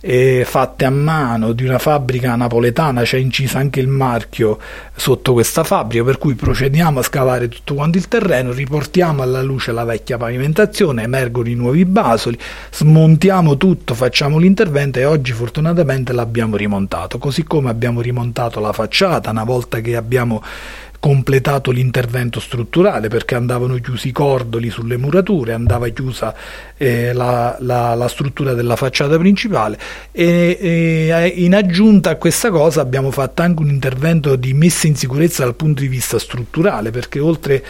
eh, 0.06 0.44
fatte 0.46 0.84
a 0.84 0.90
mano 0.90 1.52
di 1.52 1.64
una 1.64 1.78
fabbrica 1.78 2.36
napoletana, 2.36 3.02
c'è 3.04 3.16
incisa 3.16 3.58
anche 3.58 3.80
il 3.80 3.88
marchio 3.88 4.58
sotto 4.94 5.32
questa 5.32 5.64
fabbrica, 5.64 6.04
per 6.04 6.18
cui 6.18 6.34
procediamo 6.34 6.98
a 6.98 7.02
scavare 7.02 7.48
tutto 7.48 7.72
quanto 7.72 7.96
il 7.96 8.06
terreno, 8.06 8.52
riportiamo 8.52 9.22
alla 9.22 9.40
luce 9.40 9.72
la 9.72 9.84
vecchia 9.84 10.18
pavimentazione, 10.18 11.04
emergono 11.04 11.48
i 11.48 11.54
nuovi 11.54 11.86
basoli, 11.86 12.38
smontiamo 12.70 13.56
tutto, 13.56 13.94
facciamo 13.94 14.36
l'intervento 14.36 14.98
e 14.98 15.06
oggi 15.06 15.32
fortunatamente 15.32 16.12
l'abbiamo 16.12 16.56
rimontato, 16.56 17.16
così 17.16 17.42
come 17.44 17.70
abbiamo 17.70 18.02
rimontato 18.02 18.60
la 18.60 18.74
facciata 18.74 19.30
una 19.30 19.44
volta 19.44 19.80
che 19.80 19.96
abbiamo 19.96 20.42
completato 21.04 21.70
l'intervento 21.70 22.40
strutturale 22.40 23.08
perché 23.08 23.34
andavano 23.34 23.74
chiusi 23.74 24.08
i 24.08 24.12
cordoli 24.12 24.70
sulle 24.70 24.96
murature, 24.96 25.52
andava 25.52 25.86
chiusa 25.88 26.34
eh, 26.78 27.12
la, 27.12 27.58
la- 27.60 27.94
la 27.94 28.08
struttura 28.08 28.54
della 28.54 28.74
facciata 28.74 29.18
principale. 29.18 29.78
E, 30.12 30.56
e 30.58 31.32
in 31.36 31.54
aggiunta 31.54 32.08
a 32.08 32.16
questa 32.16 32.48
cosa 32.50 32.80
abbiamo 32.80 33.10
fatto 33.10 33.42
anche 33.42 33.60
un 33.60 33.68
intervento 33.68 34.34
di 34.36 34.54
messa 34.54 34.86
in 34.86 34.96
sicurezza 34.96 35.44
dal 35.44 35.56
punto 35.56 35.82
di 35.82 35.88
vista 35.88 36.18
strutturale 36.18 36.90
perché 36.90 37.20
oltre 37.20 37.62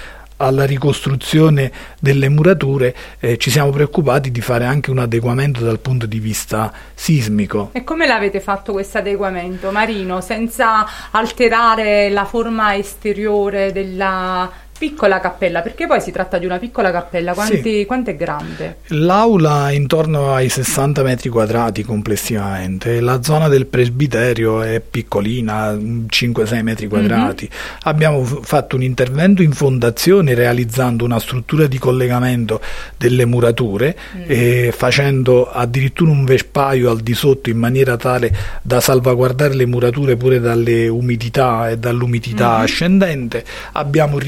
alla 0.45 0.65
ricostruzione 0.65 1.71
delle 2.01 2.29
murature 2.29 2.95
eh, 3.21 3.37
ci 3.39 3.51
siamo 3.51 3.71
preoccupati 3.71 4.31
di 4.31 4.41
fare 4.41 4.65
anche 4.65 4.91
un 4.91 4.99
adeguamento 4.99 5.61
dal 5.61 5.81
punto 5.81 6.07
di 6.07 6.19
vista 6.19 6.73
sismico. 6.95 7.71
E 7.73 7.85
come 7.85 8.07
l'avete 8.07 8.41
fatto 8.41 8.73
questo 8.73 8.99
adeguamento, 8.99 9.71
Marino, 9.71 10.21
senza 10.21 10.87
alterare 11.11 12.11
la 12.11 12.25
forma 12.25 12.77
esteriore 12.77 13.73
della 13.73 14.51
piccola 14.85 15.19
cappella? 15.19 15.63
Perché 15.63 15.87
poi 15.87 15.99
si 16.03 16.11
tratta 16.11 16.37
di 16.37 16.45
una 16.45 16.59
piccola 16.59 16.91
cappella, 16.91 17.33
quanti, 17.33 17.87
quanto 17.87 18.11
è 18.11 18.17
grande? 18.17 18.77
L'aula 18.89 19.71
è 19.71 19.73
intorno 19.73 20.35
ai 20.35 20.51
60 20.51 21.03
metri 21.03 21.31
quadrati 21.31 21.83
complessivamente, 21.83 23.01
la 23.01 23.23
zona 23.23 23.49
del 23.49 23.65
presbiterio 23.65 24.61
è 24.61 24.81
piccolina, 24.81 25.73
5-6 25.73 26.63
metri 26.63 26.87
quadrati. 26.87 27.49
Abbiamo 27.85 28.23
f- 28.23 28.41
fatto 28.43 28.77
un 28.77 28.83
intervento 28.83 29.41
in 29.41 29.53
fondazione 29.53 30.35
realizzando 30.35 31.07
una 31.07 31.19
struttura 31.19 31.67
di 31.67 31.79
collegamento 31.79 32.61
delle 32.99 33.25
murature 33.25 33.97
e 34.27 34.71
facendo 34.77 35.51
addirittura 35.51 36.11
un 36.11 36.27
vespaio 36.27 36.91
al 36.91 37.01
di 37.01 37.15
sotto 37.15 37.49
in 37.49 37.57
maniera 37.57 37.97
tale 37.97 38.37
da 38.61 38.81
salvaguardare 38.81 39.55
le 39.55 39.65
murature 39.65 40.17
pure 40.17 40.41
dalle 40.41 40.89
umidità 40.89 41.71
e 41.71 41.79
dall'umidità 41.79 42.57
ascendente. 42.57 43.43
Abbiamo 43.73 44.19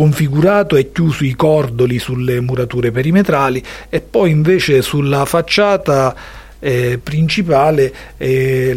riconfigurato 0.00 0.76
e 0.76 0.92
chiuso 0.92 1.24
i 1.24 1.34
cordoli 1.34 1.98
sulle 1.98 2.40
murature 2.40 2.92
perimetrali 2.92 3.62
e 3.88 4.00
poi 4.00 4.30
invece 4.30 4.82
sulla 4.82 5.24
facciata 5.24 6.14
eh, 6.62 7.00
principale 7.02 7.90
eh, 8.18 8.72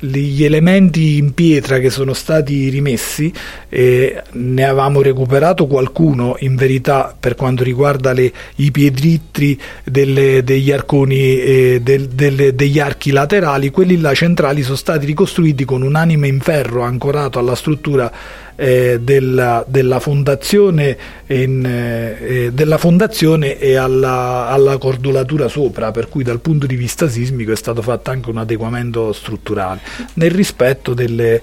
gli 0.00 0.44
elementi 0.44 1.18
in 1.18 1.34
pietra 1.34 1.78
che 1.78 1.90
sono 1.90 2.14
stati 2.14 2.70
rimessi 2.70 3.30
eh, 3.68 4.22
ne 4.32 4.64
avevamo 4.64 5.02
recuperato 5.02 5.66
qualcuno 5.66 6.36
in 6.40 6.56
verità 6.56 7.14
per 7.18 7.34
quanto 7.34 7.62
riguarda 7.62 8.12
le- 8.12 8.32
i 8.56 8.70
piedritti 8.70 9.60
delle- 9.84 10.42
degli 10.42 10.72
arconi 10.72 11.38
eh, 11.38 11.80
del- 11.82 12.08
delle- 12.08 12.54
degli 12.54 12.80
archi 12.80 13.10
laterali 13.10 13.70
quelli 13.70 14.00
là 14.00 14.14
centrali 14.14 14.62
sono 14.62 14.76
stati 14.76 15.04
ricostruiti 15.04 15.64
con 15.66 15.82
un 15.82 15.96
anime 15.96 16.28
in 16.28 16.40
ferro 16.40 16.80
ancorato 16.80 17.38
alla 17.38 17.54
struttura 17.54 18.10
eh, 18.56 18.98
della, 19.00 19.64
della 19.68 20.00
fondazione, 20.00 20.96
in, 21.26 21.64
eh, 21.64 22.44
eh, 22.46 22.52
della 22.52 22.78
fondazione 22.78 23.58
e 23.58 23.76
alla, 23.76 24.48
alla 24.48 24.78
cordulatura 24.78 25.48
sopra, 25.48 25.90
per 25.90 26.08
cui 26.08 26.24
dal 26.24 26.40
punto 26.40 26.66
di 26.66 26.74
vista 26.74 27.08
sismico 27.08 27.52
è 27.52 27.56
stato 27.56 27.82
fatto 27.82 28.10
anche 28.10 28.30
un 28.30 28.38
adeguamento 28.38 29.12
strutturale, 29.12 29.80
nel 30.14 30.30
rispetto 30.30 30.94
delle, 30.94 31.42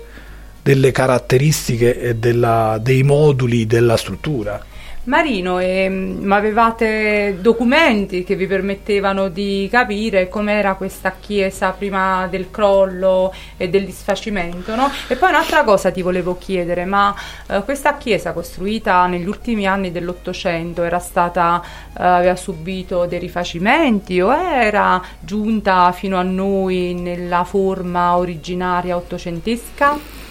delle 0.61 0.91
caratteristiche 0.91 2.16
della- 2.18 2.80
dei 2.82 3.03
moduli 3.03 3.66
della 3.66 3.95
struttura. 3.95 4.72
Marino, 5.06 5.60
ehm, 5.60 6.20
ma 6.22 6.38
avevate 6.38 7.38
documenti 7.41 8.24
che 8.24 8.38
vi 8.38 8.47
permettevano 8.47 9.28
di 9.28 9.68
capire 9.70 10.30
com'era 10.30 10.76
questa 10.76 11.16
chiesa 11.20 11.72
prima 11.72 12.26
del 12.28 12.49
crollo 12.49 13.34
e 13.58 13.68
del 13.68 13.84
disfacimento, 13.84 14.76
no? 14.76 14.89
E 15.10 15.18
poi 15.18 15.30
un'altra 15.30 15.66
cosa 15.66 15.91
ti 15.91 16.01
volevo 16.01 16.38
chiedere, 16.38 16.86
ma 16.86 17.14
eh, 17.47 17.64
questa 17.66 17.97
chiesa 17.97 18.32
costruita 18.32 19.06
negli 19.08 19.28
ultimi 19.28 19.68
anni 19.68 19.91
dell'Ottocento 19.91 20.84
era 20.84 20.99
stata, 20.99 21.62
eh, 21.97 22.01
aveva 22.01 22.38
subito 22.38 23.06
dei 23.06 23.20
rifacimenti 23.20 24.22
o 24.22 24.32
era 24.34 25.01
giunta 25.20 25.91
fino 25.91 26.18
a 26.18 26.24
noi 26.24 26.93
nella 26.93 27.43
forma 27.43 28.16
originaria 28.16 28.95
ottocentesca? 28.95 30.22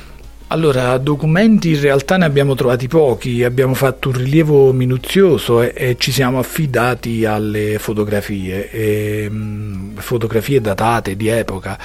Allora, 0.53 0.99
documenti 0.99 1.71
in 1.71 1.81
realtà 1.81 2.19
ne 2.19 2.27
abbiamo 2.27 2.55
trovati 2.55 2.87
pochi, 2.87 3.43
abbiamo 3.43 3.73
fatto 3.73 4.11
un 4.11 4.17
rilievo 4.19 4.71
minuzioso 4.75 5.63
e, 5.63 5.73
e 5.75 5.97
ci 5.99 6.13
siamo 6.13 6.39
affidati 6.39 7.25
alle 7.25 7.79
fotografie, 7.79 8.71
e, 8.71 9.31
mh, 9.31 9.95
fotografie 9.97 10.61
datate 10.61 11.17
di 11.17 11.29
epoca. 11.29 11.79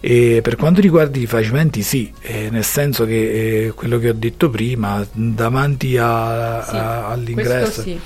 E 0.00 0.40
per 0.42 0.56
quanto 0.56 0.82
riguarda 0.82 1.16
i 1.16 1.20
rifacimenti, 1.20 1.80
sì, 1.80 2.12
eh, 2.20 2.50
nel 2.50 2.62
senso 2.64 3.06
che 3.06 3.64
eh, 3.68 3.72
quello 3.72 3.98
che 3.98 4.10
ho 4.10 4.14
detto 4.14 4.50
prima, 4.50 5.02
davanti 5.12 5.96
a- 5.96 6.62
Sì, 6.62 6.76
a- 6.76 7.06
all'ingresso. 7.08 7.80
Sì. 7.80 7.98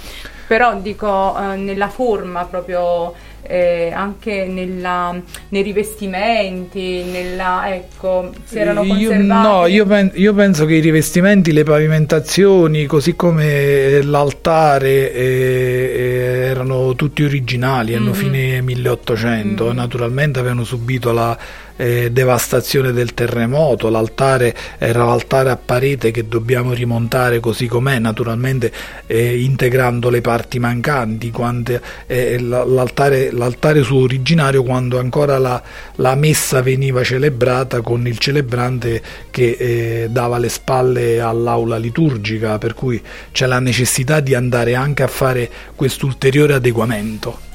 Però 0.47 0.79
dico 0.81 1.37
eh, 1.41 1.57
nella 1.57 1.89
forma 1.89 2.45
proprio 2.45 3.13
eh, 3.47 3.93
anche 3.95 4.47
nella- 4.47 5.21
nei 5.49 5.63
rivestimenti, 5.63 7.03
nella 7.11 7.73
ecco, 7.75 8.31
si 8.45 8.59
erano 8.59 8.83
Io, 8.83 8.89
conservati. 9.11 9.47
no, 9.49 9.67
io, 9.67 9.87
pen- 9.87 10.11
io 10.15 10.35
penso 10.35 10.65
che 10.67 10.75
i 10.75 10.81
rivestimenti, 10.81 11.53
le 11.53 11.63
pavimentazioni, 11.63 12.87
così 12.87 13.15
come 13.15 14.03
l'altare, 14.03 15.13
eh, 15.13 15.23
eh, 15.25 16.47
erano 16.51 16.95
tutti 16.95 17.23
originali, 17.23 17.95
hanno 17.95 18.11
Mhm. 18.11 18.15
fine 18.15 18.61
1800, 18.63 19.67
Mhm. 19.67 19.75
naturalmente 19.75 20.39
avevano 20.39 20.65
subito 20.65 21.13
la 21.13 21.37
eh, 21.77 22.11
devastazione 22.11 22.93
del 22.93 23.15
terremoto, 23.15 23.89
l'altare 23.89 24.55
era 24.79 25.05
l'altare 25.05 25.51
a 25.51 25.57
parete 25.57 26.11
che 26.11 26.29
dobbiamo 26.29 26.73
rimontare 26.73 27.41
così 27.41 27.67
com'è, 27.67 27.99
naturalmente 27.99 28.73
eh, 29.07 29.43
integrando 29.43 30.11
le 30.11 30.21
parti 30.21 30.59
mancanti, 30.59 31.31
quante- 31.31 31.81
eh, 32.07 32.39
l- 32.39 32.49
l'altare, 32.49 33.31
l'altare 33.33 33.83
suo 33.83 34.01
originario 34.01 34.63
quando 34.63 34.99
ancora 34.99 35.39
la, 35.39 35.63
la 35.97 36.15
messa 36.15 36.63
veniva 36.63 37.03
celebrata 37.03 37.81
con 37.81 38.07
il 38.07 38.19
celebrante 38.19 39.03
che 39.31 39.57
eh, 39.59 40.09
dava 40.11 40.39
le 40.39 40.49
spalle 40.49 41.21
all'aula 41.21 41.77
liturgica, 41.77 42.59
per 42.59 42.75
cui 42.75 43.01
c'è 43.33 43.47
la 43.47 43.59
necessità 43.59 44.21
di 44.21 44.35
andare 44.35 44.75
anche 44.75 45.03
a 45.03 45.09
fare 45.09 45.51
quest'ulteriore 45.75 46.55
adeguamento. 46.55 47.53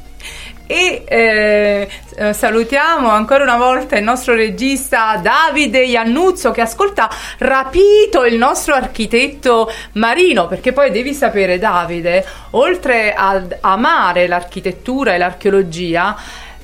E 0.72 1.04
eh, 1.04 1.90
eh, 2.16 2.32
salutiamo 2.32 3.10
ancora 3.10 3.42
una 3.42 3.58
volta 3.58 3.98
il 3.98 4.04
nostro 4.04 4.36
regista 4.36 5.20
Davide 5.20 5.80
Iannuzzo 5.80 6.52
che 6.52 6.62
ascolta 6.62 7.10
rapito 7.40 8.24
il 8.24 8.38
nostro 8.38 8.76
architetto 8.76 9.68
Marino, 9.94 10.46
perché 10.46 10.72
poi 10.72 10.92
devi 10.92 11.16
sapere 11.16 11.58
Davide, 11.58 12.24
oltre 12.52 13.16
ad 13.16 13.58
amare 13.62 14.28
l'architettura 14.28 15.16
e 15.16 15.18
l'archeologia, 15.18 16.16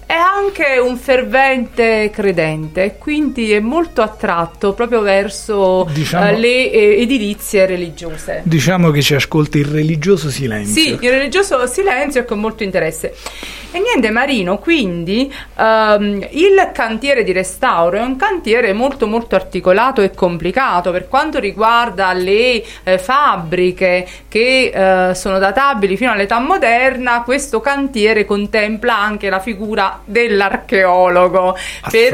è 0.05 0.13
anche 0.13 0.77
un 0.77 0.97
fervente 0.97 2.11
credente, 2.13 2.97
quindi 2.99 3.51
è 3.51 3.59
molto 3.59 4.01
attratto 4.01 4.73
proprio 4.73 5.01
verso 5.01 5.87
Diciamo- 5.91 6.27
eh, 6.27 6.37
le 6.37 6.71
eh, 6.71 7.01
edilizie 7.01 7.65
religiose. 7.65 8.41
Diciamo 8.43 8.91
che 8.91 9.01
ci 9.01 9.15
ascolta 9.15 9.57
il 9.57 9.65
religioso 9.65 10.29
silenzio. 10.29 10.81
Sì, 10.81 10.97
il 11.01 11.09
religioso 11.09 11.65
silenzio 11.65 12.23
con 12.23 12.39
molto 12.39 12.63
interesse. 12.63 13.13
E 13.71 13.79
niente, 13.81 14.09
Marino, 14.09 14.57
quindi 14.57 15.29
ehm, 15.57 16.27
il 16.31 16.69
cantiere 16.73 17.23
di 17.25 17.33
restauro 17.33 17.97
è 17.97 18.01
un 18.01 18.15
cantiere 18.15 18.71
molto 18.71 19.05
molto 19.05 19.35
articolato 19.35 20.01
e 20.01 20.11
complicato 20.11 20.91
per 20.91 21.09
quanto 21.09 21.39
riguarda 21.39 22.13
le 22.13 22.63
eh, 22.83 22.97
fabbriche 22.97 24.07
che 24.29 24.71
eh, 25.09 25.13
sono 25.13 25.39
databili 25.39 25.97
fino 25.97 26.11
all'età 26.11 26.39
moderna, 26.39 27.23
questo 27.23 27.59
cantiere 27.59 28.23
contempla 28.23 28.97
anche 28.97 29.29
la 29.29 29.41
figura 29.41 29.94
dell'archeologo 30.03 31.55
perché 31.89 32.11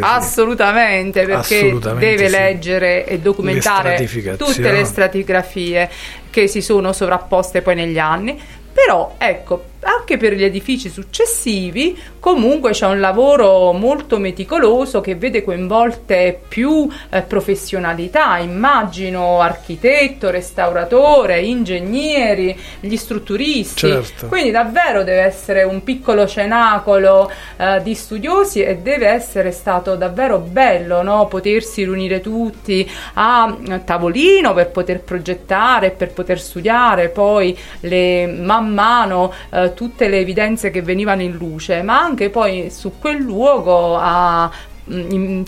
sì. 0.00 0.06
assolutamente 0.06 1.20
perché 1.24 1.56
Assolutamente 1.58 2.06
deve 2.06 2.28
sì. 2.28 2.34
leggere 2.34 3.06
e 3.06 3.18
documentare 3.20 3.94
stratificazioni. 3.96 4.52
tutte 4.52 4.72
le 4.72 4.84
stratigrafie 4.84 5.90
che 6.30 6.46
si 6.48 6.60
sono 6.60 6.92
sovrapposte 6.92 7.62
poi 7.62 7.74
negli 7.76 7.98
anni. 7.98 8.40
Però 8.72 9.14
ecco, 9.18 9.64
anche 9.84 10.16
per 10.16 10.34
gli 10.34 10.44
edifici 10.44 10.88
successivi 10.88 11.96
comunque 12.24 12.70
c'è 12.70 12.86
un 12.86 13.00
lavoro 13.00 13.72
molto 13.72 14.18
meticoloso 14.18 15.02
che 15.02 15.14
vede 15.14 15.44
coinvolte 15.44 16.40
più 16.48 16.88
eh, 17.10 17.20
professionalità, 17.20 18.38
immagino 18.38 19.42
architetto, 19.42 20.30
restauratore, 20.30 21.40
ingegneri, 21.40 22.58
gli 22.80 22.96
strutturisti. 22.96 23.88
Certo. 23.88 24.28
Quindi 24.28 24.50
davvero 24.50 25.04
deve 25.04 25.20
essere 25.20 25.64
un 25.64 25.84
piccolo 25.84 26.26
cenacolo 26.26 27.30
eh, 27.58 27.82
di 27.82 27.94
studiosi 27.94 28.62
e 28.62 28.78
deve 28.78 29.08
essere 29.08 29.52
stato 29.52 29.94
davvero 29.94 30.38
bello 30.38 31.02
no? 31.02 31.26
potersi 31.26 31.84
riunire 31.84 32.22
tutti 32.22 32.90
a 33.14 33.54
eh, 33.68 33.84
tavolino 33.84 34.54
per 34.54 34.70
poter 34.70 35.00
progettare, 35.00 35.90
per 35.90 36.12
poter 36.14 36.40
studiare 36.40 37.10
poi 37.10 37.54
le, 37.80 38.26
man 38.26 38.72
mano 38.72 39.30
eh, 39.50 39.73
tutte 39.74 40.08
le 40.08 40.20
evidenze 40.20 40.70
che 40.70 40.82
venivano 40.82 41.22
in 41.22 41.32
luce, 41.32 41.82
ma 41.82 42.00
anche 42.00 42.30
poi 42.30 42.70
su 42.70 42.98
quel 42.98 43.18
luogo 43.18 43.96
a 43.96 44.50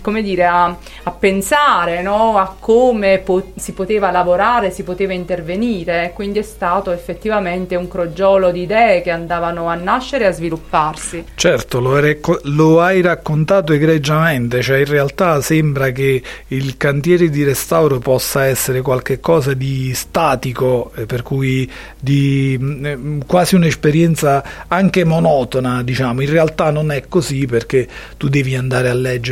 come 0.00 0.22
dire, 0.22 0.46
a, 0.46 0.64
a 1.02 1.10
pensare 1.10 2.00
no? 2.00 2.38
a 2.38 2.56
come 2.58 3.18
po- 3.18 3.52
si 3.56 3.72
poteva 3.72 4.10
lavorare, 4.10 4.70
si 4.70 4.82
poteva 4.82 5.12
intervenire, 5.12 6.12
quindi 6.14 6.38
è 6.38 6.42
stato 6.42 6.90
effettivamente 6.90 7.76
un 7.76 7.86
crogiolo 7.88 8.50
di 8.50 8.62
idee 8.62 9.02
che 9.02 9.10
andavano 9.10 9.66
a 9.68 9.74
nascere 9.74 10.24
e 10.24 10.28
a 10.28 10.32
svilupparsi. 10.32 11.24
Certo, 11.34 11.80
lo, 11.80 11.98
recco- 11.98 12.40
lo 12.44 12.80
hai 12.80 13.02
raccontato 13.02 13.72
egregiamente, 13.72 14.62
cioè 14.62 14.78
in 14.78 14.86
realtà 14.86 15.40
sembra 15.42 15.90
che 15.90 16.22
il 16.48 16.76
cantiere 16.76 17.28
di 17.28 17.44
restauro 17.44 17.98
possa 17.98 18.46
essere 18.46 18.80
qualcosa 18.80 19.52
di 19.52 19.92
statico, 19.94 20.92
eh, 20.94 21.04
per 21.04 21.22
cui 21.22 21.70
di 22.00 22.56
mm, 22.58 22.86
eh, 22.86 22.98
quasi 23.26 23.54
un'esperienza 23.54 24.42
anche 24.68 25.04
monotona, 25.04 25.82
diciamo. 25.82 26.22
In 26.22 26.30
realtà 26.30 26.70
non 26.70 26.90
è 26.90 27.04
così 27.08 27.46
perché 27.46 27.86
tu 28.16 28.28
devi 28.28 28.54
andare 28.54 28.88
a 28.88 28.94
leggere 28.94 29.25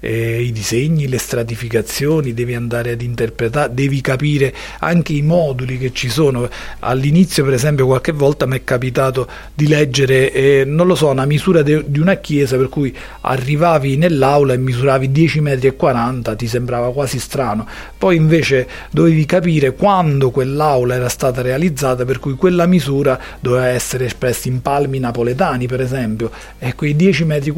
eh, 0.00 0.42
i 0.42 0.52
disegni, 0.52 1.08
le 1.08 1.18
stratificazioni, 1.18 2.34
devi 2.34 2.54
andare 2.54 2.92
ad 2.92 3.02
interpretare, 3.02 3.72
devi 3.72 4.00
capire 4.00 4.54
anche 4.80 5.12
i 5.12 5.22
moduli 5.22 5.78
che 5.78 5.92
ci 5.92 6.08
sono. 6.08 6.48
All'inizio, 6.80 7.44
per 7.44 7.54
esempio, 7.54 7.86
qualche 7.86 8.12
volta 8.12 8.46
mi 8.46 8.56
è 8.56 8.64
capitato 8.64 9.28
di 9.54 9.66
leggere, 9.66 10.32
eh, 10.32 10.64
non 10.66 10.86
lo 10.86 10.94
so, 10.94 11.08
una 11.08 11.26
misura 11.26 11.62
de- 11.62 11.84
di 11.86 11.98
una 11.98 12.16
chiesa 12.16 12.56
per 12.56 12.68
cui 12.68 12.94
arrivavi 13.22 13.96
nell'aula 13.96 14.52
e 14.52 14.58
misuravi 14.58 15.10
10,40 15.10 15.40
metri, 15.40 16.36
ti 16.36 16.46
sembrava 16.46 16.92
quasi 16.92 17.18
strano. 17.18 17.66
Poi 17.96 18.16
invece 18.16 18.68
dovevi 18.90 19.24
capire 19.26 19.72
quando 19.72 20.30
quell'aula 20.30 20.94
era 20.94 21.08
stata 21.08 21.42
realizzata, 21.42 22.04
per 22.04 22.18
cui 22.18 22.34
quella 22.34 22.66
misura 22.66 23.18
doveva 23.40 23.68
essere 23.68 24.06
espressa 24.06 24.48
in 24.48 24.62
palmi 24.62 24.98
napoletani, 24.98 25.66
per 25.66 25.80
esempio, 25.80 26.30
e 26.58 26.74
quei 26.74 26.94
10,40 26.96 27.24
metri 27.24 27.52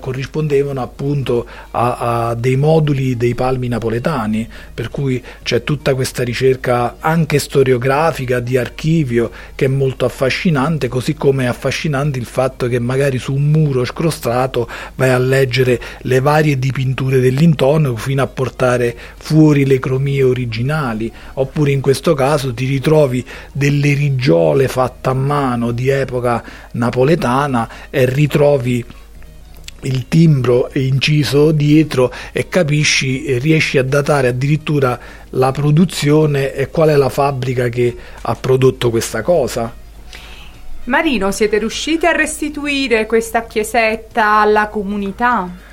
corrispondevano 0.00 0.82
appunto 0.82 1.05
appunto 1.06 1.46
a, 1.70 2.28
a 2.28 2.34
dei 2.34 2.56
moduli 2.56 3.16
dei 3.16 3.34
palmi 3.34 3.68
napoletani, 3.68 4.48
per 4.74 4.90
cui 4.90 5.22
c'è 5.44 5.62
tutta 5.62 5.94
questa 5.94 6.24
ricerca 6.24 6.96
anche 6.98 7.38
storiografica 7.38 8.40
di 8.40 8.56
archivio 8.56 9.30
che 9.54 9.66
è 9.66 9.68
molto 9.68 10.04
affascinante, 10.04 10.88
così 10.88 11.14
come 11.14 11.44
è 11.44 11.46
affascinante 11.46 12.18
il 12.18 12.24
fatto 12.24 12.66
che 12.66 12.80
magari 12.80 13.18
su 13.18 13.34
un 13.34 13.50
muro 13.50 13.84
scrostrato 13.84 14.68
vai 14.96 15.10
a 15.10 15.18
leggere 15.18 15.80
le 16.00 16.20
varie 16.20 16.58
dipinture 16.58 17.20
dell'intonaco 17.20 17.96
fino 17.96 18.22
a 18.22 18.26
portare 18.26 18.96
fuori 19.16 19.64
le 19.64 19.78
cromie 19.78 20.24
originali, 20.24 21.10
oppure 21.34 21.70
in 21.70 21.80
questo 21.80 22.14
caso 22.14 22.52
ti 22.52 22.66
ritrovi 22.66 23.24
delle 23.52 23.94
rigiole 23.94 24.66
fatte 24.66 25.10
a 25.10 25.14
mano 25.14 25.70
di 25.70 25.88
epoca 25.88 26.42
napoletana 26.72 27.68
e 27.90 28.06
ritrovi 28.06 28.84
il 29.82 30.08
timbro 30.08 30.70
inciso 30.74 31.52
dietro 31.52 32.12
e 32.32 32.48
capisci 32.48 33.38
riesci 33.38 33.78
a 33.78 33.84
datare 33.84 34.28
addirittura 34.28 34.98
la 35.30 35.52
produzione 35.52 36.54
e 36.54 36.68
qual 36.70 36.88
è 36.90 36.96
la 36.96 37.08
fabbrica 37.08 37.68
che 37.68 37.94
ha 38.22 38.34
prodotto 38.34 38.90
questa 38.90 39.22
cosa. 39.22 39.84
Marino, 40.84 41.32
siete 41.32 41.58
riusciti 41.58 42.06
a 42.06 42.12
restituire 42.12 43.06
questa 43.06 43.44
chiesetta 43.44 44.40
alla 44.40 44.68
comunità? 44.68 45.64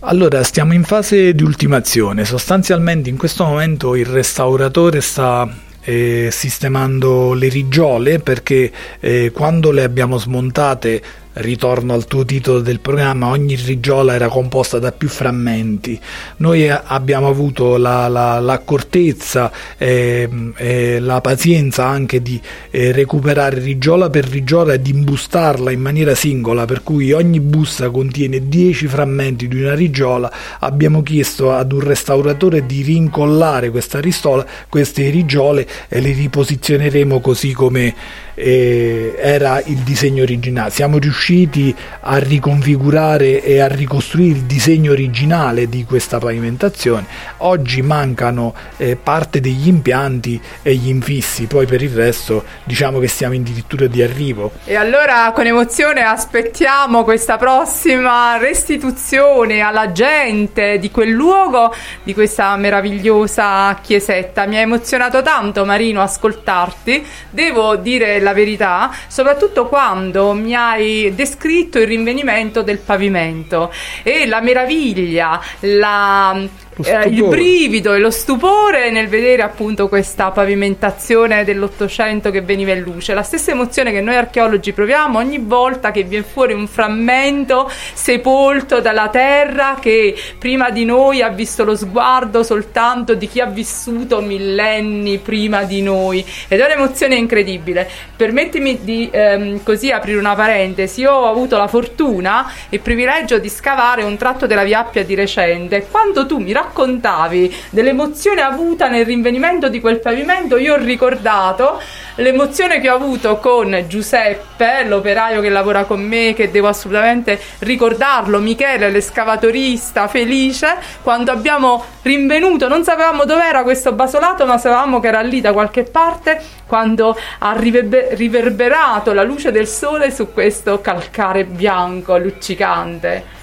Allora, 0.00 0.42
stiamo 0.42 0.72
in 0.74 0.84
fase 0.84 1.34
di 1.34 1.42
ultimazione. 1.42 2.24
Sostanzialmente 2.24 3.08
in 3.08 3.16
questo 3.16 3.44
momento 3.44 3.94
il 3.94 4.06
restauratore 4.06 5.00
sta 5.00 5.48
eh, 5.80 6.28
sistemando 6.30 7.32
le 7.34 7.48
rigiole 7.48 8.18
perché 8.18 8.70
eh, 9.00 9.30
quando 9.32 9.70
le 9.70 9.84
abbiamo 9.84 10.18
smontate 10.18 11.02
ritorno 11.38 11.92
al 11.92 12.06
tuo 12.06 12.24
titolo 12.24 12.60
del 12.60 12.80
programma, 12.80 13.28
ogni 13.28 13.54
rigiola 13.54 14.14
era 14.14 14.28
composta 14.28 14.78
da 14.78 14.92
più 14.92 15.08
frammenti. 15.08 15.98
Noi 16.38 16.68
abbiamo 16.68 17.28
avuto 17.28 17.76
la, 17.76 18.08
la, 18.08 18.38
l'accortezza 18.40 19.50
e 19.76 20.28
eh, 20.56 21.00
la 21.00 21.20
pazienza 21.20 21.86
anche 21.86 22.22
di 22.22 22.40
eh, 22.70 22.92
recuperare 22.92 23.58
rigiola 23.58 24.10
per 24.10 24.24
rigiola 24.26 24.74
e 24.74 24.82
di 24.82 24.90
imbustarla 24.90 25.70
in 25.70 25.80
maniera 25.80 26.14
singola, 26.14 26.64
per 26.64 26.82
cui 26.82 27.12
ogni 27.12 27.40
busta 27.40 27.90
contiene 27.90 28.48
10 28.48 28.86
frammenti 28.86 29.48
di 29.48 29.60
una 29.60 29.74
rigiola. 29.74 30.32
Abbiamo 30.60 31.02
chiesto 31.02 31.52
ad 31.52 31.72
un 31.72 31.80
restauratore 31.80 32.66
di 32.66 32.82
rincollare 32.82 33.70
questa 33.70 34.00
ristola, 34.00 34.46
queste 34.68 35.10
rigiole 35.10 35.66
e 35.88 36.00
le 36.00 36.12
riposizioneremo 36.12 37.20
così 37.20 37.52
come 37.52 37.94
eh, 38.38 39.14
era 39.18 39.60
il 39.64 39.78
disegno 39.78 40.22
originale. 40.22 40.70
Siamo 40.70 40.98
riusciti 40.98 41.74
a 42.00 42.18
riconfigurare 42.18 43.42
e 43.42 43.60
a 43.60 43.66
ricostruire 43.66 44.36
il 44.36 44.42
disegno 44.44 44.92
originale 44.92 45.68
di 45.68 45.84
questa 45.84 46.18
pavimentazione. 46.18 47.06
Oggi 47.38 47.82
mancano 47.82 48.54
eh, 48.76 48.96
parte 48.96 49.40
degli 49.40 49.66
impianti 49.66 50.40
e 50.62 50.74
gli 50.74 50.88
infissi, 50.88 51.46
poi 51.46 51.66
per 51.66 51.82
il 51.82 51.90
resto 51.90 52.44
diciamo 52.64 53.00
che 53.00 53.08
siamo 53.08 53.34
addirittura 53.34 53.86
di 53.86 54.02
arrivo. 54.02 54.52
E 54.64 54.76
allora 54.76 55.32
con 55.34 55.46
emozione 55.46 56.02
aspettiamo 56.02 57.02
questa 57.02 57.36
prossima 57.36 58.36
restituzione 58.38 59.60
alla 59.60 59.90
gente 59.92 60.78
di 60.78 60.90
quel 60.90 61.10
luogo, 61.10 61.74
di 62.02 62.14
questa 62.14 62.56
meravigliosa 62.56 63.78
chiesetta. 63.82 64.46
Mi 64.46 64.56
ha 64.56 64.60
emozionato 64.60 65.22
tanto 65.22 65.64
Marino 65.64 66.02
ascoltarti. 66.02 67.04
Devo 67.30 67.76
dire 67.76 68.20
la 68.20 68.27
verità, 68.32 68.90
soprattutto 69.06 69.66
quando 69.66 70.32
mi 70.32 70.54
hai 70.54 71.12
descritto 71.14 71.78
il 71.78 71.86
rinvenimento 71.86 72.62
del 72.62 72.78
pavimento. 72.78 73.72
E 74.02 74.26
la 74.26 74.40
meraviglia, 74.40 75.40
la, 75.60 76.40
eh, 76.84 77.08
il 77.08 77.24
brivido 77.24 77.94
e 77.94 77.98
lo 77.98 78.10
stupore 78.10 78.90
nel 78.90 79.08
vedere 79.08 79.42
appunto 79.42 79.88
questa 79.88 80.30
pavimentazione 80.30 81.44
dell'Ottocento 81.44 82.30
che 82.30 82.40
veniva 82.40 82.72
in 82.72 82.80
luce. 82.80 83.14
La 83.14 83.22
stessa 83.22 83.50
emozione 83.50 83.92
che 83.92 84.00
noi 84.00 84.16
archeologi 84.16 84.72
proviamo 84.72 85.18
ogni 85.18 85.38
volta 85.38 85.90
che 85.90 86.04
viene 86.04 86.24
fuori 86.24 86.52
un 86.52 86.66
frammento 86.66 87.70
sepolto 87.94 88.80
dalla 88.80 89.08
terra 89.08 89.78
che 89.80 90.14
prima 90.38 90.70
di 90.70 90.84
noi 90.84 91.22
ha 91.22 91.28
visto 91.28 91.64
lo 91.64 91.76
sguardo 91.76 92.42
soltanto 92.42 93.14
di 93.14 93.28
chi 93.28 93.40
ha 93.40 93.46
vissuto 93.46 94.20
millenni 94.20 95.18
prima 95.18 95.64
di 95.64 95.82
noi 95.82 96.24
ed 96.48 96.60
è 96.60 96.64
un'emozione 96.64 97.16
incredibile. 97.16 97.88
Permettimi 98.16 98.78
di 98.82 99.08
ehm, 99.10 99.62
così 99.62 99.90
aprire 99.90 100.18
una 100.18 100.34
parentesi. 100.34 101.00
Io 101.00 101.12
ho 101.12 101.28
avuto 101.28 101.56
la 101.56 101.68
fortuna 101.68 102.50
e 102.68 102.76
il 102.76 102.80
privilegio 102.80 103.38
di 103.38 103.48
scavare 103.48 104.02
un 104.02 104.16
tratto 104.16 104.46
della 104.46 104.64
Via 104.64 104.80
Appia 104.80 105.04
di 105.04 105.14
recente. 105.14 105.86
Quando 105.90 106.26
tu 106.26 106.38
mi 106.38 106.52
raccontavi 106.68 107.54
dell'emozione 107.70 108.42
avuta 108.42 108.88
nel 108.88 109.06
rinvenimento 109.06 109.68
di 109.68 109.80
quel 109.80 110.00
pavimento, 110.00 110.58
io 110.58 110.74
ho 110.74 110.76
ricordato 110.76 111.80
l'emozione 112.16 112.80
che 112.80 112.90
ho 112.90 112.94
avuto 112.94 113.38
con 113.38 113.84
Giuseppe, 113.86 114.84
l'operaio 114.84 115.40
che 115.40 115.48
lavora 115.48 115.84
con 115.84 116.00
me, 116.00 116.34
che 116.34 116.50
devo 116.50 116.68
assolutamente 116.68 117.40
ricordarlo, 117.60 118.38
Michele, 118.38 118.90
l'escavatorista 118.90 120.08
felice, 120.08 120.76
quando 121.02 121.30
abbiamo 121.32 121.84
rinvenuto, 122.02 122.68
non 122.68 122.84
sapevamo 122.84 123.24
dov'era 123.24 123.62
questo 123.62 123.92
basolato, 123.92 124.46
ma 124.46 124.58
sapevamo 124.58 125.00
che 125.00 125.08
era 125.08 125.20
lì 125.20 125.40
da 125.40 125.52
qualche 125.52 125.84
parte, 125.84 126.40
quando 126.66 127.16
ha 127.38 127.52
riverber- 127.56 128.14
riverberato 128.14 129.12
la 129.12 129.22
luce 129.22 129.50
del 129.52 129.66
sole 129.66 130.10
su 130.10 130.32
questo 130.32 130.80
calcare 130.80 131.44
bianco 131.44 132.18
luccicante. 132.18 133.37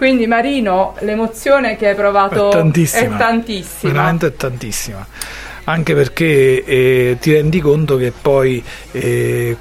Quindi 0.00 0.26
Marino, 0.26 0.94
l'emozione 1.00 1.76
che 1.76 1.88
hai 1.88 1.94
provato 1.94 2.48
è 2.48 2.52
tantissima, 2.52 3.16
è 3.16 3.18
tantissima. 3.18 3.92
veramente 3.92 4.26
è 4.28 4.34
tantissima. 4.34 5.06
Anche 5.64 5.94
perché 5.94 6.64
eh, 6.64 7.18
ti 7.20 7.34
rendi 7.34 7.60
conto 7.60 7.98
che 7.98 8.10
poi 8.10 8.64
eh, 8.92 9.58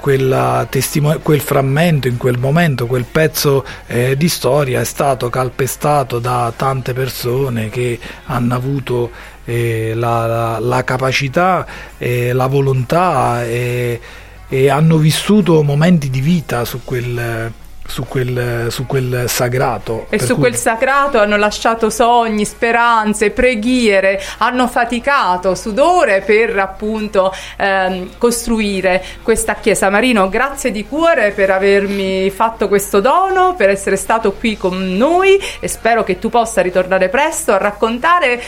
testimo- 0.69 1.19
quel 1.19 1.41
frammento 1.41 2.07
in 2.07 2.15
quel 2.15 2.37
momento, 2.37 2.85
quel 2.85 3.03
pezzo 3.03 3.65
eh, 3.87 4.15
di 4.15 4.29
storia 4.29 4.79
è 4.79 4.85
stato 4.85 5.29
calpestato 5.29 6.19
da 6.19 6.53
tante 6.55 6.93
persone 6.93 7.67
che 7.67 7.99
hanno 8.27 8.55
avuto 8.55 9.11
eh, 9.43 9.91
la, 9.93 10.25
la, 10.25 10.59
la 10.59 10.83
capacità, 10.85 11.67
e 11.97 12.31
la 12.31 12.47
volontà 12.47 13.43
e, 13.43 13.99
e 14.47 14.69
hanno 14.69 14.95
vissuto 14.95 15.61
momenti 15.63 16.09
di 16.09 16.21
vita 16.21 16.63
su 16.63 16.79
quel 16.85 17.51
su 17.89 18.05
quel, 18.07 18.67
su 18.69 18.85
quel 18.85 19.25
sagrato. 19.27 20.05
E 20.09 20.19
su 20.19 20.33
cui- 20.33 20.43
quel 20.43 20.55
sacrato 20.55 21.19
hanno 21.19 21.35
lasciato 21.35 21.89
sogni, 21.89 22.45
speranze, 22.45 23.31
preghiere, 23.31 24.21
hanno 24.37 24.67
faticato, 24.67 25.55
sudore 25.55 26.21
per 26.21 26.57
appunto 26.57 27.33
ehm, 27.57 28.11
costruire 28.17 29.03
questa 29.23 29.55
chiesa. 29.55 29.89
Marino, 29.89 30.29
grazie 30.29 30.71
di 30.71 30.85
cuore 30.85 31.31
per 31.31 31.49
avermi 31.49 32.29
fatto 32.29 32.67
questo 32.67 33.01
dono, 33.01 33.55
per 33.55 33.69
essere 33.69 33.95
stato 33.95 34.33
qui 34.33 34.55
con 34.55 34.95
noi 34.95 35.39
e 35.59 35.67
spero 35.67 36.03
che 36.03 36.19
tu 36.19 36.29
possa 36.29 36.61
ritornare 36.61 37.09
presto 37.09 37.53
a 37.53 37.57
raccontare 37.57 38.41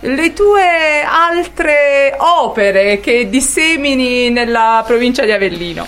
le 0.00 0.32
tue 0.32 1.02
altre 1.02 2.14
opere 2.18 3.00
che 3.00 3.28
dissemini 3.28 4.30
nella 4.30 4.82
provincia 4.86 5.24
di 5.24 5.32
Avellino. 5.32 5.86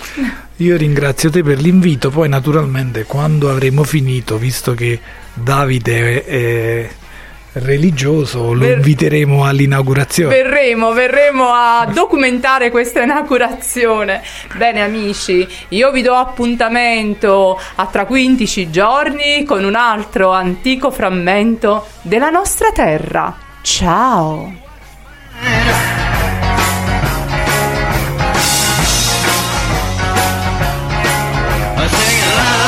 Io 0.61 0.76
ringrazio 0.76 1.30
te 1.30 1.42
per 1.42 1.58
l'invito, 1.58 2.11
poi 2.11 2.28
naturalmente 2.28 3.04
quando 3.04 3.50
avremo 3.50 3.82
finito, 3.82 4.36
visto 4.36 4.74
che 4.74 5.00
Davide 5.32 6.22
è 6.22 6.88
religioso, 7.52 8.52
lo 8.52 8.66
Ver- 8.66 8.76
inviteremo 8.76 9.46
all'inaugurazione. 9.46 10.34
Verremo, 10.34 10.92
verremo 10.92 11.48
a 11.48 11.88
documentare 11.90 12.70
questa 12.70 13.00
inaugurazione. 13.02 14.22
Bene 14.54 14.82
amici, 14.82 15.48
io 15.68 15.90
vi 15.92 16.02
do 16.02 16.12
appuntamento 16.14 17.58
a 17.76 17.86
tra 17.86 18.04
15 18.04 18.70
giorni 18.70 19.44
con 19.44 19.64
un 19.64 19.74
altro 19.74 20.30
antico 20.30 20.90
frammento 20.90 21.86
della 22.02 22.28
nostra 22.28 22.70
terra. 22.70 23.34
Ciao! 23.62 24.52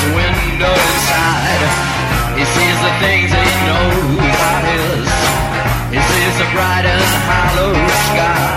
his 0.00 0.14
window 0.16 0.72
inside. 0.72 1.62
He 2.38 2.44
sees 2.44 2.78
the 2.80 2.94
things 3.04 3.28
that 3.32 3.44
he 3.44 3.56
knows 3.68 4.36
are 4.48 4.62
his. 4.72 5.08
He 5.92 6.00
sees 6.00 6.34
the 6.40 6.48
bright 6.56 6.86
and 6.88 7.04
hollow 7.28 7.72
sky. 8.08 8.48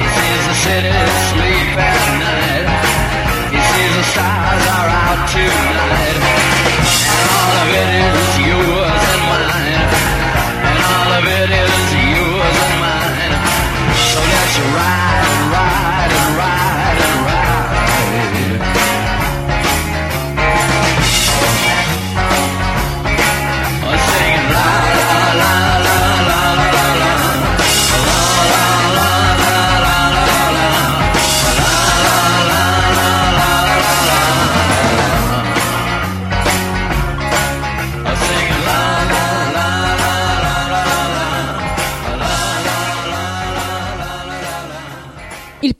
He 0.00 0.06
sees 0.18 0.42
the 0.50 0.56
city 0.66 0.94
sleep 1.30 1.70
at 1.78 2.02
night. 2.18 2.66
He 3.54 3.60
sees 3.62 3.92
the 3.94 4.04
stars 4.10 4.64
are 4.74 4.90
out 4.90 5.20
tonight. 5.30 6.09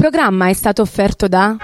Programma 0.01 0.49
è 0.49 0.55
stato 0.55 0.81
offerto 0.81 1.29
da 1.29 1.59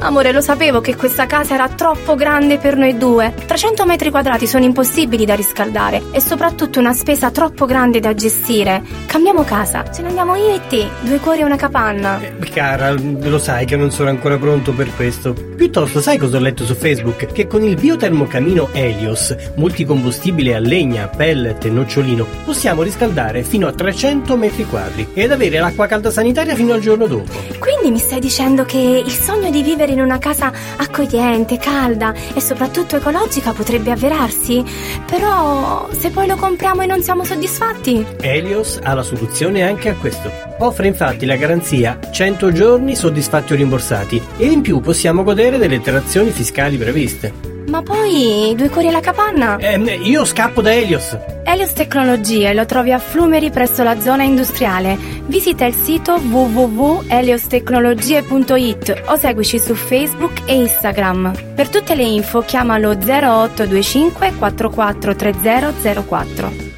Amore, 0.00 0.32
lo 0.32 0.40
sapevo 0.40 0.80
che 0.80 0.94
questa 0.94 1.26
casa 1.26 1.54
era 1.54 1.68
troppo 1.68 2.14
grande 2.14 2.58
per 2.58 2.76
noi 2.76 2.96
due. 2.96 3.34
300 3.46 3.84
metri 3.84 4.10
quadrati 4.10 4.46
sono 4.46 4.64
impossibili 4.64 5.24
da 5.24 5.34
riscaldare 5.34 6.02
e 6.12 6.20
soprattutto 6.20 6.78
una 6.78 6.92
spesa 6.92 7.30
troppo 7.30 7.66
grande 7.66 8.00
da 8.00 8.14
gestire. 8.14 8.82
Cambiamo 9.06 9.42
casa, 9.42 9.90
ce 9.92 10.02
ne 10.02 10.08
andiamo 10.08 10.36
io 10.36 10.54
e 10.54 10.60
te, 10.68 10.88
due 11.00 11.18
cuori 11.18 11.40
e 11.40 11.44
una 11.44 11.56
capanna. 11.56 12.20
Cara, 12.52 12.92
lo 12.92 13.38
sai 13.38 13.66
che 13.66 13.76
non 13.76 13.90
sono 13.90 14.08
ancora 14.08 14.36
pronto 14.36 14.72
per 14.72 14.94
questo. 14.94 15.32
Piuttosto, 15.32 16.00
sai 16.00 16.18
cosa 16.18 16.36
ho 16.36 16.40
letto 16.40 16.64
su 16.64 16.74
Facebook? 16.74 17.32
Che 17.32 17.46
con 17.46 17.62
il 17.62 17.74
biotermocamino 17.74 18.68
Helios, 18.72 19.34
multicombustibile 19.56 20.54
a 20.54 20.60
legna, 20.60 21.08
pellet 21.08 21.64
e 21.64 21.70
nocciolino, 21.70 22.24
possiamo 22.44 22.82
riscaldare 22.82 23.42
fino 23.42 23.66
a 23.66 23.72
300 23.72 24.36
metri 24.36 24.64
quadri 24.66 25.08
ed 25.14 25.32
avere 25.32 25.58
l'acqua 25.58 25.86
calda 25.86 26.10
sanitaria 26.10 26.54
fino 26.54 26.74
al 26.74 26.80
giorno 26.80 27.06
dopo. 27.06 27.32
Quindi 27.58 27.90
mi 27.90 27.98
stai 27.98 28.20
dicendo 28.20 28.64
che 28.64 29.02
il 29.04 29.10
sogno 29.10 29.50
di 29.50 29.62
vivere 29.62 29.87
in 29.90 30.00
una 30.00 30.18
casa 30.18 30.52
accogliente, 30.76 31.58
calda 31.58 32.14
e 32.34 32.40
soprattutto 32.40 32.96
ecologica 32.96 33.52
potrebbe 33.52 33.90
avverarsi? 33.90 34.64
Però 35.06 35.88
se 35.92 36.10
poi 36.10 36.26
lo 36.26 36.36
compriamo 36.36 36.82
e 36.82 36.86
non 36.86 37.02
siamo 37.02 37.24
soddisfatti? 37.24 38.06
Helios 38.20 38.78
ha 38.82 38.94
la 38.94 39.02
soluzione 39.02 39.62
anche 39.62 39.88
a 39.88 39.94
questo. 39.94 40.30
Offre 40.58 40.86
infatti 40.86 41.26
la 41.26 41.36
garanzia 41.36 41.98
100 42.10 42.52
giorni 42.52 42.96
soddisfatti 42.96 43.52
o 43.52 43.56
rimborsati 43.56 44.20
e 44.36 44.46
in 44.46 44.60
più 44.60 44.80
possiamo 44.80 45.22
godere 45.22 45.58
delle 45.58 45.78
detrazioni 45.78 46.30
fiscali 46.30 46.76
previste. 46.76 47.57
Ma 47.68 47.82
poi 47.82 48.54
due 48.56 48.70
cuori 48.70 48.88
alla 48.88 49.00
capanna? 49.00 49.58
Ehm, 49.58 49.86
io 50.02 50.24
scappo 50.24 50.62
da 50.62 50.72
Helios. 50.72 51.14
Helios 51.44 51.74
Tecnologie 51.74 52.54
lo 52.54 52.64
trovi 52.66 52.92
a 52.92 52.98
Flumeri 52.98 53.50
presso 53.50 53.82
la 53.82 54.00
zona 54.00 54.22
industriale. 54.22 54.96
Visita 55.26 55.66
il 55.66 55.74
sito 55.74 56.14
www.heliostecnologie.it 56.14 59.02
o 59.06 59.16
seguici 59.16 59.58
su 59.58 59.74
Facebook 59.74 60.44
e 60.46 60.54
Instagram. 60.54 61.32
Per 61.54 61.68
tutte 61.68 61.94
le 61.94 62.04
info 62.04 62.40
chiamalo 62.40 62.96
0825 62.96 64.32
443004. 64.38 66.68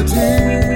Rock 0.00 0.69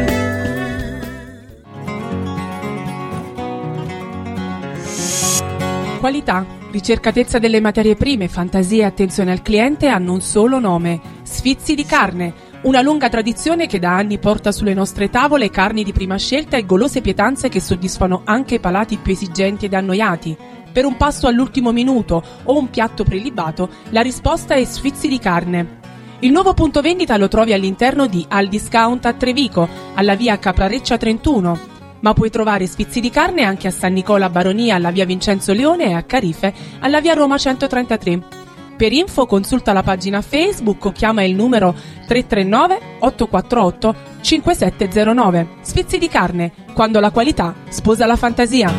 Qualità, 6.04 6.44
ricercatezza 6.70 7.38
delle 7.38 7.62
materie 7.62 7.94
prime, 7.94 8.28
fantasia 8.28 8.82
e 8.82 8.84
attenzione 8.84 9.32
al 9.32 9.40
cliente 9.40 9.88
hanno 9.88 10.12
un 10.12 10.20
solo 10.20 10.58
nome: 10.58 11.00
Sfizi 11.22 11.74
di 11.74 11.86
carne. 11.86 12.34
Una 12.64 12.82
lunga 12.82 13.08
tradizione 13.08 13.66
che 13.66 13.78
da 13.78 13.96
anni 13.96 14.18
porta 14.18 14.52
sulle 14.52 14.74
nostre 14.74 15.08
tavole 15.08 15.48
carni 15.48 15.82
di 15.82 15.94
prima 15.94 16.18
scelta 16.18 16.58
e 16.58 16.66
golose 16.66 17.00
pietanze 17.00 17.48
che 17.48 17.58
soddisfano 17.58 18.20
anche 18.24 18.56
i 18.56 18.60
palati 18.60 18.98
più 18.98 19.12
esigenti 19.12 19.64
ed 19.64 19.72
annoiati. 19.72 20.36
Per 20.70 20.84
un 20.84 20.98
pasto 20.98 21.26
all'ultimo 21.26 21.72
minuto 21.72 22.22
o 22.42 22.58
un 22.58 22.68
piatto 22.68 23.02
prelibato, 23.02 23.70
la 23.88 24.02
risposta 24.02 24.52
è 24.52 24.64
Sfizi 24.66 25.08
di 25.08 25.18
carne. 25.18 25.78
Il 26.18 26.32
nuovo 26.32 26.52
punto 26.52 26.82
vendita 26.82 27.16
lo 27.16 27.28
trovi 27.28 27.54
all'interno 27.54 28.06
di 28.06 28.22
Al 28.28 28.48
Discount 28.48 29.06
a 29.06 29.14
Trevico, 29.14 29.66
alla 29.94 30.16
via 30.16 30.38
Caprareccia 30.38 30.98
31 30.98 31.72
ma 32.04 32.12
puoi 32.12 32.28
trovare 32.28 32.66
Sfizi 32.66 33.00
di 33.00 33.08
carne 33.08 33.44
anche 33.44 33.66
a 33.66 33.70
San 33.70 33.94
Nicola 33.94 34.28
Baronia 34.28 34.74
alla 34.74 34.90
via 34.90 35.06
Vincenzo 35.06 35.54
Leone 35.54 35.86
e 35.86 35.92
a 35.94 36.02
Carife 36.02 36.52
alla 36.80 37.00
via 37.00 37.14
Roma 37.14 37.38
133. 37.38 38.42
Per 38.76 38.92
info 38.92 39.24
consulta 39.24 39.72
la 39.72 39.82
pagina 39.82 40.20
Facebook 40.20 40.84
o 40.84 40.92
chiama 40.92 41.22
il 41.22 41.34
numero 41.34 41.74
339 42.06 42.98
848 42.98 43.94
5709. 44.20 45.48
Sfizi 45.62 45.96
di 45.96 46.08
carne, 46.08 46.52
quando 46.74 47.00
la 47.00 47.10
qualità 47.10 47.54
sposa 47.70 48.04
la 48.04 48.16
fantasia. 48.16 48.70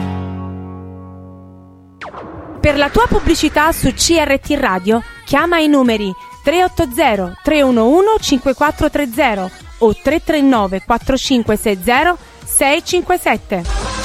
Per 2.59 2.77
la 2.77 2.89
tua 2.89 3.07
pubblicità 3.07 3.71
su 3.71 3.91
CRT 3.91 4.51
Radio 4.59 5.01
chiama 5.25 5.57
i 5.57 5.67
numeri 5.67 6.13
380 6.43 7.39
311 7.41 8.19
5430 8.21 9.51
o 9.79 9.93
339 9.95 10.83
4560 10.85 12.33
657. 12.45 14.04